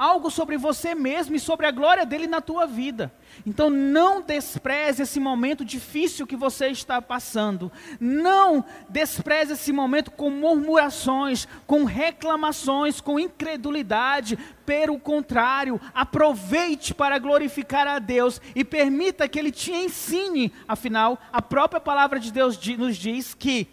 algo 0.00 0.30
sobre 0.30 0.56
você 0.56 0.94
mesmo 0.94 1.36
e 1.36 1.38
sobre 1.38 1.66
a 1.66 1.70
glória 1.70 2.06
dele 2.06 2.26
na 2.26 2.40
tua 2.40 2.66
vida. 2.66 3.12
Então 3.46 3.68
não 3.68 4.22
despreze 4.22 5.02
esse 5.02 5.20
momento 5.20 5.62
difícil 5.62 6.26
que 6.26 6.36
você 6.36 6.68
está 6.68 7.02
passando. 7.02 7.70
Não 8.00 8.64
despreze 8.88 9.52
esse 9.52 9.70
momento 9.74 10.10
com 10.10 10.30
murmurações, 10.30 11.46
com 11.66 11.84
reclamações, 11.84 12.98
com 12.98 13.20
incredulidade. 13.20 14.38
Pelo 14.64 14.98
contrário, 14.98 15.78
aproveite 15.92 16.94
para 16.94 17.18
glorificar 17.18 17.86
a 17.86 17.98
Deus 17.98 18.40
e 18.54 18.64
permita 18.64 19.28
que 19.28 19.38
Ele 19.38 19.52
te 19.52 19.70
ensine. 19.70 20.50
Afinal, 20.66 21.18
a 21.30 21.42
própria 21.42 21.78
palavra 21.80 22.18
de 22.18 22.32
Deus 22.32 22.58
nos 22.78 22.96
diz 22.96 23.34
que 23.34 23.68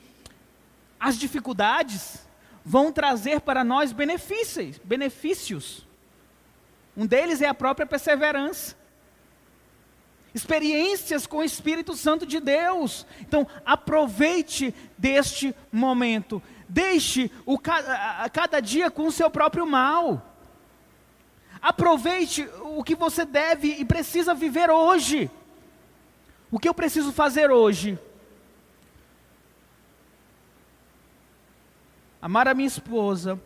as 0.99 1.17
dificuldades 1.17 2.27
vão 2.65 2.91
trazer 2.91 3.39
para 3.39 3.63
nós 3.63 3.93
benefícios, 3.93 4.77
benefícios. 4.83 5.86
Um 6.97 7.05
deles 7.05 7.43
é 7.43 7.47
a 7.47 7.53
própria 7.53 7.85
perseverança. 7.85 8.75
Experiências 10.33 11.27
com 11.27 11.37
o 11.37 11.43
Espírito 11.43 11.95
Santo 11.95 12.25
de 12.25 12.39
Deus. 12.39 13.05
Então, 13.21 13.47
aproveite 13.63 14.73
deste 14.97 15.55
momento. 15.71 16.41
Deixe 16.67 17.31
o 17.45 17.59
cada, 17.59 18.27
cada 18.29 18.59
dia 18.59 18.89
com 18.89 19.05
o 19.05 19.11
seu 19.11 19.29
próprio 19.29 19.67
mal. 19.67 20.35
Aproveite 21.61 22.49
o 22.63 22.83
que 22.83 22.95
você 22.95 23.25
deve 23.25 23.75
e 23.79 23.85
precisa 23.85 24.33
viver 24.33 24.71
hoje. 24.71 25.29
O 26.49 26.57
que 26.57 26.67
eu 26.67 26.73
preciso 26.73 27.11
fazer 27.11 27.51
hoje? 27.51 27.97
Amar 32.21 32.47
a 32.47 32.53
minha 32.53 32.67
esposa, 32.67 33.39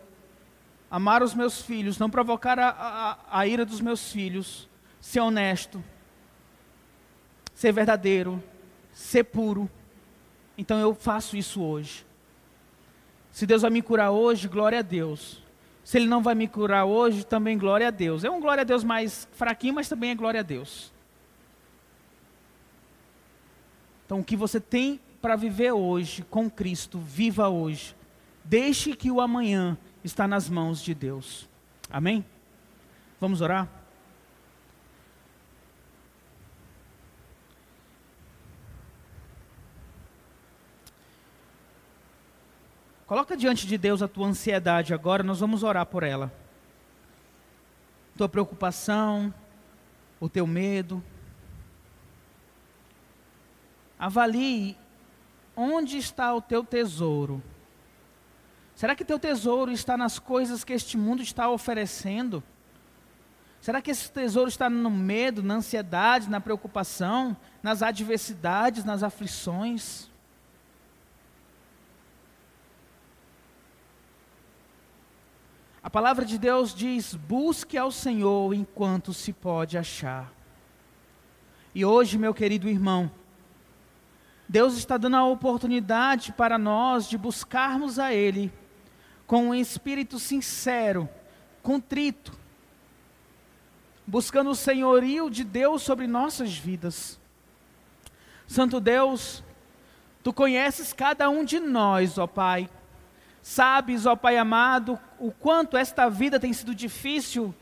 amar 0.92 1.22
os 1.22 1.32
meus 1.32 1.62
filhos, 1.62 1.98
não 1.98 2.10
provocar 2.10 2.58
a, 2.58 2.68
a, 2.68 3.40
a 3.40 3.46
ira 3.46 3.64
dos 3.64 3.80
meus 3.80 4.12
filhos, 4.12 4.68
ser 5.00 5.20
honesto, 5.20 5.82
ser 7.54 7.72
verdadeiro, 7.72 8.44
ser 8.92 9.24
puro. 9.24 9.70
Então 10.56 10.78
eu 10.78 10.94
faço 10.94 11.34
isso 11.34 11.62
hoje. 11.62 12.04
Se 13.30 13.46
Deus 13.46 13.62
vai 13.62 13.70
me 13.70 13.80
curar 13.80 14.10
hoje, 14.10 14.46
glória 14.46 14.80
a 14.80 14.82
Deus. 14.82 15.42
Se 15.82 15.96
Ele 15.96 16.06
não 16.06 16.22
vai 16.22 16.34
me 16.34 16.46
curar 16.46 16.84
hoje, 16.84 17.24
também 17.24 17.56
glória 17.56 17.88
a 17.88 17.90
Deus. 17.90 18.22
É 18.22 18.30
um 18.30 18.38
glória 18.38 18.60
a 18.60 18.64
Deus 18.64 18.84
mais 18.84 19.26
fraquinho, 19.32 19.72
mas 19.72 19.88
também 19.88 20.10
é 20.10 20.14
glória 20.14 20.40
a 20.40 20.42
Deus. 20.42 20.92
Então 24.04 24.20
o 24.20 24.24
que 24.24 24.36
você 24.36 24.60
tem 24.60 25.00
para 25.22 25.36
viver 25.36 25.72
hoje 25.72 26.22
com 26.28 26.50
Cristo, 26.50 26.98
viva 26.98 27.48
hoje. 27.48 27.96
Deixe 28.44 28.94
que 28.94 29.10
o 29.10 29.22
amanhã 29.22 29.78
está 30.04 30.26
nas 30.26 30.48
mãos 30.48 30.82
de 30.82 30.94
Deus. 30.94 31.48
Amém? 31.90 32.24
Vamos 33.20 33.40
orar? 33.40 33.68
Coloca 43.06 43.36
diante 43.36 43.66
de 43.66 43.76
Deus 43.76 44.00
a 44.00 44.08
tua 44.08 44.26
ansiedade 44.26 44.94
agora, 44.94 45.22
nós 45.22 45.40
vamos 45.40 45.62
orar 45.62 45.84
por 45.84 46.02
ela. 46.02 46.32
Tua 48.16 48.26
preocupação, 48.26 49.32
o 50.18 50.30
teu 50.30 50.46
medo. 50.46 51.04
Avalie 53.98 54.78
onde 55.54 55.98
está 55.98 56.34
o 56.34 56.40
teu 56.40 56.64
tesouro. 56.64 57.42
Será 58.74 58.94
que 58.94 59.04
teu 59.04 59.18
tesouro 59.18 59.70
está 59.70 59.96
nas 59.96 60.18
coisas 60.18 60.64
que 60.64 60.72
este 60.72 60.96
mundo 60.96 61.22
está 61.22 61.48
oferecendo? 61.48 62.42
Será 63.60 63.80
que 63.80 63.92
esse 63.92 64.10
tesouro 64.10 64.48
está 64.48 64.68
no 64.68 64.90
medo, 64.90 65.42
na 65.42 65.54
ansiedade, 65.54 66.28
na 66.28 66.40
preocupação, 66.40 67.36
nas 67.62 67.80
adversidades, 67.80 68.84
nas 68.84 69.04
aflições? 69.04 70.10
A 75.80 75.88
palavra 75.88 76.24
de 76.24 76.38
Deus 76.38 76.74
diz: 76.74 77.14
busque 77.14 77.78
ao 77.78 77.92
Senhor 77.92 78.52
enquanto 78.52 79.12
se 79.12 79.32
pode 79.32 79.78
achar. 79.78 80.32
E 81.74 81.84
hoje, 81.84 82.18
meu 82.18 82.34
querido 82.34 82.68
irmão, 82.68 83.10
Deus 84.48 84.76
está 84.76 84.96
dando 84.96 85.16
a 85.16 85.24
oportunidade 85.24 86.32
para 86.32 86.58
nós 86.58 87.08
de 87.08 87.16
buscarmos 87.16 87.98
a 87.98 88.12
Ele 88.12 88.52
com 89.26 89.48
um 89.48 89.54
espírito 89.54 90.18
sincero, 90.18 91.08
contrito, 91.62 92.32
buscando 94.06 94.50
o 94.50 94.54
senhorio 94.54 95.30
de 95.30 95.44
Deus 95.44 95.82
sobre 95.82 96.06
nossas 96.06 96.56
vidas. 96.56 97.18
Santo 98.46 98.80
Deus, 98.80 99.42
Tu 100.22 100.32
conheces 100.32 100.92
cada 100.92 101.28
um 101.28 101.44
de 101.44 101.58
nós, 101.58 102.16
ó 102.16 102.26
Pai 102.26 102.68
Sabes, 103.42 104.06
ó 104.06 104.14
Pai 104.14 104.38
amado, 104.38 104.98
o 105.18 105.32
quanto 105.32 105.76
esta 105.76 106.08
vida 106.08 106.38
tem 106.38 106.52
sido 106.52 106.72
difícil 106.72 107.52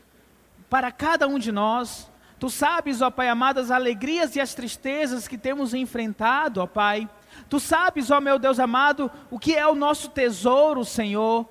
para 0.69 0.91
cada 0.91 1.27
um 1.27 1.39
de 1.39 1.51
nós. 1.51 2.09
Tu 2.39 2.51
sabes, 2.51 3.01
ó 3.01 3.09
Pai 3.09 3.27
amado, 3.27 3.59
as 3.59 3.71
alegrias 3.71 4.35
e 4.35 4.39
as 4.39 4.53
tristezas 4.53 5.27
que 5.27 5.39
temos 5.39 5.73
enfrentado, 5.73 6.61
ó 6.61 6.67
Pai. 6.67 7.09
Tu 7.49 7.59
sabes, 7.59 8.09
ó 8.11 8.19
meu 8.19 8.39
Deus 8.39 8.59
amado, 8.59 9.11
o 9.29 9.37
que 9.37 9.55
é 9.55 9.67
o 9.67 9.75
nosso 9.75 10.09
tesouro, 10.09 10.85
Senhor. 10.85 11.45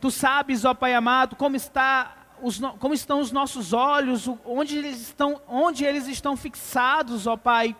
Tu 0.00 0.10
sabes, 0.10 0.64
ó 0.64 0.74
Pai 0.74 0.94
amado, 0.94 1.36
como 1.36 1.56
está 1.56 2.14
os, 2.42 2.60
como 2.78 2.92
estão 2.92 3.20
os 3.20 3.32
nossos 3.32 3.72
olhos, 3.72 4.28
onde 4.44 4.76
eles 4.76 5.00
estão, 5.00 5.40
onde 5.48 5.84
eles 5.84 6.06
estão 6.06 6.36
fixados, 6.36 7.26
ó 7.26 7.36
Pai. 7.36 7.74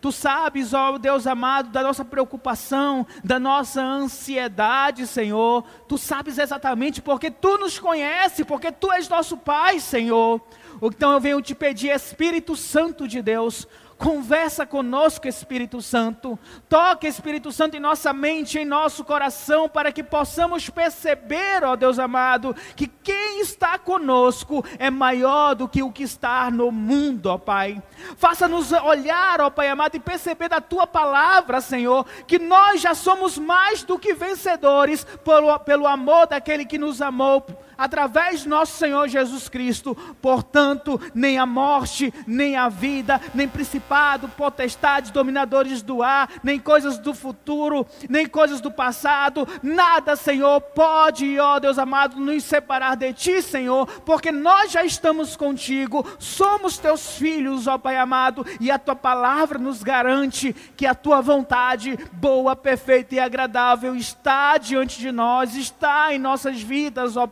Tu 0.00 0.12
sabes, 0.12 0.74
ó 0.74 0.96
Deus 0.96 1.26
amado, 1.26 1.70
da 1.70 1.82
nossa 1.82 2.04
preocupação, 2.04 3.06
da 3.24 3.38
nossa 3.38 3.82
ansiedade, 3.82 5.06
Senhor. 5.06 5.64
Tu 5.88 5.98
sabes 5.98 6.38
exatamente 6.38 7.02
porque 7.02 7.30
tu 7.30 7.58
nos 7.58 7.78
conhece, 7.78 8.44
porque 8.44 8.70
tu 8.70 8.92
és 8.92 9.08
nosso 9.08 9.36
Pai, 9.36 9.80
Senhor. 9.80 10.40
Então 10.82 11.12
eu 11.12 11.20
venho 11.20 11.42
te 11.42 11.54
pedir, 11.54 11.90
Espírito 11.90 12.54
Santo 12.54 13.08
de 13.08 13.20
Deus, 13.20 13.66
Conversa 13.98 14.64
conosco, 14.64 15.26
Espírito 15.26 15.82
Santo. 15.82 16.38
Toca, 16.68 17.08
Espírito 17.08 17.50
Santo, 17.50 17.76
em 17.76 17.80
nossa 17.80 18.12
mente, 18.12 18.56
em 18.56 18.64
nosso 18.64 19.04
coração, 19.04 19.68
para 19.68 19.90
que 19.90 20.04
possamos 20.04 20.70
perceber, 20.70 21.64
ó 21.64 21.74
Deus 21.74 21.98
amado, 21.98 22.54
que 22.76 22.86
quem 22.86 23.40
está 23.40 23.76
conosco 23.76 24.64
é 24.78 24.88
maior 24.88 25.56
do 25.56 25.68
que 25.68 25.82
o 25.82 25.90
que 25.90 26.04
está 26.04 26.48
no 26.48 26.70
mundo, 26.70 27.26
ó 27.26 27.38
Pai. 27.38 27.82
Faça-nos 28.16 28.70
olhar, 28.70 29.40
ó 29.40 29.50
Pai 29.50 29.68
amado, 29.68 29.96
e 29.96 30.00
perceber 30.00 30.48
da 30.48 30.60
tua 30.60 30.86
palavra, 30.86 31.60
Senhor, 31.60 32.06
que 32.24 32.38
nós 32.38 32.80
já 32.80 32.94
somos 32.94 33.36
mais 33.36 33.82
do 33.82 33.98
que 33.98 34.14
vencedores 34.14 35.02
pelo, 35.24 35.58
pelo 35.58 35.88
amor 35.88 36.28
daquele 36.28 36.64
que 36.64 36.78
nos 36.78 37.02
amou 37.02 37.44
através 37.78 38.40
de 38.40 38.48
nosso 38.48 38.76
Senhor 38.76 39.08
Jesus 39.08 39.48
Cristo. 39.48 39.96
Portanto, 40.20 41.00
nem 41.14 41.38
a 41.38 41.46
morte, 41.46 42.12
nem 42.26 42.56
a 42.56 42.68
vida, 42.68 43.20
nem 43.32 43.48
principado, 43.48 44.28
potestades, 44.28 45.12
dominadores 45.12 45.80
do 45.80 46.02
ar, 46.02 46.28
nem 46.42 46.58
coisas 46.58 46.98
do 46.98 47.14
futuro, 47.14 47.86
nem 48.08 48.26
coisas 48.26 48.60
do 48.60 48.70
passado, 48.70 49.46
nada, 49.62 50.16
Senhor, 50.16 50.60
pode, 50.60 51.38
ó 51.38 51.60
Deus 51.60 51.78
amado, 51.78 52.18
nos 52.18 52.42
separar 52.42 52.96
de 52.96 53.12
Ti, 53.12 53.40
Senhor, 53.40 53.86
porque 54.04 54.32
nós 54.32 54.72
já 54.72 54.84
estamos 54.84 55.36
contigo, 55.36 56.04
somos 56.18 56.78
Teus 56.78 57.16
filhos, 57.16 57.66
ó 57.66 57.78
Pai 57.78 57.96
amado, 57.96 58.44
e 58.58 58.70
a 58.70 58.78
Tua 58.78 58.96
palavra 58.96 59.58
nos 59.58 59.82
garante 59.82 60.52
que 60.76 60.86
a 60.86 60.94
Tua 60.94 61.20
vontade, 61.20 61.96
boa, 62.12 62.56
perfeita 62.56 63.14
e 63.14 63.20
agradável, 63.20 63.94
está 63.94 64.58
diante 64.58 64.98
de 64.98 65.12
nós, 65.12 65.54
está 65.54 66.12
em 66.12 66.18
nossas 66.18 66.60
vidas, 66.60 67.16
ó 67.16 67.26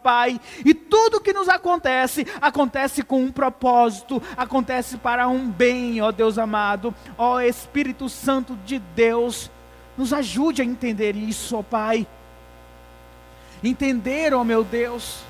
E 0.65 0.75
tudo 0.75 1.21
que 1.21 1.33
nos 1.33 1.49
acontece, 1.49 2.27
acontece 2.41 3.03
com 3.03 3.23
um 3.23 3.33
propósito, 3.33 4.23
acontece 4.37 4.97
para 4.97 5.29
um 5.29 5.51
bem, 5.51 6.01
ó 6.01 6.11
Deus 6.11 6.39
amado. 6.39 6.95
Ó 7.17 7.41
Espírito 7.41 8.09
Santo 8.09 8.57
de 8.65 8.79
Deus, 8.79 9.51
nos 9.97 10.13
ajude 10.13 10.63
a 10.63 10.65
entender 10.65 11.17
isso, 11.17 11.57
ó 11.57 11.63
Pai. 11.63 12.07
Entender, 13.63 14.35
ó 14.35 14.45
meu 14.45 14.63
Deus, 14.63 15.21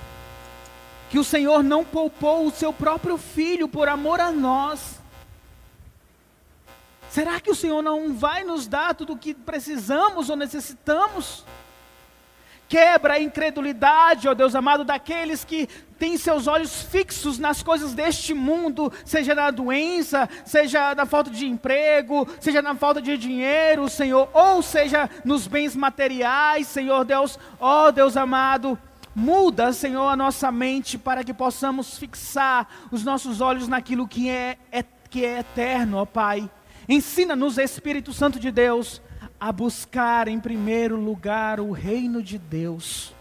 que 1.10 1.18
o 1.18 1.24
Senhor 1.24 1.62
não 1.62 1.84
poupou 1.84 2.46
o 2.46 2.50
seu 2.50 2.72
próprio 2.72 3.16
filho 3.16 3.68
por 3.68 3.88
amor 3.88 4.20
a 4.20 4.32
nós. 4.32 5.00
Será 7.10 7.40
que 7.40 7.50
o 7.50 7.54
Senhor 7.54 7.80
não 7.80 8.14
vai 8.14 8.44
nos 8.44 8.66
dar 8.66 8.94
tudo 8.94 9.14
o 9.14 9.18
que 9.18 9.32
precisamos 9.32 10.28
ou 10.28 10.36
necessitamos? 10.36 11.46
Quebra 12.68 13.14
a 13.14 13.20
incredulidade, 13.20 14.28
ó 14.28 14.34
Deus 14.34 14.54
amado, 14.54 14.84
daqueles 14.84 15.44
que 15.44 15.68
têm 15.98 16.16
seus 16.16 16.46
olhos 16.46 16.82
fixos 16.82 17.38
nas 17.38 17.62
coisas 17.62 17.94
deste 17.94 18.34
mundo, 18.34 18.92
seja 19.04 19.34
na 19.34 19.50
doença, 19.50 20.28
seja 20.44 20.94
na 20.94 21.06
falta 21.06 21.30
de 21.30 21.46
emprego, 21.46 22.28
seja 22.40 22.60
na 22.60 22.74
falta 22.74 23.00
de 23.00 23.16
dinheiro, 23.16 23.88
Senhor, 23.88 24.28
ou 24.32 24.62
seja 24.62 25.08
nos 25.24 25.46
bens 25.46 25.76
materiais, 25.76 26.66
Senhor 26.66 27.04
Deus, 27.04 27.38
ó 27.60 27.90
Deus 27.90 28.16
amado. 28.16 28.78
Muda, 29.14 29.72
Senhor, 29.72 30.08
a 30.08 30.16
nossa 30.16 30.52
mente 30.52 30.98
para 30.98 31.24
que 31.24 31.32
possamos 31.32 31.96
fixar 31.96 32.68
os 32.90 33.02
nossos 33.02 33.40
olhos 33.40 33.66
naquilo 33.66 34.06
que 34.06 34.28
é, 34.28 34.58
é 34.70 34.84
que 35.08 35.24
é 35.24 35.38
eterno, 35.38 35.98
ó 35.98 36.04
Pai. 36.04 36.50
Ensina-nos, 36.86 37.56
Espírito 37.56 38.12
Santo 38.12 38.38
de 38.38 38.50
Deus, 38.50 39.00
a 39.38 39.52
buscar 39.52 40.28
em 40.28 40.40
primeiro 40.40 40.96
lugar 40.96 41.60
o 41.60 41.70
reino 41.70 42.22
de 42.22 42.38
Deus. 42.38 43.14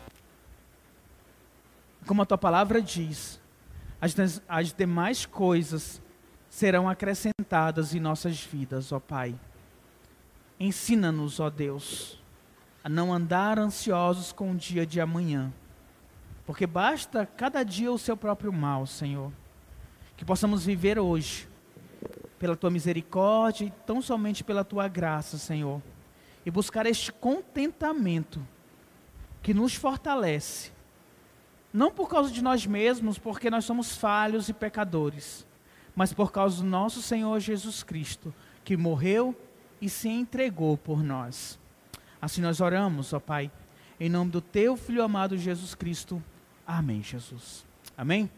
Como 2.08 2.22
a 2.22 2.26
tua 2.26 2.38
palavra 2.38 2.82
diz, 2.82 3.42
as, 4.00 4.42
as 4.48 4.74
demais 4.74 5.26
coisas 5.26 6.02
serão 6.50 6.88
acrescentadas 6.88 7.94
em 7.94 8.00
nossas 8.00 8.40
vidas, 8.40 8.92
ó 8.92 9.00
Pai. 9.00 9.36
Ensina-nos, 10.60 11.40
ó 11.40 11.50
Deus, 11.50 12.22
a 12.82 12.88
não 12.88 13.14
andar 13.14 13.60
ansiosos 13.60 14.32
com 14.32 14.52
o 14.52 14.56
dia 14.56 14.86
de 14.86 15.02
amanhã, 15.02 15.52
porque 16.46 16.66
basta 16.66 17.26
cada 17.26 17.64
dia 17.64 17.92
o 17.92 18.00
seu 18.00 18.16
próprio 18.16 18.54
mal, 18.54 18.86
Senhor. 18.86 19.34
Que 20.16 20.24
possamos 20.24 20.66
viver 20.66 20.98
hoje, 20.98 21.46
pela 22.40 22.56
tua 22.56 22.70
misericórdia 22.70 23.66
e 23.66 23.72
tão 23.86 24.02
somente 24.02 24.44
pela 24.44 24.64
tua 24.64 24.88
graça, 24.88 25.38
Senhor 25.38 25.82
e 26.46 26.52
buscar 26.52 26.86
este 26.86 27.12
contentamento 27.12 28.46
que 29.42 29.54
nos 29.54 29.76
fortalece, 29.76 30.72
não 31.74 31.92
por 31.92 32.08
causa 32.08 32.32
de 32.32 32.42
nós 32.42 32.66
mesmos, 32.66 33.18
porque 33.18 33.50
nós 33.50 33.66
somos 33.66 33.98
falhos 33.98 34.48
e 34.48 34.54
pecadores, 34.54 35.46
mas 35.96 36.14
por 36.14 36.32
causa 36.32 36.62
do 36.62 36.70
nosso 36.70 37.02
Senhor 37.02 37.40
Jesus 37.40 37.84
Cristo, 37.84 38.34
que 38.64 38.78
morreu 38.78 39.36
e 39.82 39.90
se 39.90 40.10
entregou 40.10 40.78
por 40.78 41.04
nós. 41.04 41.60
Assim 42.22 42.42
nós 42.42 42.62
oramos, 42.62 43.14
ó 43.14 43.20
Pai, 43.20 43.52
em 44.00 44.10
nome 44.10 44.32
do 44.32 44.42
Teu 44.42 44.76
Filho 44.76 45.04
amado 45.04 45.38
Jesus 45.38 45.76
Cristo. 45.76 46.24
Amém, 46.66 47.02
Jesus. 47.04 47.66
Amém? 47.98 48.30